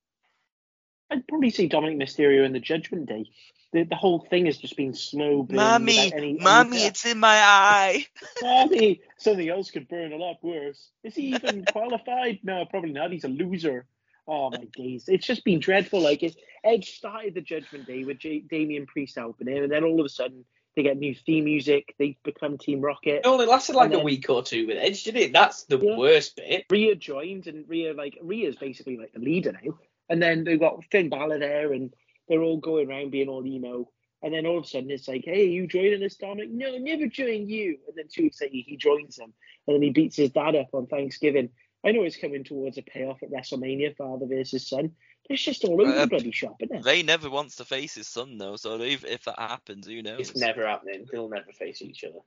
I'd 1.10 1.26
probably 1.28 1.50
say 1.50 1.66
Dominic 1.68 1.98
Mysterio 1.98 2.44
in 2.44 2.52
the 2.52 2.60
Judgment 2.60 3.06
Day. 3.06 3.30
The, 3.72 3.84
the 3.84 3.96
whole 3.96 4.26
thing 4.30 4.46
has 4.46 4.58
just 4.58 4.76
been 4.76 4.94
slow 4.94 5.42
burn. 5.42 5.56
Mommy, 5.56 5.98
any, 5.98 6.12
any 6.12 6.38
mommy, 6.38 6.78
depth. 6.78 6.96
it's 6.96 7.06
in 7.06 7.18
my 7.18 7.36
eye. 7.36 8.06
Mommy, 8.42 9.00
something 9.18 9.48
else 9.48 9.70
could 9.70 9.88
burn 9.88 10.12
a 10.12 10.16
lot 10.16 10.36
worse. 10.42 10.90
Is 11.04 11.14
he 11.14 11.34
even 11.34 11.64
qualified? 11.72 12.40
No, 12.42 12.64
probably 12.64 12.92
not. 12.92 13.12
He's 13.12 13.24
a 13.24 13.28
loser. 13.28 13.86
Oh 14.26 14.50
my 14.50 14.64
days! 14.76 15.04
It's 15.08 15.26
just 15.26 15.44
been 15.44 15.58
dreadful. 15.58 16.00
Like 16.00 16.22
it, 16.22 16.36
Edge 16.62 16.90
started 16.96 17.34
the 17.34 17.40
Judgment 17.40 17.86
Day 17.86 18.04
with 18.04 18.18
J- 18.18 18.44
Damian 18.48 18.86
Priest 18.86 19.16
helping 19.16 19.48
him, 19.48 19.64
and 19.64 19.72
then 19.72 19.82
all 19.82 19.98
of 19.98 20.06
a 20.06 20.08
sudden 20.08 20.44
they 20.76 20.82
get 20.82 20.96
new 20.96 21.14
theme 21.14 21.44
music. 21.44 21.94
They 21.98 22.16
become 22.24 22.58
Team 22.58 22.80
Rocket. 22.80 23.20
It 23.20 23.26
only 23.26 23.46
lasted 23.46 23.76
like 23.76 23.92
And 23.92 24.00
a 24.00 24.04
week 24.04 24.28
or 24.30 24.42
two 24.42 24.66
with 24.66 24.78
Edge, 24.78 25.04
did 25.04 25.16
it? 25.16 25.32
That's 25.32 25.64
the 25.64 25.78
Yeah. 25.78 25.96
worst 25.96 26.36
bit. 26.36 26.66
Rhea 26.70 26.94
joined, 26.96 27.46
and 27.46 27.68
Rhea 27.68 27.94
like 27.94 28.18
Rhea's 28.22 28.56
basically 28.56 28.96
like 28.96 29.12
the 29.12 29.20
leader 29.20 29.52
now. 29.52 29.78
And 30.08 30.22
then 30.22 30.44
they've 30.44 30.60
got 30.60 30.84
Finn 30.90 31.08
Balor 31.08 31.38
there, 31.38 31.72
and 31.72 31.92
they're 32.28 32.42
all 32.42 32.58
going 32.58 32.88
around 32.88 33.10
being 33.10 33.28
all 33.28 33.46
emo. 33.46 33.88
And 34.22 34.32
then 34.32 34.46
all 34.46 34.58
of 34.58 34.64
a 34.64 34.68
sudden 34.68 34.90
it's 34.90 35.08
like, 35.08 35.24
hey, 35.24 35.46
you 35.46 35.66
joining 35.66 36.02
us, 36.04 36.14
Dominic? 36.14 36.50
No, 36.50 36.78
never 36.78 37.06
join 37.08 37.48
you. 37.48 37.78
And 37.88 37.96
then 37.96 38.06
two 38.08 38.22
weeks 38.24 38.40
later 38.40 38.54
he 38.54 38.76
joins 38.76 39.16
them, 39.16 39.32
and 39.66 39.74
then 39.74 39.82
he 39.82 39.90
beats 39.90 40.16
his 40.16 40.30
dad 40.30 40.56
up 40.56 40.68
on 40.72 40.86
Thanksgiving. 40.86 41.50
I 41.84 41.90
know 41.90 42.02
it's 42.02 42.16
coming 42.16 42.44
towards 42.44 42.78
a 42.78 42.82
payoff 42.82 43.22
at 43.22 43.30
WrestleMania, 43.30 43.96
father 43.96 44.26
versus 44.26 44.66
son. 44.68 44.92
It's 45.28 45.42
just 45.42 45.64
all 45.64 45.80
over 45.80 45.92
Uh, 45.92 46.00
the 46.02 46.06
bloody 46.06 46.30
shop, 46.30 46.56
isn't 46.60 46.76
it? 46.76 46.84
They 46.84 47.02
never 47.02 47.28
wants 47.30 47.56
to 47.56 47.64
face 47.64 47.94
his 47.94 48.08
son 48.08 48.38
though, 48.38 48.56
so 48.56 48.80
if, 48.80 49.04
if 49.04 49.24
that 49.24 49.38
happens, 49.38 49.86
who 49.86 50.02
knows? 50.02 50.20
It's 50.30 50.36
never 50.36 50.66
happening. 50.66 51.06
They'll 51.10 51.28
never 51.28 51.52
face 51.52 51.82
each 51.82 52.04
other. 52.04 52.20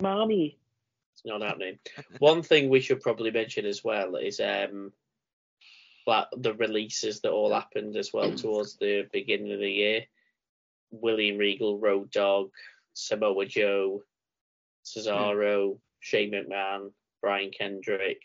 Mommy. 0.00 0.58
It's 1.14 1.24
not 1.24 1.42
happening. 1.42 1.78
One 2.18 2.42
thing 2.42 2.68
we 2.68 2.80
should 2.80 3.00
probably 3.00 3.30
mention 3.30 3.64
as 3.64 3.82
well 3.82 4.16
is 4.16 4.38
um 4.40 4.92
like 6.06 6.26
the 6.36 6.54
releases 6.54 7.20
that 7.22 7.32
all 7.32 7.52
happened 7.52 7.96
as 7.96 8.12
well 8.12 8.32
towards 8.36 8.76
the 8.76 9.08
beginning 9.12 9.52
of 9.52 9.60
the 9.60 9.70
year. 9.70 10.04
William 10.90 11.36
Regal, 11.38 11.78
Road 11.78 12.10
Dog, 12.10 12.50
Samoa 12.92 13.46
Joe, 13.46 14.02
Cesaro, 14.84 15.78
Shane 16.00 16.30
McMahon, 16.30 16.92
Brian 17.20 17.50
Kendrick. 17.50 18.20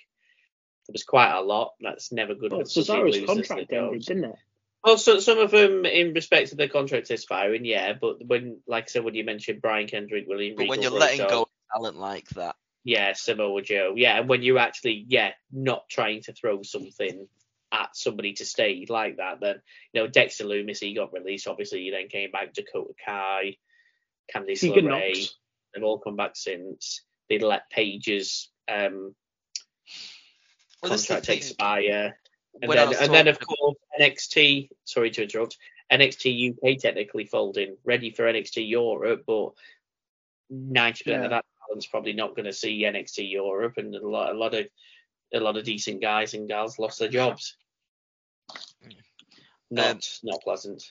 There 0.88 0.94
was 0.94 1.04
quite 1.04 1.32
a 1.32 1.42
lot. 1.42 1.74
That's 1.80 2.12
never 2.12 2.36
good. 2.36 2.52
Well, 2.52 2.60
when 2.60 2.66
somebody 2.68 3.12
Cesaro's 3.12 3.14
loses 3.14 3.28
contract 3.28 3.70
the 3.70 3.76
ended, 3.76 3.92
goals. 3.92 4.06
didn't 4.06 4.26
it? 4.26 4.36
Well, 4.84 4.98
so 4.98 5.20
some 5.20 5.38
of 5.38 5.52
them 5.52 5.86
in 5.86 6.14
respect 6.14 6.50
to 6.50 6.56
their 6.56 6.68
contracts 6.68 7.12
expiring, 7.12 7.66
yeah. 7.66 7.94
But 7.94 8.26
when, 8.26 8.62
like 8.68 8.86
I 8.86 8.88
said, 8.88 9.04
when 9.04 9.14
you 9.14 9.24
mentioned 9.24 9.62
Brian 9.62 9.88
Kendrick, 9.88 10.26
William 10.28 10.56
But 10.56 10.64
Regal, 10.64 10.70
when 10.72 10.82
you're 10.82 10.92
Road 10.92 11.00
letting 11.00 11.28
go 11.28 11.42
of 11.44 11.50
talent 11.72 11.98
like 11.98 12.28
that, 12.30 12.56
yeah, 12.84 13.14
Samoa 13.14 13.62
Joe. 13.62 13.94
Yeah, 13.96 14.20
and 14.20 14.28
when 14.28 14.42
you're 14.42 14.58
actually, 14.58 15.06
yeah, 15.08 15.32
not 15.52 15.88
trying 15.88 16.24
to 16.24 16.34
throw 16.34 16.64
something 16.64 17.28
at 17.72 17.96
somebody 17.96 18.34
to 18.34 18.46
stay 18.46 18.86
like 18.90 19.18
that, 19.18 19.40
then 19.40 19.62
you 19.94 20.02
know 20.02 20.08
Dexter 20.08 20.46
Lumis 20.46 20.80
he 20.80 20.96
got 20.96 21.14
released. 21.14 21.48
Obviously, 21.48 21.84
he 21.84 21.92
then 21.92 22.08
came 22.08 22.32
back. 22.32 22.54
Dakota 22.54 22.94
Kai, 23.06 23.58
Candice 24.34 24.64
LeRae, 24.64 25.30
they've 25.74 25.84
all 25.84 26.00
come 26.00 26.16
back 26.16 26.32
since. 26.36 27.04
They 27.32 27.40
let 27.40 27.70
Page's 27.70 28.50
um, 28.68 29.16
well, 30.84 30.92
this 30.92 31.04
is 31.04 31.08
the 31.08 31.14
contract 31.14 31.30
expire, 31.30 32.18
and 32.62 32.68
When 32.68 32.78
then 32.78 32.94
and 32.94 33.14
then 33.14 33.30
of 33.30 33.40
course 33.40 33.78
NXT. 33.98 34.68
Sorry 34.84 35.12
to 35.12 35.24
interrupt. 35.24 35.58
NXT 35.90 36.58
UK 36.58 36.78
technically 36.78 37.24
folding, 37.24 37.78
ready 37.86 38.12
for 38.12 38.26
NXT 38.26 38.68
Europe, 38.68 39.24
but 39.26 39.52
ninety 40.50 41.06
percent 41.06 41.22
Yeah. 41.22 41.24
of 41.24 41.30
that 41.30 41.46
talent's 41.66 41.88
probably 41.88 42.12
not 42.12 42.36
going 42.36 42.48
to 42.48 42.52
see 42.54 42.84
NXT 42.84 43.32
Europe, 43.32 43.78
and 43.78 43.96
a 43.96 44.06
lot, 44.06 44.36
a 44.36 44.38
lot 44.38 44.54
of 44.54 44.68
a 45.34 45.40
lot 45.40 45.56
of 45.56 45.64
decent 45.64 46.02
guys 46.02 46.34
and 46.34 46.50
gals 46.50 46.80
lost 46.80 47.00
their 47.00 47.08
jobs. 47.08 47.56
Not 49.70 49.96
Um, 49.96 50.00
not 50.24 50.42
pleasant. 50.42 50.84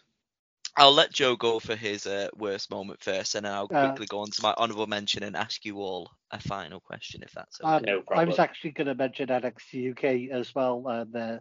I'll 0.76 0.94
let 0.94 1.12
Joe 1.12 1.36
go 1.36 1.58
for 1.58 1.74
his 1.74 2.06
uh, 2.06 2.28
worst 2.36 2.70
moment 2.70 3.02
first, 3.02 3.34
and 3.34 3.44
then 3.44 3.52
I'll 3.52 3.68
Uh, 3.70 3.88
quickly 3.88 4.06
go 4.06 4.20
on 4.20 4.30
to 4.30 4.42
my 4.42 4.54
honourable 4.54 4.86
mention 4.86 5.22
and 5.22 5.36
ask 5.36 5.64
you 5.64 5.78
all 5.78 6.10
a 6.30 6.40
final 6.40 6.80
question, 6.80 7.22
if 7.22 7.32
that's 7.32 7.60
okay. 7.60 7.70
Um, 7.70 7.82
No 7.82 8.02
I 8.14 8.24
was 8.24 8.38
actually 8.38 8.70
going 8.70 8.86
to 8.86 8.94
mention 8.94 9.28
NXT 9.28 9.90
UK 9.92 10.30
as 10.30 10.54
well, 10.54 10.86
and 10.86 11.16
uh, 11.16 11.38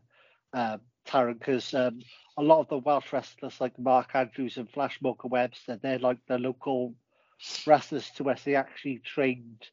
um, 0.54 0.82
Taryn, 1.06 1.38
because 1.38 1.74
um, 1.74 2.02
a 2.38 2.44
lot 2.44 2.60
of 2.60 2.70
the 2.70 2.78
Welsh 2.78 3.14
wrestlers 3.14 3.62
like 3.62 3.78
Mark 3.78 4.12
Andrews 4.14 4.58
and 4.58 4.70
Flash 4.70 5.00
Morgan 5.02 5.30
Webster, 5.30 5.78
they're 5.78 6.00
like 6.00 6.20
the 6.28 6.38
local 6.38 6.96
wrestlers 7.66 8.10
to 8.12 8.30
us. 8.30 8.44
They 8.44 8.56
actually 8.56 9.00
trained 9.00 9.68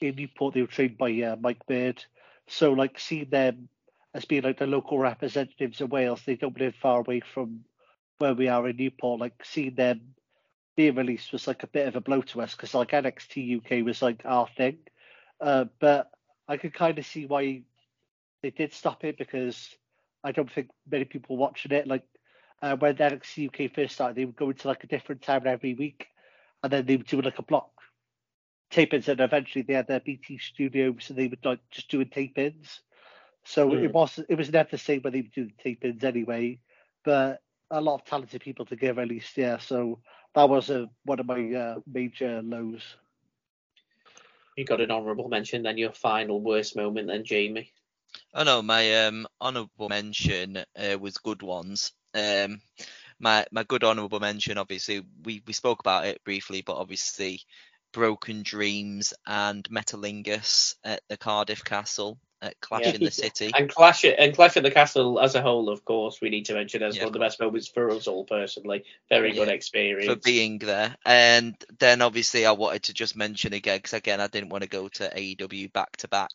in 0.00 0.16
Newport. 0.16 0.54
They 0.54 0.62
were 0.62 0.66
trained 0.66 0.98
by 0.98 1.12
uh, 1.22 1.36
Mike 1.40 1.64
Bird. 1.66 2.04
So, 2.48 2.72
like, 2.72 2.98
seeing 2.98 3.30
them 3.30 3.68
as 4.14 4.24
being 4.24 4.42
like 4.42 4.58
the 4.58 4.66
local 4.66 4.98
representatives 4.98 5.80
of 5.80 5.92
Wales, 5.92 6.22
they 6.26 6.34
don't 6.36 6.58
live 6.58 6.74
far 6.74 7.00
away 7.00 7.20
from 7.20 7.64
where 8.20 8.34
we 8.34 8.48
are 8.48 8.68
in 8.68 8.76
Newport. 8.76 9.20
Like, 9.20 9.44
seeing 9.44 9.74
them 9.74 10.14
being 10.76 10.94
released 10.94 11.32
was 11.32 11.46
like 11.46 11.62
a 11.62 11.66
bit 11.68 11.88
of 11.88 11.96
a 11.96 12.00
blow 12.00 12.22
to 12.22 12.40
us 12.40 12.54
because 12.54 12.74
like 12.74 12.90
NXT 12.90 13.58
UK 13.58 13.84
was 13.84 14.02
like 14.02 14.22
our 14.24 14.46
thing. 14.56 14.78
Uh, 15.40 15.64
but 15.80 16.10
I 16.46 16.56
could 16.56 16.74
kind 16.74 16.98
of 16.98 17.06
see 17.06 17.26
why 17.26 17.62
they 18.42 18.50
did 18.50 18.72
stop 18.72 19.04
it 19.04 19.18
because 19.18 19.74
I 20.22 20.32
don't 20.32 20.50
think 20.50 20.68
many 20.90 21.04
people 21.04 21.36
watching 21.36 21.72
it. 21.72 21.86
Like 21.86 22.04
uh, 22.62 22.76
when 22.76 22.96
NXT 22.96 23.48
UK 23.48 23.74
first 23.74 23.94
started, 23.94 24.16
they 24.16 24.24
would 24.24 24.36
go 24.36 24.50
into 24.50 24.68
like 24.68 24.84
a 24.84 24.86
different 24.86 25.22
town 25.22 25.46
every 25.46 25.74
week, 25.74 26.06
and 26.62 26.72
then 26.72 26.86
they 26.86 26.96
would 26.96 27.06
do 27.06 27.20
like 27.20 27.38
a 27.38 27.42
block 27.42 27.70
tape-ins, 28.70 29.08
and 29.08 29.20
eventually 29.20 29.62
they 29.62 29.74
had 29.74 29.88
their 29.88 30.00
BT 30.00 30.38
studios, 30.38 31.08
and 31.08 31.18
they 31.18 31.26
would 31.26 31.44
like 31.44 31.60
just 31.70 31.90
doing 31.90 32.08
tape-ins. 32.08 32.80
So 33.44 33.72
it 33.74 33.92
was 33.92 34.18
it 34.28 34.34
was 34.36 34.52
never 34.52 34.68
the 34.70 34.78
same 34.78 35.00
when 35.00 35.12
they 35.12 35.22
would 35.22 35.32
do 35.32 35.46
the 35.46 35.62
tape-ins 35.62 36.04
anyway. 36.04 36.60
But 37.04 37.40
a 37.70 37.80
lot 37.80 37.94
of 37.94 38.04
talented 38.04 38.40
people 38.40 38.66
to 38.66 38.76
give 38.76 38.98
at 38.98 39.08
least. 39.08 39.36
yeah. 39.36 39.58
So 39.58 40.00
that 40.34 40.48
was 40.48 40.70
a, 40.70 40.88
one 41.04 41.20
of 41.20 41.26
my 41.26 41.52
uh, 41.52 41.74
major 41.86 42.42
lows. 42.42 42.82
You 44.56 44.64
got 44.64 44.80
an 44.80 44.90
honourable 44.90 45.28
mention, 45.28 45.62
then 45.62 45.78
your 45.78 45.92
final 45.92 46.40
worst 46.40 46.76
moment, 46.76 47.08
then 47.08 47.24
Jamie. 47.24 47.72
Oh 48.34 48.42
no, 48.42 48.62
my 48.62 49.06
um 49.06 49.26
honourable 49.40 49.88
mention 49.88 50.58
uh, 50.58 50.98
was 50.98 51.18
good 51.18 51.42
ones. 51.42 51.92
Um, 52.14 52.60
my 53.18 53.46
my 53.52 53.62
good 53.62 53.84
honourable 53.84 54.20
mention, 54.20 54.58
obviously, 54.58 55.02
we 55.24 55.42
we 55.46 55.52
spoke 55.52 55.80
about 55.80 56.06
it 56.06 56.22
briefly, 56.24 56.62
but 56.62 56.76
obviously, 56.76 57.40
Broken 57.92 58.42
Dreams 58.42 59.14
and 59.26 59.64
Metalingus 59.70 60.74
at 60.84 61.02
the 61.08 61.16
Cardiff 61.16 61.64
Castle 61.64 62.18
at 62.42 62.60
Clash 62.60 62.82
Yeah. 62.82 62.94
in 62.94 63.00
the 63.00 63.10
City. 63.10 63.50
And 63.54 63.68
Clash 63.68 64.04
and 64.04 64.34
Clash 64.34 64.56
at 64.56 64.62
the 64.62 64.70
Castle 64.70 65.20
as 65.20 65.34
a 65.34 65.42
whole, 65.42 65.68
of 65.68 65.84
course, 65.84 66.20
we 66.20 66.30
need 66.30 66.46
to 66.46 66.54
mention 66.54 66.82
as 66.82 66.96
Yeah, 66.96 67.02
one 67.02 67.08
of 67.08 67.12
the 67.12 67.18
best 67.18 67.40
moments 67.40 67.68
for 67.68 67.90
us 67.90 68.06
all 68.06 68.24
personally. 68.24 68.84
Very 69.08 69.32
good 69.32 69.48
experience. 69.48 70.06
for 70.12 70.16
being 70.16 70.58
there. 70.58 70.96
And 71.04 71.54
then 71.78 72.02
obviously 72.02 72.46
I 72.46 72.52
wanted 72.52 72.84
to 72.84 72.94
just 72.94 73.16
mention 73.16 73.52
again 73.52 73.78
because 73.78 73.92
again 73.94 74.20
I 74.20 74.26
didn't 74.28 74.50
want 74.50 74.62
to 74.62 74.68
go 74.70 74.88
to 74.88 75.08
AEW 75.08 75.72
back 75.72 75.96
to 75.98 76.08
back, 76.08 76.30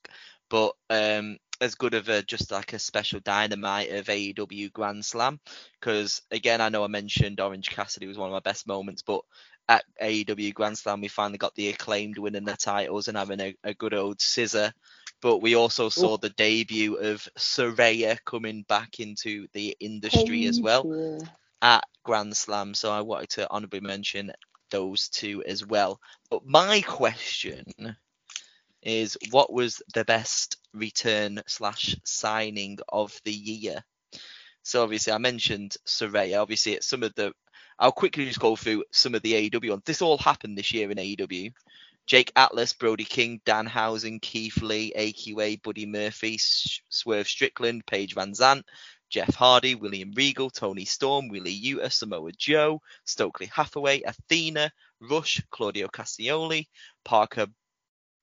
but 0.49 0.73
um 0.89 1.37
as 1.61 1.75
good 1.75 1.93
of 1.93 2.09
a 2.09 2.21
just 2.21 2.51
like 2.51 2.73
a 2.73 2.79
special 2.79 3.19
dynamite 3.21 3.89
of 3.91 4.07
AEW 4.07 4.73
Grand 4.73 5.05
Slam 5.05 5.39
because 5.79 6.21
again 6.29 6.59
I 6.61 6.69
know 6.69 6.83
I 6.83 6.87
mentioned 6.87 7.39
Orange 7.39 7.69
Cassidy 7.69 8.07
was 8.07 8.17
one 8.17 8.27
of 8.29 8.33
my 8.33 8.41
best 8.41 8.67
moments, 8.67 9.01
but 9.01 9.21
at 9.67 9.83
AEW 10.01 10.53
Grand 10.53 10.77
Slam 10.77 11.01
we 11.01 11.07
finally 11.07 11.37
got 11.37 11.55
the 11.55 11.69
acclaimed 11.69 12.17
winning 12.17 12.43
the 12.43 12.57
titles 12.57 13.07
and 13.07 13.17
having 13.17 13.39
a, 13.39 13.55
a 13.63 13.73
good 13.73 13.93
old 13.93 14.21
scissor. 14.21 14.73
But 15.25 15.39
we 15.39 15.55
also 15.55 15.85
oh. 15.85 15.89
saw 15.89 16.17
the 16.17 16.29
debut 16.29 16.97
of 16.97 17.27
Saraya 17.35 18.19
coming 18.25 18.61
back 18.61 18.99
into 18.99 19.47
the 19.53 19.75
industry 19.79 20.45
as 20.45 20.61
well 20.61 21.19
at 21.63 21.83
Grand 22.03 22.37
Slam, 22.37 22.75
so 22.75 22.91
I 22.91 23.01
wanted 23.01 23.29
to 23.29 23.47
honorably 23.49 23.79
mention 23.79 24.31
those 24.69 25.09
two 25.09 25.43
as 25.43 25.65
well. 25.65 25.99
But 26.29 26.45
my 26.45 26.81
question 26.81 27.65
is 28.83 29.17
what 29.31 29.51
was 29.51 29.81
the 29.95 30.05
best 30.05 30.57
return 30.75 31.41
slash 31.47 31.95
signing 32.03 32.77
of 32.87 33.19
the 33.23 33.33
year? 33.33 33.83
So 34.61 34.83
obviously 34.83 35.11
I 35.11 35.17
mentioned 35.17 35.75
Saraya. 35.87 36.39
Obviously 36.39 36.73
it's 36.73 36.85
some 36.85 37.01
of 37.01 37.15
the 37.15 37.33
I'll 37.79 37.91
quickly 37.91 38.27
just 38.27 38.39
go 38.39 38.55
through 38.55 38.83
some 38.91 39.15
of 39.15 39.23
the 39.23 39.49
AEW 39.49 39.71
ones. 39.71 39.81
This 39.87 40.03
all 40.03 40.19
happened 40.19 40.55
this 40.55 40.71
year 40.71 40.91
in 40.91 40.97
AEW. 40.99 41.51
Jake 42.05 42.31
Atlas, 42.35 42.73
Brody 42.73 43.03
King, 43.03 43.41
Danhausen, 43.45 44.21
Keith 44.21 44.61
Lee, 44.61 44.93
AQA, 44.95 45.61
Buddy 45.63 45.85
Murphy, 45.87 46.37
Swerve 46.37 47.27
Strickland, 47.27 47.85
Paige 47.87 48.13
Van 48.13 48.33
Zant, 48.33 48.63
Jeff 49.09 49.33
Hardy, 49.33 49.75
William 49.75 50.11
Regal, 50.13 50.49
Toni 50.49 50.85
Storm, 50.85 51.29
Wheeler 51.29 51.47
Yuta, 51.47 51.91
Samoa 51.91 52.31
Joe, 52.31 52.81
Stokely 53.05 53.47
Hathaway, 53.47 54.01
Athena, 54.01 54.71
Rush, 54.99 55.41
Claudio 55.49 55.87
Castagnoli, 55.87 56.67
Parker 57.03 57.47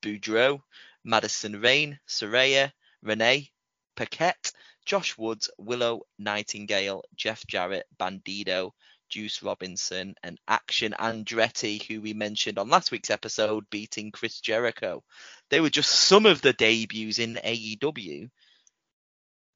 Boudreaux, 0.03 0.63
Madison 1.05 1.61
Rayne, 1.61 1.99
Saraya, 2.07 2.73
Renee, 3.03 3.51
Paquette, 3.97 4.53
Josh 4.85 5.17
Woods, 5.19 5.51
Willow 5.59 6.03
Nightingale, 6.19 7.03
Jeff 7.17 7.47
Jarrett, 7.47 7.87
Bandido, 7.99 8.73
Juice 9.13 9.43
Robinson, 9.43 10.15
and 10.23 10.41
Action 10.49 10.95
Andretti, 10.99 11.83
who 11.83 12.01
we 12.01 12.15
mentioned 12.15 12.59
on 12.59 12.71
last 12.71 12.91
week's 12.91 13.11
episode, 13.11 13.69
beating 13.69 14.11
Chris 14.11 14.41
Jericho. 14.41 15.05
They 15.51 15.61
were 15.61 15.69
just 15.69 15.91
some 15.91 16.25
of 16.25 16.41
the 16.41 16.55
debuts 16.55 17.19
in 17.19 17.35
AEW. 17.45 18.31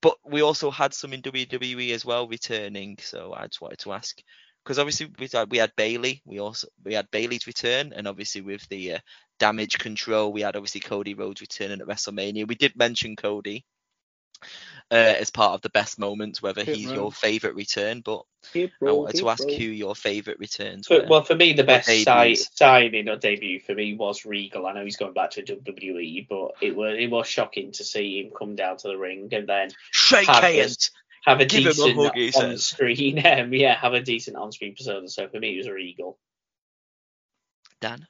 But 0.02 0.18
we 0.26 0.42
also 0.42 0.70
had 0.70 0.92
some 0.92 1.14
in 1.14 1.22
WWE 1.22 1.92
as 1.92 2.04
well 2.04 2.28
returning. 2.28 2.98
So 3.00 3.32
I 3.34 3.46
just 3.46 3.62
wanted 3.62 3.78
to 3.78 3.92
ask, 3.92 4.20
because 4.62 4.78
obviously 4.78 5.10
we 5.18 5.26
had, 5.32 5.50
we 5.50 5.56
had 5.56 5.72
Bayley, 5.74 6.20
we 6.26 6.38
also 6.38 6.68
we 6.84 6.92
had 6.92 7.10
Bayley's 7.10 7.46
return, 7.46 7.94
and 7.96 8.06
obviously 8.06 8.42
with 8.42 8.68
the 8.68 8.96
uh, 8.96 8.98
damage 9.38 9.78
control, 9.78 10.34
we 10.34 10.42
had 10.42 10.54
obviously 10.54 10.82
Cody 10.82 11.14
Rhodes 11.14 11.40
returning 11.40 11.80
at 11.80 11.86
WrestleMania. 11.86 12.46
We 12.46 12.56
did 12.56 12.76
mention 12.76 13.16
Cody 13.16 13.64
uh, 14.90 14.94
as 14.94 15.30
part 15.30 15.54
of 15.54 15.62
the 15.62 15.70
best 15.70 15.98
moments, 15.98 16.40
whether 16.42 16.64
he's 16.64 16.92
your 16.92 17.12
favourite 17.12 17.56
return. 17.56 18.00
But 18.00 18.24
I 18.54 18.68
wanted 18.92 19.16
to 19.16 19.28
ask 19.28 19.42
who 19.42 19.64
your 19.64 19.94
favourite 19.94 20.38
returns 20.38 20.86
For, 20.86 21.00
were. 21.00 21.06
well, 21.08 21.24
for 21.24 21.34
me, 21.34 21.52
the 21.52 21.64
best 21.64 21.88
si- 21.88 22.34
signing 22.54 23.08
or 23.08 23.16
debut 23.16 23.60
for 23.60 23.74
me 23.74 23.94
was 23.94 24.24
Regal. 24.24 24.66
I 24.66 24.72
know 24.72 24.84
he's 24.84 24.96
going 24.96 25.14
back 25.14 25.30
to 25.32 25.42
WWE, 25.42 26.28
but 26.28 26.52
it 26.60 26.76
was 26.76 26.96
it 26.98 27.10
was 27.10 27.26
shocking 27.26 27.72
to 27.72 27.84
see 27.84 28.20
him 28.20 28.32
come 28.36 28.54
down 28.54 28.76
to 28.78 28.88
the 28.88 28.96
ring 28.96 29.28
and 29.32 29.48
then 29.48 29.70
Shake 29.90 30.28
have 30.28 30.42
hands. 30.44 30.90
have 31.24 31.40
a 31.40 31.44
Give 31.46 31.64
decent 31.64 31.98
on-screen, 32.36 33.26
Um, 33.26 33.52
yeah, 33.52 33.76
have 33.76 33.94
a 33.94 34.00
decent 34.00 34.36
on 34.36 34.52
screen 34.52 34.74
persona. 34.76 35.08
So 35.08 35.28
for 35.28 35.40
me, 35.40 35.54
it 35.54 35.58
was 35.58 35.68
Regal. 35.68 36.18
Dan. 37.80 38.06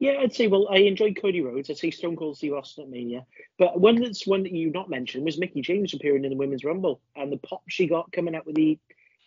Yeah, 0.00 0.18
I'd 0.20 0.34
say. 0.34 0.48
Well, 0.48 0.68
I 0.70 0.78
enjoyed 0.78 1.18
Cody 1.20 1.40
Rhodes. 1.40 1.70
I'd 1.70 1.78
say 1.78 1.90
Stone 1.90 2.16
Cold 2.16 2.36
Steve 2.36 2.52
Austin 2.54 2.84
at 2.84 2.90
Mania. 2.90 3.24
But 3.58 3.80
one 3.80 3.96
that's 4.00 4.26
one 4.26 4.42
that 4.42 4.52
you 4.52 4.70
not 4.70 4.90
mentioned 4.90 5.24
was 5.24 5.38
Mickie 5.38 5.62
James 5.62 5.94
appearing 5.94 6.24
in 6.24 6.30
the 6.30 6.36
Women's 6.36 6.64
Rumble 6.64 7.00
and 7.14 7.30
the 7.32 7.36
pop 7.36 7.62
she 7.68 7.86
got 7.86 8.12
coming 8.12 8.34
out 8.34 8.44
with 8.46 8.56
the 8.56 8.78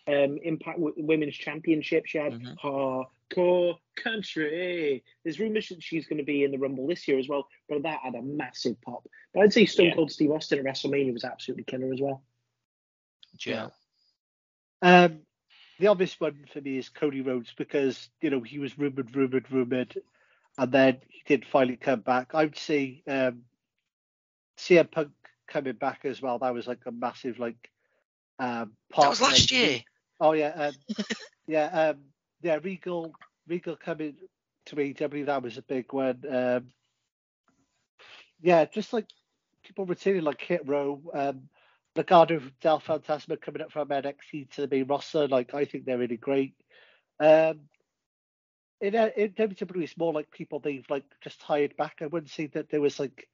um, 0.08 0.38
Impact 0.44 0.78
Women's 0.80 1.36
Championship. 1.36 2.06
She 2.06 2.18
had 2.18 2.34
Mhm. 2.34 2.58
hardcore 2.60 3.78
country. 3.96 5.04
There's 5.24 5.40
rumours 5.40 5.70
that 5.70 5.84
she's 5.84 6.08
going 6.08 6.20
to 6.20 6.24
be 6.24 6.44
in 6.44 6.52
the 6.52 6.58
Rumble 6.58 6.88
this 6.88 7.08
year 7.08 7.18
as 7.20 7.28
well, 7.28 7.48
but 7.68 7.84
that 7.84 8.00
had 8.02 8.16
a 8.16 8.22
massive 8.22 8.80
pop. 8.82 9.08
But 9.34 9.42
I'd 9.44 9.54
say 9.54 9.66
Stone 9.66 9.88
Yeah. 9.88 9.96
Cold 9.96 10.12
Steve 10.12 10.32
Austin 10.32 10.60
at 10.60 10.66
WrestleMania 10.66 11.12
was 11.14 11.24
absolutely 11.26 11.64
killer 11.66 11.92
as 11.94 12.00
well. 12.02 12.24
Joe. 13.36 13.72
Um, 14.82 15.22
the 15.80 15.88
obvious 15.88 16.20
one 16.20 16.46
for 16.52 16.62
me 16.62 16.78
is 16.78 16.90
Cody 16.90 17.22
Rhodes 17.22 17.54
because 17.58 18.10
you 18.22 18.30
know 18.30 18.42
he 18.42 18.60
was 18.60 18.78
rumored, 18.78 19.16
rumored, 19.16 19.52
rumored, 19.52 19.98
and 20.58 20.72
then 20.72 20.98
he 21.10 21.22
did 21.26 21.46
finally 21.46 21.78
come 21.78 22.02
back. 22.02 22.34
I 22.34 22.46
would 22.46 22.58
say 22.58 23.04
um, 23.08 23.44
CM 24.58 24.90
Punk 24.92 25.12
coming 25.48 25.74
back 25.74 26.02
as 26.04 26.22
well. 26.22 26.40
That 26.40 26.54
was 26.54 26.68
like 26.68 26.82
a 26.86 26.92
massive 26.92 27.40
like 27.40 27.70
um, 28.40 28.74
part. 28.92 29.06
That 29.06 29.10
was 29.10 29.22
last 29.22 29.52
year. 29.52 29.82
Oh 30.20 30.34
yeah, 30.34 30.50
um, 30.50 30.74
yeah, 31.48 31.66
um, 31.66 31.98
yeah. 32.42 32.60
Regal, 32.62 33.14
Regal 33.48 33.76
coming 33.76 34.16
to 34.68 34.76
AEW. 34.76 35.28
That 35.28 35.44
was 35.44 35.58
a 35.58 35.62
big 35.62 35.92
one. 35.94 36.24
Um, 36.30 36.68
yeah, 38.42 38.66
just 38.66 38.94
like 38.94 39.08
people 39.64 39.86
returning 39.86 40.24
like 40.24 40.42
Hit 40.42 40.62
Row, 40.66 41.02
um, 41.14 41.50
Legado 41.96 42.52
Del 42.62 42.80
Fantasma 42.80 43.40
coming 43.40 43.62
up 43.62 43.72
from 43.72 43.90
NXT 43.90 44.52
to 44.52 44.62
the 44.62 44.76
main 44.76 44.88
roster. 44.88 45.28
Like 45.28 45.54
I 45.54 45.66
think 45.66 45.86
they're 45.86 45.98
really 45.98 46.18
great. 46.18 46.54
Um, 47.20 47.62
in, 48.82 48.96
uh, 48.96 49.10
in 49.16 49.30
WWE, 49.32 49.84
it's 49.84 49.98
more 49.98 50.14
like 50.14 50.32
people 50.32 50.60
they've 50.60 50.86
like 50.90 51.04
just 51.22 51.42
hired 51.42 51.76
back. 51.78 51.98
I 52.02 52.08
wouldn't 52.08 52.32
say 52.32 52.48
that 52.48 52.70
there 52.70 52.82
was 52.82 53.00
like 53.00 53.28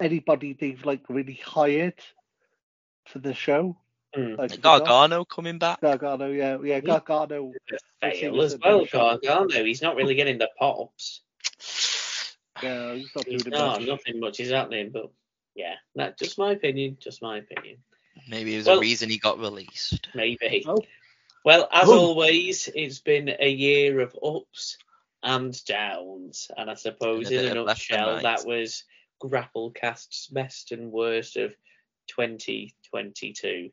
anybody 0.00 0.52
they've 0.52 0.84
like 0.84 1.08
really 1.08 1.34
hired 1.44 1.94
for 3.06 3.18
the 3.18 3.34
show. 3.34 3.76
Mm. 4.16 4.38
Like, 4.38 4.50
for 4.50 4.56
the 4.56 4.62
job. 4.62 4.86
Gargano 4.86 5.24
coming 5.24 5.58
back. 5.58 5.80
Gargano, 5.80 6.30
yeah, 6.30 6.58
yeah, 6.62 6.80
Gargano. 6.80 7.52
Fail 8.00 8.42
as 8.42 8.56
well. 8.62 8.86
Gargano. 8.86 9.64
He's 9.64 9.82
not 9.82 9.96
really 9.96 10.14
getting 10.14 10.38
the 10.38 10.48
pops. 10.58 11.20
Yeah, 12.60 12.94
he's 12.94 13.14
not 13.14 13.24
He's 13.24 13.44
doing 13.44 13.54
it 13.54 13.56
not, 13.56 13.78
much. 13.78 13.88
nothing 13.88 14.18
much 14.18 14.40
is 14.40 14.50
happening, 14.50 14.90
but 14.92 15.12
yeah, 15.54 15.74
that's 15.94 16.18
just 16.20 16.38
my 16.38 16.50
opinion. 16.50 16.96
Just 16.98 17.22
my 17.22 17.38
opinion. 17.38 17.76
Maybe 18.28 18.50
there's 18.50 18.66
Well- 18.66 18.78
a 18.78 18.80
reason 18.80 19.08
he 19.10 19.18
got 19.18 19.38
released. 19.38 20.08
Maybe. 20.12 20.64
Oh. 20.66 20.82
Well, 21.44 21.68
as 21.72 21.88
always, 21.88 22.68
it's 22.74 23.00
been 23.00 23.30
a 23.38 23.48
year 23.48 24.00
of 24.00 24.16
ups 24.22 24.76
and 25.22 25.64
downs, 25.64 26.50
and 26.56 26.70
I 26.70 26.74
suppose 26.74 27.30
in 27.30 27.56
a 27.56 27.60
of 27.60 27.66
left 27.66 27.90
and 27.90 27.98
nutshell, 27.98 28.14
right. 28.14 28.22
that 28.22 28.46
was 28.46 28.84
Grapplecast's 29.22 30.28
best 30.28 30.72
and 30.72 30.92
worst 30.92 31.36
of 31.36 31.54
2022. 32.08 33.70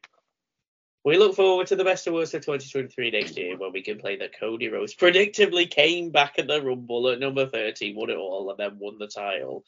We 1.03 1.17
look 1.17 1.35
forward 1.35 1.67
to 1.67 1.75
the 1.75 1.83
best 1.83 2.07
and 2.07 2.15
worst 2.15 2.33
of 2.33 2.41
2023 2.41 3.11
next 3.11 3.37
year 3.37 3.57
when 3.57 3.71
we 3.71 3.83
can 3.83 3.99
play 3.99 4.15
that 4.17 4.39
Cody 4.39 4.69
Rhodes 4.69 4.95
predictably 4.95 5.69
came 5.69 6.09
back 6.09 6.39
at 6.39 6.47
the 6.47 6.61
Rumble 6.61 7.09
at 7.09 7.19
number 7.19 7.45
30, 7.45 7.93
won 7.93 8.09
it 8.09 8.17
all, 8.17 8.49
and 8.49 8.57
then 8.57 8.79
won 8.79 8.97
the 8.97 9.07
title. 9.07 9.63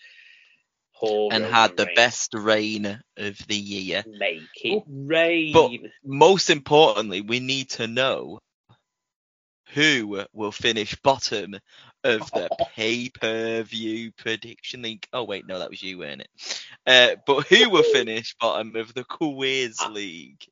Poor 0.99 1.31
and 1.31 1.45
had 1.45 1.77
the 1.77 1.85
Reigns. 1.85 1.95
best 1.95 2.33
rain 2.33 2.99
of 3.17 3.37
the 3.47 3.55
year. 3.55 4.03
Make 4.07 4.41
it 4.63 4.83
rain. 4.87 5.53
But 5.53 5.71
most 6.03 6.49
importantly, 6.49 7.21
we 7.21 7.39
need 7.39 7.69
to 7.71 7.87
know 7.87 8.39
who 9.73 10.25
will 10.33 10.51
finish 10.51 10.95
bottom 10.95 11.55
of 12.03 12.31
the 12.31 12.49
pay 12.75 13.09
per 13.09 13.61
view 13.63 14.11
prediction 14.17 14.81
league. 14.81 15.07
Oh, 15.13 15.23
wait, 15.23 15.45
no, 15.45 15.59
that 15.59 15.69
was 15.69 15.83
you, 15.83 15.99
weren't 15.99 16.21
it? 16.21 16.63
Uh, 16.85 17.15
but 17.27 17.47
who 17.47 17.69
will 17.69 17.83
finish 17.93 18.35
bottom 18.39 18.75
of 18.75 18.93
the 18.93 19.03
quiz 19.03 19.79
league? 19.91 20.43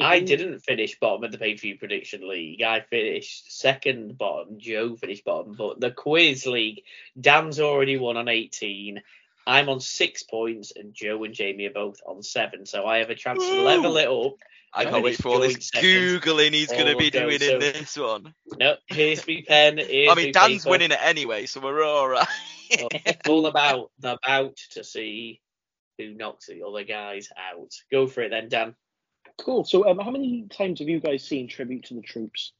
I 0.00 0.20
didn't 0.20 0.60
finish 0.60 0.98
bottom 0.98 1.24
of 1.24 1.32
the 1.32 1.38
pay 1.38 1.54
per 1.54 1.60
view 1.60 1.78
prediction 1.78 2.28
league. 2.28 2.62
I 2.62 2.80
finished 2.80 3.52
second 3.58 4.18
bottom. 4.18 4.58
Joe 4.58 4.96
finished 4.96 5.24
bottom. 5.24 5.54
But 5.56 5.80
the 5.80 5.92
quiz 5.92 6.46
league, 6.46 6.82
Dan's 7.18 7.60
already 7.60 7.96
won 7.96 8.16
on 8.16 8.28
18. 8.28 9.02
I'm 9.46 9.68
on 9.68 9.80
six 9.80 10.22
points, 10.22 10.72
and 10.74 10.94
Joe 10.94 11.24
and 11.24 11.34
Jamie 11.34 11.66
are 11.66 11.72
both 11.72 12.00
on 12.06 12.22
seven. 12.22 12.66
So 12.66 12.86
I 12.86 12.98
have 12.98 13.10
a 13.10 13.14
chance 13.14 13.42
to 13.42 13.62
level 13.62 13.96
it 13.96 14.08
up. 14.08 14.34
I 14.74 14.82
I 14.82 14.84
can't 14.84 15.04
wait 15.04 15.16
for 15.16 15.28
all 15.28 15.40
this. 15.40 15.70
Googling 15.70 16.54
he's 16.54 16.70
going 16.70 16.86
to 16.86 16.96
be 16.96 17.10
doing 17.10 17.38
so- 17.38 17.54
in 17.54 17.60
this 17.60 17.96
one. 17.96 18.34
No, 18.58 18.76
here's 18.86 19.26
me 19.26 19.42
pen. 19.42 19.78
Here's 19.78 20.10
I 20.10 20.14
me 20.14 20.24
mean, 20.24 20.32
Dan's 20.32 20.62
paper. 20.62 20.70
winning 20.70 20.92
it 20.92 20.98
anyway, 21.02 21.46
so 21.46 21.60
we're 21.60 21.84
all 21.84 22.08
right. 22.08 22.26
Oh, 22.80 22.88
It's 22.90 23.28
all 23.28 23.44
about 23.46 23.90
about 24.02 24.56
to 24.70 24.82
see 24.82 25.42
who 25.98 26.14
knocks 26.14 26.46
the 26.46 26.62
other 26.66 26.84
guys 26.84 27.28
out. 27.36 27.70
Go 27.90 28.06
for 28.06 28.22
it 28.22 28.30
then, 28.30 28.48
Dan. 28.48 28.74
Cool. 29.38 29.64
So, 29.64 29.88
um, 29.90 29.98
how 29.98 30.10
many 30.10 30.46
times 30.50 30.78
have 30.78 30.88
you 30.88 31.00
guys 31.00 31.22
seen 31.24 31.48
Tribute 31.48 31.84
to 31.86 31.94
the 31.94 32.00
Troops? 32.00 32.52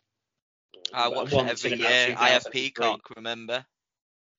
I 0.93 1.09
watch 1.09 1.33
it 1.33 1.39
every 1.39 1.71
year. 1.79 2.07
2003. 2.09 2.15
IFP 2.15 2.75
can't 2.75 3.01
remember. 3.17 3.65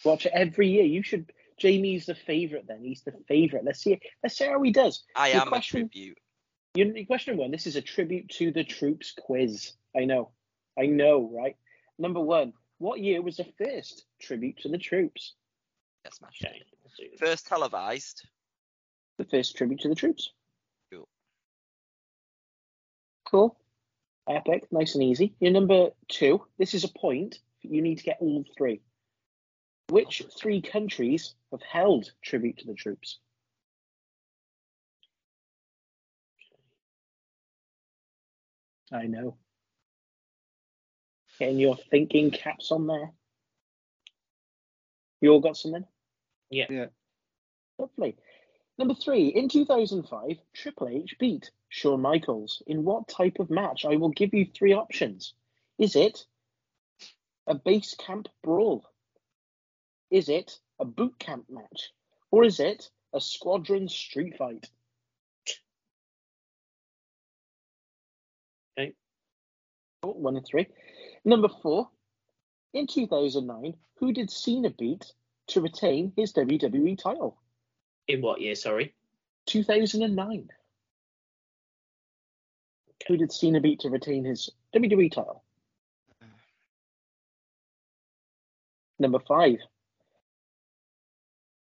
Watch 0.06 0.26
it 0.26 0.34
every 0.36 0.70
year. 0.70 0.84
You 0.84 1.02
should. 1.04 1.32
Jamie's 1.58 2.06
the 2.06 2.16
favourite. 2.16 2.68
Then 2.68 2.84
he's 2.84 3.01
the 3.01 3.14
favourite. 3.28 3.66
Let's 3.66 3.82
see. 3.82 3.99
Let's 4.22 4.38
see 4.38 4.45
how 4.45 4.62
he 4.62 4.72
does. 4.72 5.04
I 5.16 5.32
Good 5.32 5.41
am 5.41 5.47
question. 5.47 5.78
a 5.78 5.82
tribute. 5.82 6.18
You, 6.76 7.06
question 7.06 7.38
one. 7.38 7.51
This 7.51 7.68
is 7.68 7.76
a 7.76 7.82
tribute 7.82 8.30
to 8.38 8.51
the 8.51 8.64
troops 8.64 9.14
quiz. 9.18 9.74
I 9.95 10.06
know. 10.06 10.32
I 10.78 10.88
know, 10.88 11.30
right? 11.32 11.56
Number 11.99 12.20
one. 12.20 12.54
What 12.80 12.99
year 12.99 13.22
was 13.22 13.38
the 13.38 13.45
first 13.58 14.06
tribute 14.20 14.58
to 14.64 14.70
the 14.70 14.78
troops? 14.78 15.36
Yes, 16.04 16.18
smash. 16.18 16.41
Okay. 16.43 16.62
let's 16.84 16.97
do 16.97 17.06
this. 17.12 17.20
First 17.20 17.47
televised. 17.47 18.28
The 19.18 19.26
first 19.26 19.56
tribute 19.56 19.82
to 19.82 19.89
the 19.89 19.95
troops. 19.95 20.32
Cool. 20.91 21.08
Cool. 23.30 23.58
Epic. 24.28 24.68
Nice 24.72 24.95
and 24.95 25.04
easy. 25.04 25.36
Your 25.39 25.51
number 25.51 25.89
two. 26.10 26.43
This 26.58 26.74
is 26.74 26.84
a 26.84 26.89
point. 26.89 27.39
You 27.62 27.82
need 27.82 27.99
to 27.99 28.04
get 28.04 28.18
all 28.20 28.43
three. 28.58 28.82
Which 29.94 30.24
three 30.36 30.60
countries 30.60 31.36
have 31.52 31.62
held 31.62 32.12
tribute 32.24 32.58
to 32.58 32.66
the 32.66 32.74
troops? 32.74 33.20
I 38.91 39.04
know. 39.06 39.38
Getting 41.38 41.60
your 41.60 41.78
thinking 41.91 42.32
caps 42.32 42.72
on 42.72 42.88
there. 42.88 43.12
You 45.22 45.30
all 45.30 45.39
got 45.39 45.58
something? 45.58 45.86
Yeah. 46.50 46.66
Yeah. 46.72 46.86
Lovely. 47.78 48.18
Number 48.80 48.96
three, 48.96 49.28
in 49.28 49.48
2005, 49.48 50.39
Triple 50.56 50.88
H 50.88 51.16
beat 51.20 51.52
Shawn 51.70 52.02
Michaels. 52.02 52.64
In 52.66 52.84
what 52.84 53.08
type 53.08 53.38
of 53.39 53.52
match? 53.52 53.86
I 53.86 53.98
will 53.98 54.10
give 54.10 54.34
you 54.34 54.48
three 54.48 54.74
options. 54.74 55.36
Is 55.78 55.96
it 55.96 56.26
a 57.46 57.54
base 57.54 57.94
camp 57.94 58.28
brawl? 58.41 58.88
Is 60.14 60.30
it 60.30 60.59
a 60.80 60.86
boot 60.86 61.18
camp 61.18 61.45
match? 61.49 61.91
Or 62.30 62.43
is 62.43 62.59
it 62.59 62.91
a 63.14 63.20
squadron 63.20 63.89
street 63.89 64.38
fight? 64.38 64.70
Okay. 68.78 68.93
Oh, 70.03 70.09
one 70.09 70.38
and 70.38 70.45
three. 70.45 70.68
Number 71.26 71.49
four, 71.64 71.89
in 72.76 72.86
2009, 72.86 73.74
who 73.97 74.14
did 74.14 74.30
Cena 74.30 74.70
beat 74.70 75.11
to 75.47 75.61
retain 75.61 76.14
his 76.16 76.32
WWE 76.34 76.95
title? 76.95 77.36
In 78.07 78.22
what 78.22 78.39
year? 78.39 78.53
Sorry. 78.53 78.93
2009. 79.47 80.47
Who 83.07 83.18
did 83.18 83.32
Cena 83.32 83.59
beat 83.59 83.80
to 83.80 83.89
retain 83.89 84.26
his 84.26 84.51
WWE 84.76 85.11
title? 85.11 85.43
Uh. 86.22 86.28
Number 88.99 89.20
five. 89.20 89.57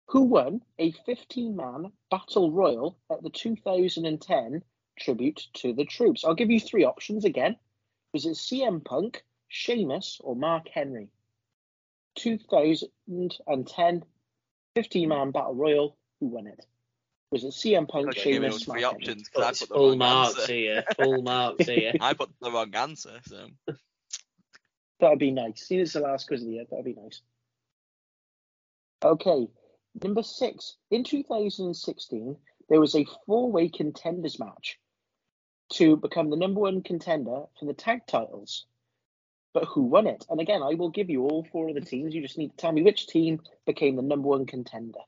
Who 0.08 0.22
won 0.22 0.62
a 0.78 0.90
15 0.92 1.54
man 1.54 1.92
battle 2.10 2.50
royal 2.50 2.98
at 3.10 3.22
the 3.22 3.30
2010 3.30 4.62
tribute 4.98 5.46
to 5.54 5.74
the 5.74 5.84
troops? 5.84 6.24
I'll 6.24 6.34
give 6.34 6.50
you 6.50 6.60
three 6.60 6.84
options 6.84 7.24
again. 7.24 7.56
Was 8.14 8.24
it 8.24 8.36
CM 8.36 8.82
Punk, 8.84 9.22
Sheamus, 9.48 10.18
or 10.24 10.34
Mark 10.34 10.68
Henry? 10.68 11.08
2010 12.16 14.04
15 14.74 15.08
man 15.08 15.30
battle 15.30 15.54
royal. 15.54 15.96
Who 16.20 16.26
won 16.28 16.46
it? 16.46 16.64
Was 17.30 17.44
it 17.44 17.48
CM 17.52 17.86
Punk, 17.86 18.06
Gotta 18.06 18.16
give 18.16 18.26
me 18.26 18.32
Sheamus, 18.32 18.54
those 18.54 18.64
three 18.64 18.80
Mark 18.82 18.92
Henry? 18.94 18.96
options 19.08 19.28
because 19.28 19.44
I 19.44 19.48
It's 19.50 19.60
put 19.60 19.68
the 19.68 19.74
full 19.74 19.88
wrong 19.90 19.98
marks 19.98 20.38
answer. 20.40 20.52
here. 20.52 20.84
Full 20.96 21.22
marks 21.22 21.66
here. 21.66 21.92
I 22.00 22.14
put 22.14 22.30
the 22.40 22.50
wrong 22.50 22.74
answer. 22.74 23.20
So 23.26 23.48
That'd 25.00 25.18
be 25.18 25.30
nice. 25.30 25.66
See, 25.66 25.76
this 25.78 25.88
is 25.90 25.92
the 25.92 26.00
last 26.00 26.26
quiz 26.26 26.40
of 26.42 26.48
the 26.48 26.54
year. 26.54 26.64
That'd 26.70 26.84
be 26.86 26.94
nice. 26.94 27.20
Okay, 29.04 29.46
number 30.02 30.22
six. 30.22 30.76
In 30.90 31.04
2016, 31.04 32.36
there 32.68 32.80
was 32.80 32.94
a 32.94 33.06
four-way 33.26 33.68
contenders 33.68 34.38
match 34.38 34.78
to 35.74 35.96
become 35.96 36.30
the 36.30 36.36
number 36.36 36.60
one 36.60 36.82
contender 36.82 37.44
for 37.58 37.66
the 37.66 37.74
tag 37.74 38.06
titles. 38.06 38.66
But 39.54 39.64
who 39.64 39.82
won 39.82 40.06
it? 40.06 40.24
And 40.28 40.40
again, 40.40 40.62
I 40.62 40.74
will 40.74 40.90
give 40.90 41.10
you 41.10 41.24
all 41.24 41.46
four 41.50 41.68
of 41.68 41.74
the 41.74 41.80
teams. 41.80 42.14
You 42.14 42.22
just 42.22 42.38
need 42.38 42.50
to 42.50 42.56
tell 42.56 42.72
me 42.72 42.82
which 42.82 43.06
team 43.06 43.40
became 43.66 43.96
the 43.96 44.02
number 44.02 44.28
one 44.28 44.46
contender. 44.46 45.00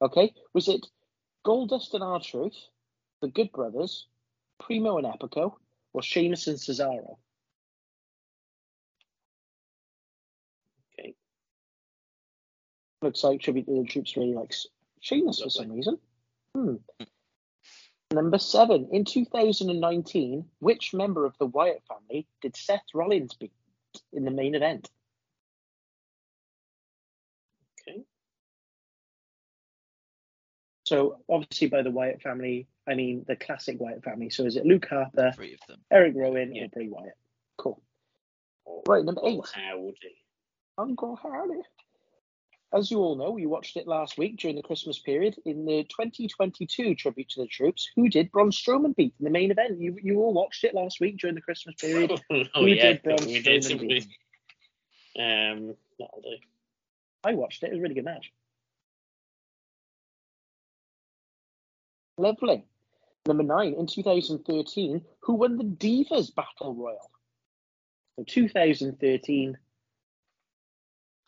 Okay, 0.00 0.32
was 0.54 0.68
it 0.68 0.86
Goldust 1.44 1.94
and 1.94 2.02
R 2.02 2.20
Truth, 2.20 2.56
the 3.20 3.28
Good 3.28 3.52
Brothers, 3.52 4.06
Primo 4.58 4.98
and 4.98 5.06
Epico, 5.06 5.54
or 5.92 6.02
Sheamus 6.02 6.46
and 6.46 6.56
Cesaro? 6.56 7.18
Looks 13.02 13.24
like 13.24 13.40
Tribute 13.40 13.66
to 13.66 13.82
the 13.82 13.88
Troops 13.88 14.16
really 14.16 14.34
likes 14.34 14.66
Sheamus 15.00 15.40
for 15.40 15.48
some 15.50 15.72
reason. 15.72 15.98
Hmm. 16.54 16.74
Number 18.12 18.38
seven. 18.38 18.88
In 18.92 19.04
2019, 19.04 20.44
which 20.58 20.92
member 20.92 21.24
of 21.24 21.36
the 21.38 21.46
Wyatt 21.46 21.82
family 21.88 22.26
did 22.42 22.56
Seth 22.56 22.84
Rollins 22.92 23.34
beat 23.34 23.52
in 24.12 24.24
the 24.24 24.30
main 24.30 24.54
event? 24.54 24.90
Okay. 27.88 28.02
So, 30.84 31.20
obviously, 31.28 31.68
by 31.68 31.82
the 31.82 31.90
Wyatt 31.90 32.20
family, 32.20 32.66
I 32.86 32.94
mean 32.94 33.24
the 33.26 33.36
classic 33.36 33.80
Wyatt 33.80 34.02
family. 34.04 34.28
So, 34.28 34.44
is 34.44 34.56
it 34.56 34.66
Luke 34.66 34.86
Harper, 34.90 35.32
three 35.34 35.54
of 35.54 35.60
them. 35.68 35.78
Eric 35.90 36.14
Rowan, 36.16 36.54
Yeah. 36.54 36.64
or 36.64 36.68
Bray 36.68 36.88
Wyatt? 36.88 37.16
Cool. 37.56 37.80
Right, 38.86 39.04
number 39.04 39.22
eight. 39.24 39.40
Howdy. 39.54 40.16
Uncle 40.76 41.16
Harry. 41.16 41.62
As 42.72 42.90
you 42.90 42.98
all 42.98 43.16
know, 43.16 43.36
you 43.36 43.48
watched 43.48 43.76
it 43.76 43.88
last 43.88 44.16
week 44.16 44.36
during 44.36 44.56
the 44.56 44.62
Christmas 44.62 44.98
period 45.00 45.36
in 45.44 45.64
the 45.64 45.82
2022 45.84 46.94
tribute 46.94 47.28
to 47.30 47.40
the 47.40 47.48
troops. 47.48 47.90
Who 47.96 48.08
did 48.08 48.30
Braun 48.30 48.50
Strowman 48.52 48.94
beat 48.94 49.14
in 49.18 49.24
the 49.24 49.30
main 49.30 49.50
event? 49.50 49.80
You 49.80 49.98
you 50.00 50.20
all 50.20 50.32
watched 50.32 50.62
it 50.62 50.74
last 50.74 51.00
week 51.00 51.18
during 51.18 51.34
the 51.34 51.40
Christmas 51.40 51.74
period. 51.74 52.12
oh 52.54 52.66
yeah, 52.66 52.92
did 52.92 53.02
Braun 53.02 53.26
we 53.26 53.42
did. 53.42 53.62
Strowman 53.62 53.80
we? 53.80 53.88
beat? 53.88 54.08
Um, 55.18 55.74
that'll 55.98 56.22
do. 56.22 56.36
I 57.24 57.34
watched 57.34 57.64
it. 57.64 57.66
It 57.66 57.70
was 57.70 57.80
a 57.80 57.82
really 57.82 57.94
good 57.94 58.04
match. 58.04 58.32
Lovely. 62.16 62.64
Number 63.26 63.42
nine, 63.42 63.74
in 63.74 63.86
2013, 63.86 65.02
who 65.20 65.34
won 65.34 65.56
the 65.56 65.64
Divas 65.64 66.34
Battle 66.34 66.74
Royal? 66.74 67.10
So 68.16 68.24
2013, 68.26 69.58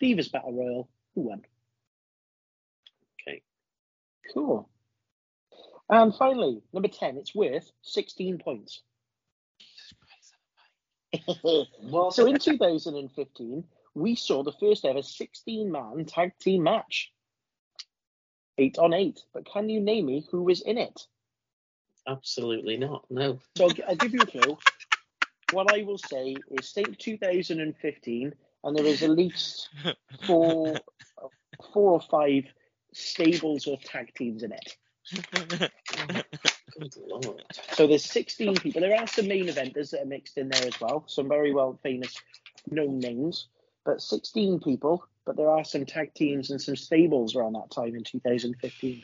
Divas 0.02 0.32
Battle 0.32 0.52
Royal, 0.52 0.88
won? 1.14 1.42
Okay. 3.20 3.42
Cool. 4.32 4.68
And 5.88 6.14
finally, 6.14 6.62
number 6.72 6.88
10, 6.88 7.18
it's 7.18 7.34
worth 7.34 7.70
16 7.82 8.38
points. 8.38 8.80
so 11.42 12.26
in 12.26 12.38
2015, 12.38 13.64
we 13.94 14.14
saw 14.14 14.42
the 14.42 14.52
first 14.52 14.84
ever 14.84 15.02
16 15.02 15.70
man 15.70 16.04
tag 16.06 16.32
team 16.40 16.62
match. 16.62 17.12
Eight 18.58 18.78
on 18.78 18.94
eight. 18.94 19.20
But 19.34 19.44
can 19.44 19.68
you 19.68 19.80
name 19.80 20.06
me 20.06 20.26
who 20.30 20.44
was 20.44 20.62
in 20.62 20.78
it? 20.78 21.06
Absolutely 22.06 22.76
not. 22.76 23.04
No. 23.10 23.38
So 23.56 23.64
I'll, 23.64 23.90
I'll 23.90 23.96
give 23.96 24.14
you 24.14 24.20
a 24.20 24.26
clue. 24.26 24.58
What 25.52 25.70
I 25.70 25.82
will 25.82 25.98
say 25.98 26.34
is 26.50 26.72
think 26.72 26.96
2015, 26.96 28.32
and 28.64 28.76
there 28.76 28.86
is 28.86 29.02
at 29.02 29.10
least 29.10 29.68
four, 30.26 30.76
four 31.72 31.92
or 31.92 32.00
five 32.00 32.44
stables 32.92 33.66
or 33.66 33.78
tag 33.78 34.14
teams 34.14 34.42
in 34.42 34.52
it. 34.52 34.76
So 37.72 37.86
there's 37.86 38.04
16 38.04 38.56
people. 38.56 38.80
There 38.80 38.98
are 38.98 39.06
some 39.06 39.28
main 39.28 39.46
eventers 39.46 39.90
that 39.90 40.02
are 40.02 40.06
mixed 40.06 40.38
in 40.38 40.48
there 40.48 40.66
as 40.66 40.80
well. 40.80 41.04
Some 41.06 41.28
very 41.28 41.52
well 41.52 41.78
famous 41.82 42.14
known 42.70 42.98
names. 42.98 43.48
But 43.84 44.00
16 44.00 44.60
people. 44.60 45.04
But 45.24 45.36
there 45.36 45.50
are 45.50 45.64
some 45.64 45.86
tag 45.86 46.14
teams 46.14 46.50
and 46.50 46.60
some 46.60 46.76
stables 46.76 47.36
around 47.36 47.54
that 47.54 47.70
time 47.70 47.94
in 47.94 48.04
2015. 48.04 49.02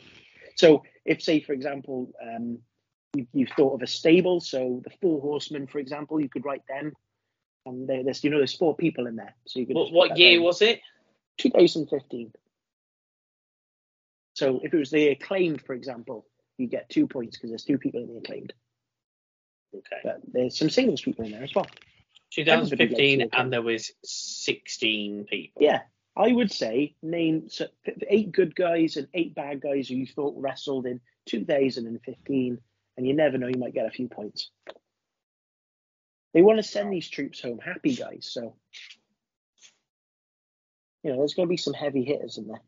So 0.56 0.82
if, 1.04 1.22
say, 1.22 1.40
for 1.40 1.52
example, 1.52 2.10
um, 2.22 2.58
you, 3.14 3.26
you've 3.32 3.50
thought 3.50 3.74
of 3.74 3.82
a 3.82 3.86
stable, 3.86 4.40
so 4.40 4.82
the 4.84 4.90
Four 5.00 5.20
Horsemen, 5.20 5.66
for 5.66 5.78
example, 5.78 6.20
you 6.20 6.28
could 6.28 6.44
write 6.44 6.66
them. 6.68 6.92
And 7.68 7.88
there- 7.88 8.02
there's, 8.02 8.24
you 8.24 8.30
know, 8.30 8.38
there's 8.38 8.54
four 8.56 8.74
people 8.76 9.06
in 9.06 9.16
there. 9.16 9.34
So 9.46 9.60
you 9.60 9.66
could. 9.66 9.76
What, 9.76 9.92
what 9.92 10.18
year 10.18 10.36
down. 10.36 10.44
was 10.44 10.62
it? 10.62 10.80
2015. 11.38 12.32
So 14.34 14.60
if 14.62 14.72
it 14.72 14.76
was 14.78 14.90
the 14.90 15.08
acclaimed, 15.08 15.62
for 15.62 15.74
example, 15.74 16.26
you 16.58 16.66
get 16.68 16.88
two 16.88 17.06
points 17.06 17.36
because 17.36 17.50
there's 17.50 17.64
two 17.64 17.78
people 17.78 18.02
in 18.02 18.08
the 18.08 18.18
acclaimed. 18.18 18.52
Okay. 19.74 20.00
But 20.02 20.20
there's 20.32 20.56
some 20.56 20.70
singles 20.70 21.02
people 21.02 21.24
in 21.24 21.32
there 21.32 21.42
as 21.44 21.54
well. 21.54 21.66
2015, 22.32 23.30
and 23.32 23.52
there 23.52 23.62
was 23.62 23.90
16 24.04 25.24
people. 25.24 25.62
Yeah, 25.62 25.80
I 26.16 26.30
would 26.32 26.52
say 26.52 26.94
name 27.02 27.48
so, 27.48 27.66
eight 28.08 28.32
good 28.32 28.54
guys 28.54 28.96
and 28.96 29.08
eight 29.14 29.34
bad 29.34 29.60
guys 29.60 29.88
who 29.88 29.94
you 29.96 30.06
thought 30.06 30.34
wrestled 30.38 30.86
in 30.86 31.00
2015, 31.26 32.58
and 32.96 33.06
you 33.06 33.14
never 33.14 33.38
know, 33.38 33.46
you 33.48 33.58
might 33.58 33.74
get 33.74 33.86
a 33.86 33.90
few 33.90 34.08
points. 34.08 34.50
They 36.38 36.42
want 36.42 36.58
to 36.58 36.62
send 36.62 36.92
these 36.92 37.08
troops 37.08 37.40
home 37.40 37.58
happy, 37.58 37.96
guys. 37.96 38.30
So, 38.30 38.54
you 41.02 41.10
know, 41.10 41.16
there's 41.16 41.34
going 41.34 41.48
to 41.48 41.50
be 41.50 41.56
some 41.56 41.74
heavy 41.74 42.04
hitters 42.04 42.38
in 42.38 42.46
there. 42.46 42.62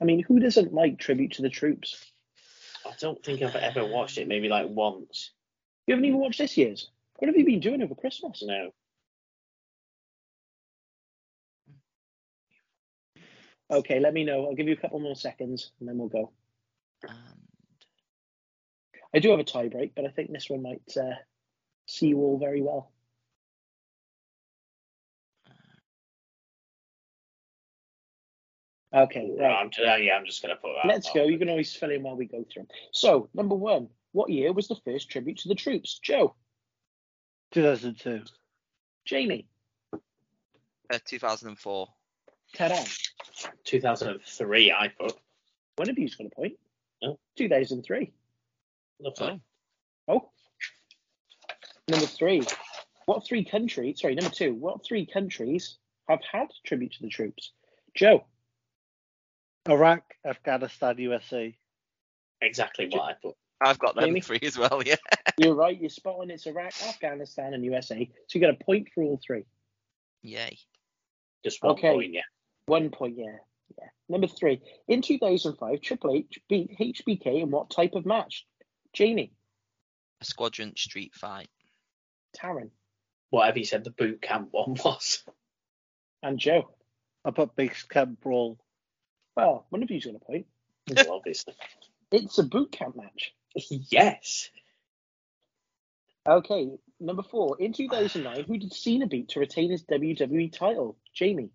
I 0.00 0.04
mean, 0.04 0.24
who 0.24 0.40
doesn't 0.40 0.74
like 0.74 0.98
tribute 0.98 1.34
to 1.34 1.42
the 1.42 1.48
troops? 1.48 2.12
I 2.84 2.90
don't 2.98 3.22
think 3.22 3.40
I've 3.40 3.54
ever 3.54 3.86
watched 3.86 4.18
it. 4.18 4.26
Maybe 4.26 4.48
like 4.48 4.66
once. 4.68 5.30
You 5.86 5.94
haven't 5.94 6.06
even 6.06 6.18
watched 6.18 6.38
this 6.38 6.56
year's. 6.56 6.90
What 7.20 7.28
have 7.28 7.36
you 7.36 7.44
been 7.44 7.60
doing 7.60 7.84
over 7.84 7.94
Christmas? 7.94 8.42
No. 8.44 8.72
Okay, 13.70 14.00
let 14.00 14.12
me 14.12 14.24
know. 14.24 14.46
I'll 14.46 14.56
give 14.56 14.66
you 14.66 14.74
a 14.74 14.76
couple 14.76 14.98
more 14.98 15.14
seconds 15.14 15.70
and 15.78 15.88
then 15.88 15.98
we'll 15.98 16.08
go. 16.08 16.32
And 17.08 17.31
I 19.14 19.18
do 19.18 19.30
have 19.30 19.40
a 19.40 19.44
tie 19.44 19.68
break, 19.68 19.94
but 19.94 20.04
I 20.04 20.08
think 20.08 20.32
this 20.32 20.48
one 20.48 20.62
might 20.62 20.96
uh, 20.96 21.14
see 21.86 22.08
you 22.08 22.18
all 22.18 22.38
very 22.38 22.62
well. 22.62 22.90
Okay, 28.94 29.30
Right, 29.38 29.46
right. 29.46 29.60
I'm, 29.60 29.70
just, 29.70 29.86
yeah, 30.02 30.14
I'm 30.14 30.26
just 30.26 30.42
going 30.42 30.54
to 30.54 30.60
put 30.60 30.72
that. 30.82 30.86
Let's 30.88 31.08
on. 31.08 31.14
go. 31.14 31.24
You 31.24 31.38
can 31.38 31.48
always 31.48 31.74
fill 31.74 31.90
in 31.90 32.02
while 32.02 32.16
we 32.16 32.26
go 32.26 32.44
through. 32.52 32.62
'em. 32.62 32.68
So, 32.92 33.28
number 33.32 33.54
one, 33.54 33.88
what 34.12 34.28
year 34.28 34.52
was 34.52 34.68
the 34.68 34.76
first 34.84 35.08
tribute 35.10 35.38
to 35.38 35.48
the 35.48 35.54
troops? 35.54 35.98
Joe, 35.98 36.34
2002. 37.52 38.22
Jamie, 39.06 39.46
uh, 40.92 40.98
2004. 41.04 41.88
Taryn. 42.54 42.98
2003, 43.64 44.72
I 44.72 44.88
put. 44.88 45.14
One 45.76 45.88
of 45.88 45.98
you's 45.98 46.14
got 46.14 46.26
a 46.26 46.30
point. 46.30 46.58
Oh. 47.02 47.18
2003. 47.36 48.12
Lovely. 49.00 49.40
Oh. 50.08 50.14
oh. 50.14 50.30
Number 51.88 52.06
three. 52.06 52.42
What 53.06 53.26
three 53.26 53.44
countries? 53.44 54.00
Sorry, 54.00 54.14
number 54.14 54.30
two. 54.30 54.54
What 54.54 54.84
three 54.84 55.06
countries 55.06 55.78
have 56.08 56.20
had 56.30 56.48
tribute 56.64 56.92
to 56.92 57.02
the 57.02 57.08
troops? 57.08 57.52
Joe. 57.94 58.24
Iraq, 59.68 60.02
Afghanistan, 60.26 60.98
USA. 60.98 61.56
Exactly 62.40 62.88
what 62.90 63.02
I 63.02 63.14
thought. 63.20 63.36
I've 63.64 63.78
got 63.78 63.94
them 63.94 64.06
Jamie? 64.06 64.20
three 64.20 64.40
as 64.42 64.58
well. 64.58 64.82
Yeah. 64.84 64.96
You're 65.38 65.54
right. 65.54 65.78
You're 65.80 65.90
spot 65.90 66.16
on. 66.20 66.30
It's 66.30 66.46
Iraq, 66.46 66.72
Afghanistan, 66.82 67.54
and 67.54 67.64
USA. 67.64 68.08
So 68.28 68.38
you 68.38 68.40
get 68.40 68.50
a 68.50 68.64
point 68.64 68.88
for 68.94 69.04
all 69.04 69.20
three. 69.24 69.44
Yay. 70.22 70.58
Just 71.44 71.62
one 71.62 71.72
Okay. 71.72 71.92
point, 71.92 72.12
yeah. 72.12 72.22
One 72.66 72.90
point, 72.90 73.16
yeah. 73.18 73.36
Yeah. 73.78 73.88
Number 74.08 74.26
three. 74.26 74.60
In 74.88 75.02
2005, 75.02 75.80
Triple 75.80 76.14
H 76.16 76.38
beat 76.48 76.76
HBK 76.78 77.42
in 77.42 77.50
what 77.50 77.70
type 77.70 77.94
of 77.94 78.04
match? 78.04 78.46
Jamie. 78.92 79.32
A 80.20 80.24
squadron 80.24 80.74
street 80.76 81.14
fight. 81.14 81.48
Taryn. 82.36 82.70
Whatever 83.30 83.58
you 83.58 83.64
said 83.64 83.84
the 83.84 83.90
boot 83.90 84.20
camp 84.22 84.48
one 84.52 84.74
was. 84.84 85.24
And 86.22 86.38
Joe. 86.38 86.70
I 87.24 87.30
put 87.30 87.56
base 87.56 87.82
camp 87.84 88.20
brawl. 88.20 88.58
Well, 89.36 89.66
one 89.70 89.82
of 89.82 89.90
you's 89.90 90.04
got 90.04 90.14
a 90.16 90.18
point. 90.18 90.46
well, 90.94 91.12
obviously. 91.14 91.54
It's 92.10 92.38
a 92.38 92.42
boot 92.42 92.72
camp 92.72 92.96
match. 92.96 93.32
yes. 93.70 94.50
Okay, 96.28 96.68
number 97.00 97.22
four. 97.22 97.56
In 97.58 97.72
2009, 97.72 98.44
who 98.44 98.58
did 98.58 98.72
Cena 98.72 99.06
beat 99.06 99.30
to 99.30 99.40
retain 99.40 99.70
his 99.70 99.84
WWE 99.84 100.52
title? 100.52 100.96
Jamie, 101.14 101.50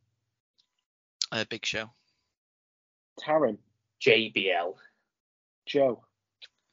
A 1.32 1.46
big 1.46 1.66
show. 1.66 1.90
Taryn, 3.22 3.58
JBL. 4.02 4.76
Joe. 5.66 6.04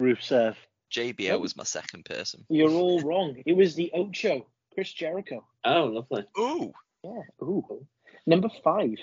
Rusev. 0.01 0.57
JBL 0.93 1.33
Oh. 1.33 1.39
was 1.39 1.57
my 1.57 1.65
second 1.65 2.05
person. 2.05 2.45
You're 2.49 2.71
all 2.71 3.01
wrong. 3.01 3.43
It 3.47 3.55
was 3.57 3.75
the 3.75 3.91
Ocho, 3.95 4.47
Chris 4.75 4.93
Jericho. 4.93 5.45
Oh, 5.65 5.85
lovely. 5.87 6.25
Ooh. 6.39 6.73
Yeah. 7.03 7.23
Ooh. 7.43 7.87
Number 8.27 8.49
five. 8.63 8.97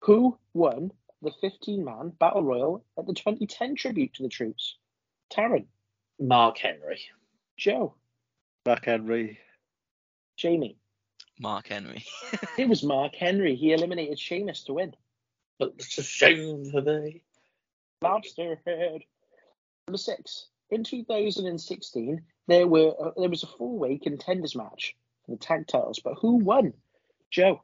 Who 0.00 0.36
won 0.52 0.92
the 1.22 1.30
15-man 1.42 2.10
battle 2.18 2.42
royal 2.42 2.84
at 2.98 3.06
the 3.06 3.14
2010 3.14 3.76
tribute 3.76 4.14
to 4.14 4.22
the 4.24 4.28
troops? 4.28 4.76
Taryn, 5.32 5.66
Mark 6.20 6.58
Henry. 6.58 7.00
Joe, 7.56 7.94
Mark 8.66 8.84
Henry. 8.84 9.38
Jamie. 10.36 10.76
Mark 11.38 11.68
Henry. 11.68 12.04
It 12.58 12.68
was 12.68 12.82
Mark 12.82 13.14
Henry. 13.14 13.54
He 13.56 13.72
eliminated 13.72 14.18
Sheamus 14.18 14.64
to 14.64 14.74
win. 14.74 14.94
But 15.58 15.74
it's 15.78 15.96
a 15.98 16.02
shame 16.02 16.70
for 16.70 16.82
me. 16.82 17.22
Lobster 18.02 18.60
head. 18.66 19.02
Number 19.88 19.98
six. 19.98 20.46
In 20.70 20.84
2016, 20.84 22.22
there 22.46 22.66
were 22.66 22.94
uh, 22.98 23.10
there 23.16 23.28
was 23.28 23.42
a 23.42 23.46
four-way 23.46 23.98
contenders 23.98 24.56
match 24.56 24.96
for 25.24 25.32
the 25.32 25.36
tag 25.36 25.66
titles, 25.66 26.00
but 26.02 26.14
who 26.14 26.36
won? 26.36 26.72
Joe, 27.30 27.62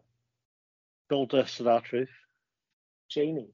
Goldust 1.11 1.61
and 1.61 1.69
R-Truth. 1.69 2.11
Jamie. 3.09 3.51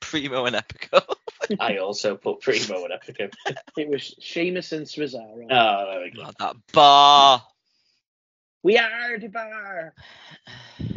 Primo 0.00 0.44
and 0.46 0.56
Epico. 0.56 1.02
I 1.60 1.78
also 1.78 2.16
put 2.16 2.40
Primo 2.40 2.84
and 2.84 2.92
Epico. 2.92 3.32
It 3.76 3.88
was 3.88 4.14
Sheamus 4.20 4.72
and 4.72 4.86
Cesaro. 4.86 5.46
Oh, 5.50 5.90
there 5.90 6.02
we 6.02 6.10
go. 6.10 6.24
Oh, 6.24 6.32
that 6.38 6.56
bar. 6.72 7.42
We 8.62 8.78
are 8.78 9.18
the 9.18 9.28
bar. 9.28 9.94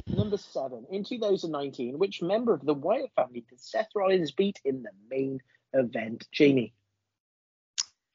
Number 0.08 0.38
seven. 0.38 0.86
In 0.90 1.04
2019, 1.04 2.00
which 2.00 2.22
member 2.22 2.54
of 2.54 2.66
the 2.66 2.74
Wyatt 2.74 3.12
family 3.16 3.46
did 3.48 3.62
Seth 3.62 3.90
Rollins 3.96 4.32
beat 4.32 4.60
in 4.66 4.84
the 4.84 4.92
main 5.10 5.42
event? 5.74 6.28
Jamie, 6.32 6.74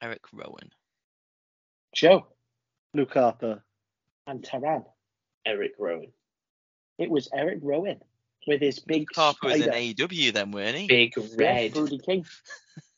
Eric 0.05 0.21
Rowan. 0.31 0.71
Joe, 1.95 2.27
Luke 2.93 3.13
Harper. 3.15 3.63
and 4.27 4.43
Taryn. 4.43 4.85
Eric 5.47 5.73
Rowan. 5.79 6.11
It 6.99 7.09
was 7.09 7.27
Eric 7.33 7.59
Rowan 7.63 8.01
with 8.45 8.61
his 8.61 8.77
big 8.77 9.07
Harper 9.15 9.47
was 9.47 9.55
in 9.55 9.61
spider. 9.63 9.77
AEW 9.77 10.31
then, 10.31 10.51
weren't 10.51 10.77
he? 10.77 10.85
Big 10.85 11.13
Yeah, 11.17 11.25
Red. 11.39 11.73
Brody 11.73 11.97
King. 11.97 12.23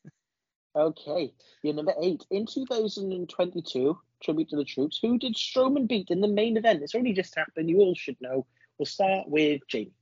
okay, 0.76 1.34
you're 1.64 1.74
number 1.74 1.94
eight. 2.02 2.26
In 2.30 2.46
2022, 2.46 3.98
tribute 4.22 4.50
to 4.50 4.58
the 4.58 4.66
troops, 4.66 5.00
who 5.02 5.18
did 5.18 5.36
Strowman 5.36 5.88
beat 5.88 6.10
in 6.10 6.20
the 6.20 6.28
main 6.28 6.58
event? 6.58 6.84
It's 6.84 6.96
only 6.96 7.14
just 7.14 7.36
happened. 7.36 7.70
You 7.70 7.80
all 7.80 7.96
should 7.96 8.20
know. 8.20 8.46
We'll 8.78 8.86
start 8.86 9.30
with 9.30 9.62
Jamie. 9.70 9.94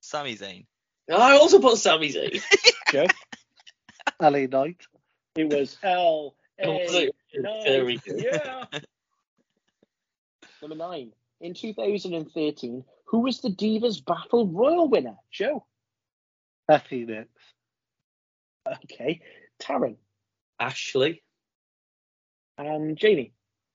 Sami 0.00 0.36
Zayn. 0.36 0.64
I 1.12 1.36
also 1.36 1.60
put 1.60 1.76
Sami 1.76 2.10
Zayn. 2.10 2.42
Joe. 2.92 3.06
LA 4.20 4.46
Knight. 4.46 4.86
It 5.36 5.48
was 5.48 5.76
L. 5.82 6.34
A. 6.58 7.10
Very 7.64 7.94
Knight. 7.94 8.04
good. 8.04 8.22
Yeah. 8.22 8.64
Number 10.62 10.76
nine. 10.76 11.12
In 11.40 11.54
2013, 11.54 12.84
who 13.06 13.20
was 13.20 13.40
the 13.40 13.48
Divas 13.48 14.04
Battle 14.04 14.46
Royal 14.46 14.88
winner? 14.88 15.16
Joe. 15.30 15.64
Beth 16.68 16.84
Phoenix. 16.88 17.28
Okay. 18.84 19.20
Taryn. 19.62 19.96
Ashley. 20.58 21.22
And 22.58 22.96
Jamie. 22.98 23.32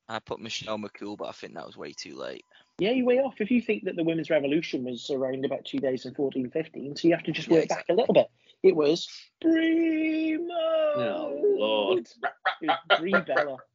I 0.07 0.19
put 0.19 0.39
Michelle 0.39 0.77
McCool, 0.77 1.17
but 1.17 1.29
I 1.29 1.31
think 1.31 1.55
that 1.55 1.65
was 1.65 1.75
way 1.75 1.93
too 1.93 2.15
late. 2.15 2.45
Yeah, 2.77 2.91
you're 2.91 3.05
way 3.07 3.17
off. 3.17 3.35
If 3.39 3.49
you 3.49 3.61
think 3.61 3.85
that 3.85 3.95
the 3.95 4.03
women's 4.03 4.29
revolution 4.29 4.83
was 4.83 5.09
around 5.09 5.43
about 5.45 5.65
two 5.65 5.79
days 5.79 6.03
2014 6.03 6.51
15, 6.51 6.95
so 6.95 7.07
you 7.07 7.15
have 7.15 7.23
to 7.23 7.31
just 7.31 7.47
Yeah, 7.47 7.59
work 7.59 7.69
back 7.69 7.85
a 7.89 7.93
little 7.93 8.13
bit. 8.13 8.27
It 8.66 8.76
was 8.76 9.07
Primo. 9.41 10.53
Oh, 10.53 11.39
Lord. 11.57 12.07
It 12.61 12.72
Brie 12.99 13.11
Bella. 13.11 13.57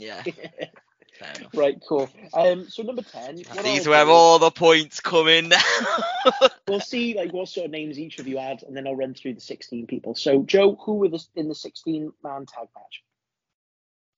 Yeah, 0.00 0.22
fair 0.22 1.34
right, 1.54 1.82
cool. 1.88 2.08
Um, 2.32 2.68
so 2.68 2.84
number 2.84 3.02
10. 3.02 3.42
These 3.64 3.88
are 3.88 3.90
where 3.90 4.04
do- 4.04 4.10
all 4.12 4.38
the 4.38 4.52
points 4.52 5.00
come 5.00 5.26
in. 5.26 5.52
We'll 6.68 6.78
see 6.78 7.14
like 7.16 7.32
what 7.32 7.48
sort 7.48 7.64
of 7.64 7.72
names 7.72 7.98
each 7.98 8.20
of 8.20 8.28
you 8.28 8.38
had, 8.38 8.62
and 8.62 8.76
then 8.76 8.86
I'll 8.86 8.94
run 8.94 9.14
through 9.14 9.34
the 9.34 9.40
16 9.40 9.88
people. 9.88 10.14
So, 10.14 10.44
Joe, 10.44 10.76
who 10.76 10.96
were 10.96 11.08
the, 11.08 11.24
in 11.34 11.48
the 11.48 11.54
16 11.56 12.12
man 12.22 12.46
tag 12.46 12.68
match? 12.76 13.02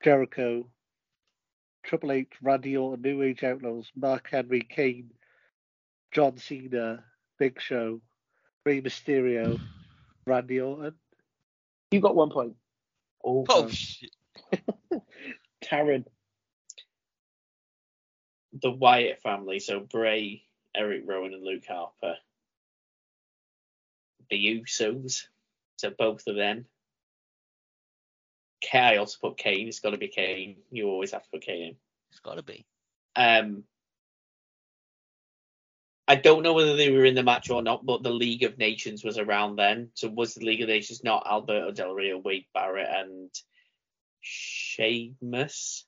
Jericho. 0.05 0.67
Triple 1.83 2.13
H, 2.13 2.33
Randy 2.43 2.77
Orton, 2.77 3.01
New 3.01 3.23
Age 3.23 3.43
Outlaws, 3.43 3.91
Mark 3.97 4.29
Henry, 4.31 4.61
Kane, 4.61 5.13
John 6.13 6.37
Cena, 6.37 7.05
Big 7.39 7.59
Show, 7.59 8.03
Rey 8.67 8.83
Mysterio, 8.83 9.59
Randy 10.31 10.61
Orton. 10.61 10.95
You 11.91 12.01
got 12.01 12.15
one 12.15 12.31
point. 12.31 12.55
Oh, 13.25 13.45
oh 13.49 13.69
shit. 13.69 14.15
Taryn. 15.65 16.05
the 18.63 18.71
Wyatt 18.71 19.21
family. 19.23 19.59
So 19.59 19.81
Bray, 19.81 20.45
Eric 20.75 21.03
Rowan, 21.05 21.35
and 21.35 21.43
Luke 21.45 21.67
Harper. 21.69 22.17
The 24.31 24.37
Usos. 24.61 25.25
So 25.77 25.91
both 25.91 26.27
of 26.29 26.37
them. 26.37 26.67
K- 28.63 28.79
I 28.79 28.97
also 28.99 29.19
put 29.21 29.37
Kane. 29.37 29.67
It's 29.67 29.81
got 29.81 29.91
to 29.91 29.99
be 29.99 30.09
Kane. 30.09 30.57
You 30.71 30.89
always 30.89 31.11
have 31.11 31.25
to 31.25 31.31
put 31.31 31.43
Kane 31.43 31.71
in. 31.71 31.77
It's 32.11 32.21
got 32.21 32.37
to 32.37 32.43
be. 32.43 32.65
Um, 33.17 33.65
I 36.11 36.17
don't 36.17 36.43
know 36.43 36.55
whether 36.55 36.75
they 36.75 36.91
were 36.91 37.05
in 37.05 37.15
the 37.15 37.23
match 37.23 37.51
or 37.51 37.63
not, 37.63 37.87
but 37.87 38.03
the 38.03 38.11
League 38.11 38.43
of 38.43 38.59
Nations 38.59 39.05
was 39.05 39.17
around 39.17 39.55
then. 39.55 39.91
So 39.95 40.09
was 40.09 40.35
the 40.35 40.45
League 40.45 40.61
of 40.61 40.67
Nations 40.67 41.05
not 41.05 41.25
Alberto 41.25 41.71
Del 41.71 41.95
Rio, 41.95 42.19
Wade 42.19 42.47
Barrett, 42.53 42.89
and 42.91 43.31
Sheamus? 44.21 45.87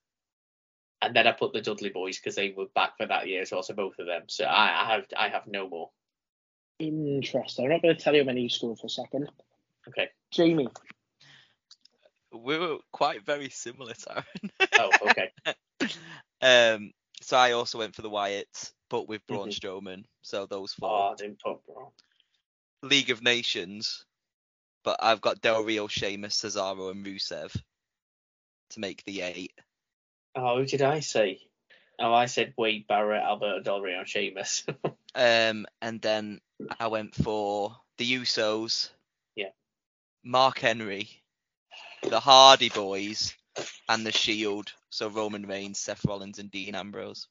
And 1.00 1.16
then 1.16 1.26
I 1.26 1.32
put 1.32 1.52
the 1.52 1.60
Dudley 1.60 1.88
Boys 1.88 2.20
because 2.20 2.36
they 2.36 2.54
were 2.56 2.66
back 2.72 2.96
for 2.98 3.06
that 3.06 3.26
year 3.26 3.42
as 3.42 3.50
well. 3.50 3.64
So 3.64 3.74
both 3.74 3.98
of 3.98 4.06
them. 4.06 4.22
So 4.28 4.44
I, 4.44 4.84
I 4.84 4.94
have 4.94 5.06
I 5.16 5.28
have 5.28 5.48
no 5.48 5.68
more. 5.68 5.90
Interesting. 6.78 7.64
I'm 7.64 7.72
not 7.72 7.82
going 7.82 7.96
to 7.96 8.00
tell 8.00 8.14
you 8.14 8.20
how 8.20 8.26
many 8.26 8.42
you 8.42 8.48
scored 8.48 8.78
for 8.78 8.86
a 8.86 8.90
second. 8.90 9.28
Okay. 9.88 10.08
Jamie. 10.30 10.68
We 12.32 12.58
were 12.58 12.78
quite 12.92 13.26
very 13.26 13.48
similar, 13.48 13.94
Taryn. 13.94 14.50
Oh, 14.78 14.90
okay. 15.08 15.32
um, 16.40 16.92
so 17.20 17.36
I 17.36 17.52
also 17.52 17.78
went 17.78 17.96
for 17.96 18.02
the 18.02 18.10
Wyatts, 18.10 18.72
but 18.92 19.08
with 19.08 19.26
Braun 19.26 19.48
Mhm. 19.48 19.58
Strowman. 19.58 20.04
So 20.20 20.44
those 20.44 20.74
oh, 20.74 20.80
four. 20.86 21.12
I 21.12 21.14
didn't 21.14 21.40
put 21.40 21.60
wrong. 21.66 21.92
League 22.82 23.08
of 23.08 23.22
Nations, 23.22 24.04
but 24.84 24.98
I've 25.00 25.22
got 25.22 25.40
Del 25.40 25.64
Rio, 25.64 25.88
Sheamus, 25.88 26.36
Cesaro, 26.36 26.90
and 26.90 27.04
Rusev 27.04 27.56
to 28.70 28.80
make 28.80 29.02
the 29.04 29.22
eight. 29.22 29.58
Oh, 30.34 30.58
who 30.58 30.66
did 30.66 30.82
I 30.82 31.00
say? 31.00 31.40
Oh, 31.98 32.12
I 32.12 32.26
said 32.26 32.52
Wade 32.58 32.86
Barrett, 32.86 33.22
Alberto 33.22 33.60
Del 33.62 33.80
Rio, 33.80 34.00
and 34.00 34.08
Sheamus. 34.08 34.64
Um, 35.14 35.66
and 35.82 36.00
then 36.00 36.40
I 36.80 36.86
went 36.86 37.14
for 37.14 37.76
the 37.98 38.14
Usos. 38.14 38.88
Yeah. 39.36 39.50
Mark 40.24 40.58
Henry, 40.58 41.22
the 42.02 42.18
Hardy 42.18 42.70
Boys, 42.70 43.34
and 43.90 44.06
the 44.06 44.12
Shield. 44.12 44.72
So 44.88 45.08
Roman 45.08 45.44
Reigns, 45.46 45.78
Seth 45.78 46.06
Rollins, 46.06 46.38
and 46.38 46.50
Dean 46.50 46.74
Ambrose. 46.74 47.28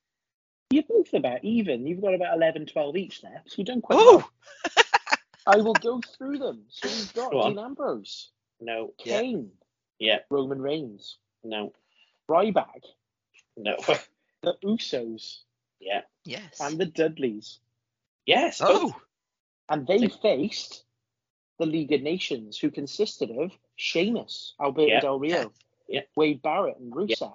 You're 0.71 0.83
both 0.83 1.13
about 1.13 1.43
even. 1.43 1.85
You've 1.85 2.01
got 2.01 2.13
about 2.13 2.35
11, 2.35 2.65
12 2.67 2.97
each 2.97 3.21
there. 3.21 3.41
So 3.47 3.55
you've 3.57 3.67
done 3.67 3.81
quite 3.81 3.97
Oh, 3.99 4.17
well. 4.17 4.75
I 5.47 5.57
will 5.57 5.73
go 5.73 5.99
through 6.17 6.37
them. 6.37 6.63
So 6.69 6.87
you've 6.87 7.13
got 7.13 7.31
Go. 7.31 7.47
Dean 7.49 7.59
Ambrose, 7.59 8.29
No, 8.59 8.93
Yeah. 9.03 9.19
Kane, 9.21 9.51
Yeah. 9.99 10.19
Roman 10.29 10.61
Reigns, 10.61 11.17
no, 11.43 11.73
Ryback, 12.29 12.83
no. 13.57 13.75
the 14.43 14.55
Usos, 14.63 15.39
yeah. 15.79 16.01
yes. 16.25 16.59
and 16.61 16.77
the 16.79 16.85
Dudleys. 16.85 17.59
Yes. 18.25 18.61
Oh. 18.61 18.83
both. 18.83 18.93
Oh, 18.95 19.01
And 19.69 19.87
they 19.87 20.07
faced 20.07 20.83
the 21.59 21.65
League 21.65 21.91
of 21.91 22.01
Nations, 22.01 22.57
who 22.57 22.69
consisted 22.71 23.31
of 23.31 23.51
Sheamus, 23.75 24.53
Alberto 24.61 24.87
Yeah. 24.87 24.99
Del 24.99 25.19
Rio, 25.19 25.51
Yeah. 25.87 26.01
Wade 26.15 26.41
Barrett, 26.41 26.77
and 26.77 26.93
Rusev. 26.93 27.33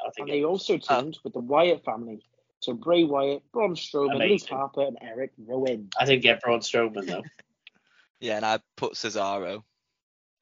I 0.00 0.10
think 0.10 0.28
And 0.28 0.30
they 0.30 0.44
also 0.44 0.74
Oh. 0.74 0.78
teamed 0.78 1.18
with 1.24 1.32
the 1.34 1.40
Wyatt 1.40 1.84
family. 1.84 2.24
So 2.64 2.72
Bray 2.72 3.04
Wyatt, 3.04 3.42
Braun 3.52 3.74
Strowman, 3.74 4.26
Luke 4.26 4.48
Harper, 4.48 4.86
and 4.86 4.96
Eric 5.02 5.32
Rowan. 5.36 5.90
I 6.00 6.06
didn't 6.06 6.22
get 6.22 6.40
Braun 6.40 6.60
Strowman 6.60 7.06
though. 7.06 7.22
yeah, 8.20 8.36
and 8.36 8.46
I 8.46 8.58
put 8.74 8.94
Cesaro 8.94 9.64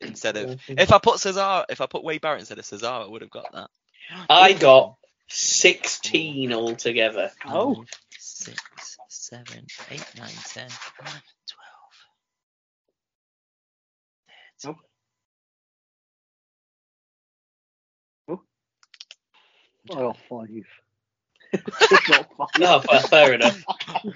instead 0.00 0.36
of. 0.36 0.60
If 0.68 0.92
I 0.92 0.98
put 0.98 1.16
Cesaro, 1.16 1.64
if 1.68 1.80
I 1.80 1.86
put 1.86 2.04
Wade 2.04 2.20
Barrett 2.20 2.38
instead 2.38 2.60
of 2.60 2.64
Cesaro, 2.64 3.06
I 3.06 3.08
would 3.08 3.22
have 3.22 3.30
got 3.30 3.50
that. 3.52 3.70
I 4.30 4.52
got 4.52 4.94
16 5.30 6.52
altogether. 6.52 7.32
Oh. 7.44 7.74
Five, 7.74 7.86
six, 8.20 8.62
seven, 9.08 9.66
eight, 9.90 10.06
nine, 10.16 10.30
10, 10.44 10.68
11, 11.00 11.22
12. 14.62 14.64
I 14.64 14.68
got 14.68 14.76
oh. 18.28 18.36
Oh. 18.36 18.42
Oh, 19.90 20.12
five. 20.28 20.81
It's. 21.52 22.58
No, 22.58 22.80
fair, 22.88 23.00
fair 23.00 23.32
enough. 23.34 23.64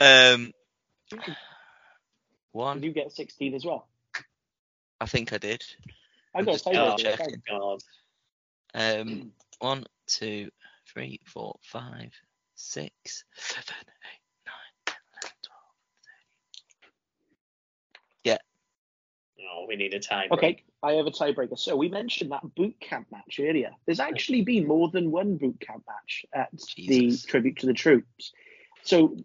Um, 0.00 0.52
one. 2.52 2.80
Did 2.80 2.86
you 2.86 2.92
get 2.92 3.12
16 3.12 3.54
as 3.54 3.64
well? 3.64 3.86
I 5.00 5.06
think 5.06 5.32
I 5.32 5.38
did. 5.38 5.62
I 6.34 6.38
I'm 6.38 6.44
got 6.44 6.52
just 6.52 6.66
a 6.66 6.72
double 6.72 6.92
tiebreaker. 6.92 7.16
checking. 7.18 7.42
God. 7.48 7.80
Um, 8.74 9.32
one, 9.58 9.84
two, 10.06 10.50
three, 10.86 11.20
four, 11.26 11.56
five, 11.62 12.12
six, 12.54 13.24
seven, 13.34 13.74
eight, 13.78 14.22
nine, 14.46 14.72
10, 14.86 14.96
11, 15.22 15.36
12. 18.24 18.38
Oh, 19.40 19.66
we 19.68 19.76
need 19.76 19.92
a 19.94 20.00
time. 20.00 20.28
Okay, 20.32 20.62
I 20.82 20.92
have 20.92 21.06
a 21.06 21.10
tiebreaker. 21.10 21.58
So 21.58 21.76
we 21.76 21.88
mentioned 21.88 22.32
that 22.32 22.54
boot 22.54 22.78
camp 22.80 23.08
match 23.12 23.38
earlier. 23.40 23.70
There's 23.84 24.00
actually 24.00 24.42
been 24.42 24.66
more 24.66 24.88
than 24.88 25.10
one 25.10 25.36
boot 25.36 25.60
camp 25.60 25.84
match 25.86 26.24
at 26.34 26.48
Jesus. 26.76 27.22
the 27.22 27.28
tribute 27.28 27.58
to 27.58 27.66
the 27.66 27.74
troops. 27.74 28.32
So 28.82 29.16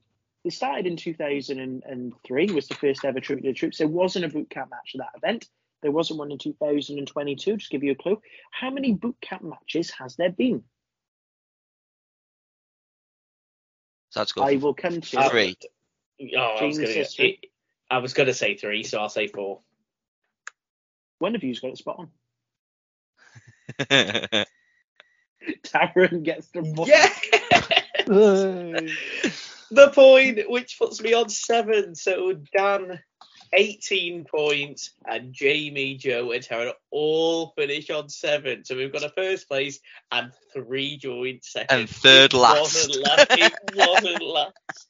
it 0.43 0.53
started 0.53 0.85
in 0.87 0.97
2003. 0.97 2.51
Was 2.51 2.67
the 2.67 2.75
first 2.75 3.05
ever 3.05 3.19
tribute 3.19 3.43
to 3.43 3.49
the 3.49 3.53
troops. 3.53 3.77
There 3.77 3.87
wasn't 3.87 4.25
a 4.25 4.29
boot 4.29 4.49
camp 4.49 4.71
match 4.71 4.95
at 4.95 4.99
that 4.99 5.17
event. 5.17 5.47
There 5.81 5.91
wasn't 5.91 6.19
one 6.19 6.31
in 6.31 6.37
2022. 6.37 7.57
Just 7.57 7.71
to 7.71 7.77
give 7.77 7.83
you 7.83 7.91
a 7.91 7.95
clue. 7.95 8.21
How 8.51 8.69
many 8.69 8.93
boot 8.93 9.15
camp 9.21 9.43
matches 9.43 9.91
has 9.91 10.15
there 10.15 10.31
been? 10.31 10.63
So 14.09 14.19
let's. 14.19 14.33
I 14.37 14.55
will 14.57 14.73
come 14.73 14.99
to 14.99 15.29
Three. 15.29 15.57
Oh, 16.37 16.57
I 16.59 16.65
was 16.65 16.77
Jamie 16.77 16.85
gonna 16.85 16.87
says 16.87 17.07
get, 17.07 17.15
three. 17.15 17.39
I 17.89 17.97
was 17.99 18.13
gonna 18.13 18.33
say 18.33 18.55
three, 18.55 18.83
so 18.83 18.99
I'll 18.99 19.09
say 19.09 19.27
four. 19.27 19.61
One 21.21 21.35
of 21.35 21.43
you's 21.43 21.59
got 21.59 21.71
it 21.71 21.77
spot 21.77 21.99
on. 21.99 22.09
yeah. 23.89 24.43
Gets 26.23 26.47
the 26.47 26.73
point. 26.75 26.89
Yeah. 26.89 27.13
The 29.73 29.89
point, 29.91 30.49
which 30.49 30.77
puts 30.77 31.01
me 31.01 31.13
on 31.13 31.29
seven. 31.29 31.95
So 31.95 32.33
Dan, 32.53 32.99
18 33.53 34.25
points, 34.25 34.91
and 35.05 35.31
Jamie, 35.31 35.95
Joe, 35.95 36.31
and 36.31 36.43
Tara 36.43 36.73
all 36.89 37.53
finish 37.55 37.89
on 37.89 38.09
seven. 38.09 38.65
So 38.65 38.75
we've 38.75 38.91
got 38.91 39.05
a 39.05 39.13
first 39.15 39.47
place 39.47 39.79
and 40.11 40.33
three 40.51 40.97
joint 40.97 41.45
seconds. 41.45 41.79
And 41.79 41.89
third 41.89 42.33
It 42.33 42.37
last. 42.37 42.59
Wasn't 42.59 43.01
last. 43.01 43.27
It 43.31 43.53
wasn't 43.73 44.21
last. 44.21 44.87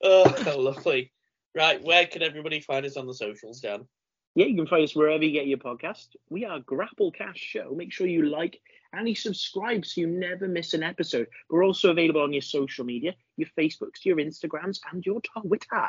Oh, 0.00 0.54
lovely. 0.58 1.10
Right, 1.56 1.82
where 1.82 2.06
can 2.06 2.22
everybody 2.22 2.60
find 2.60 2.86
us 2.86 2.96
on 2.96 3.08
the 3.08 3.14
socials, 3.14 3.60
Dan? 3.60 3.88
Yeah, 4.36 4.46
you 4.46 4.56
can 4.56 4.66
find 4.66 4.82
us 4.82 4.96
wherever 4.96 5.22
you 5.22 5.30
get 5.30 5.46
your 5.46 5.58
podcast. 5.58 6.16
We 6.28 6.44
are 6.44 6.58
Grapplecast 6.58 7.36
Show. 7.36 7.72
Make 7.72 7.92
sure 7.92 8.08
you 8.08 8.26
like 8.26 8.60
and 8.92 9.08
you 9.08 9.14
subscribe 9.14 9.86
so 9.86 10.00
you 10.00 10.08
never 10.08 10.48
miss 10.48 10.74
an 10.74 10.82
episode. 10.82 11.28
We're 11.48 11.64
also 11.64 11.92
available 11.92 12.20
on 12.20 12.32
your 12.32 12.42
social 12.42 12.84
media, 12.84 13.14
your 13.36 13.48
Facebooks, 13.56 14.04
your 14.04 14.16
Instagrams, 14.16 14.80
and 14.90 15.06
your 15.06 15.20
Twitter. 15.20 15.88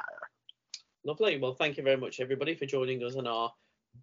Lovely. 1.03 1.39
Well, 1.39 1.55
thank 1.55 1.77
you 1.77 1.83
very 1.83 1.97
much, 1.97 2.19
everybody, 2.19 2.53
for 2.53 2.67
joining 2.67 3.03
us 3.03 3.15
on 3.15 3.25
our 3.25 3.51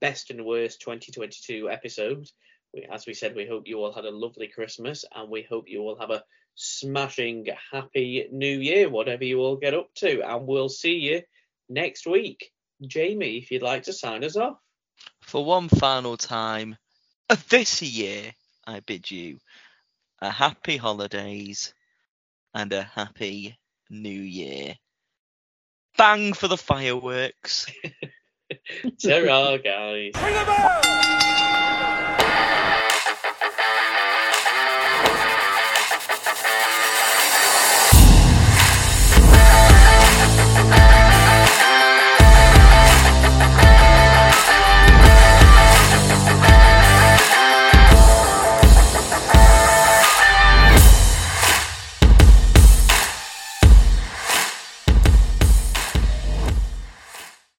best 0.01 0.31
and 0.31 0.45
worst 0.45 0.81
2022 0.81 1.71
episode. 1.71 2.29
We, 2.75 2.89
as 2.93 3.07
we 3.07 3.15
said, 3.15 3.37
we 3.37 3.47
hope 3.47 3.69
you 3.69 3.79
all 3.79 3.93
had 3.93 4.07
a 4.07 4.11
lovely 4.11 4.49
Christmas 4.49 5.05
and 5.15 5.31
we 5.31 5.43
hope 5.43 5.69
you 5.69 5.83
all 5.83 6.01
have 6.01 6.11
a 6.11 6.25
smashing, 6.57 7.47
happy 7.71 8.27
new 8.33 8.59
year, 8.59 8.91
whatever 8.91 9.23
you 9.23 9.39
all 9.39 9.55
get 9.55 9.75
up 9.75 9.95
to. 9.99 10.21
And 10.29 10.49
we'll 10.49 10.69
see 10.69 10.95
you 10.95 11.23
next 11.69 12.09
week. 12.09 12.53
Jamie, 12.89 13.39
if 13.39 13.51
you'd 13.51 13.63
like 13.63 13.85
to 13.85 13.93
sign 13.93 14.25
us 14.25 14.37
off. 14.37 14.59
For 15.21 15.45
one 15.45 15.69
final 15.69 16.17
time 16.17 16.77
of 17.29 17.49
this 17.49 17.83
year, 17.83 18.33
I 18.67 18.81
bid 18.81 19.11
you 19.11 19.39
a 20.21 20.31
happy 20.31 20.77
holidays 20.77 21.75
and 22.55 22.73
a 22.73 22.83
happy 22.83 23.59
new 23.91 24.09
year. 24.09 24.77
Bang 25.97 26.33
for 26.33 26.49
the 26.49 26.57
fireworks. 26.57 27.67
Ta-ra, 29.03 29.57
guys. 29.59 30.13
Ring 30.15 30.35
the 30.35 30.45
bell! 30.47 31.62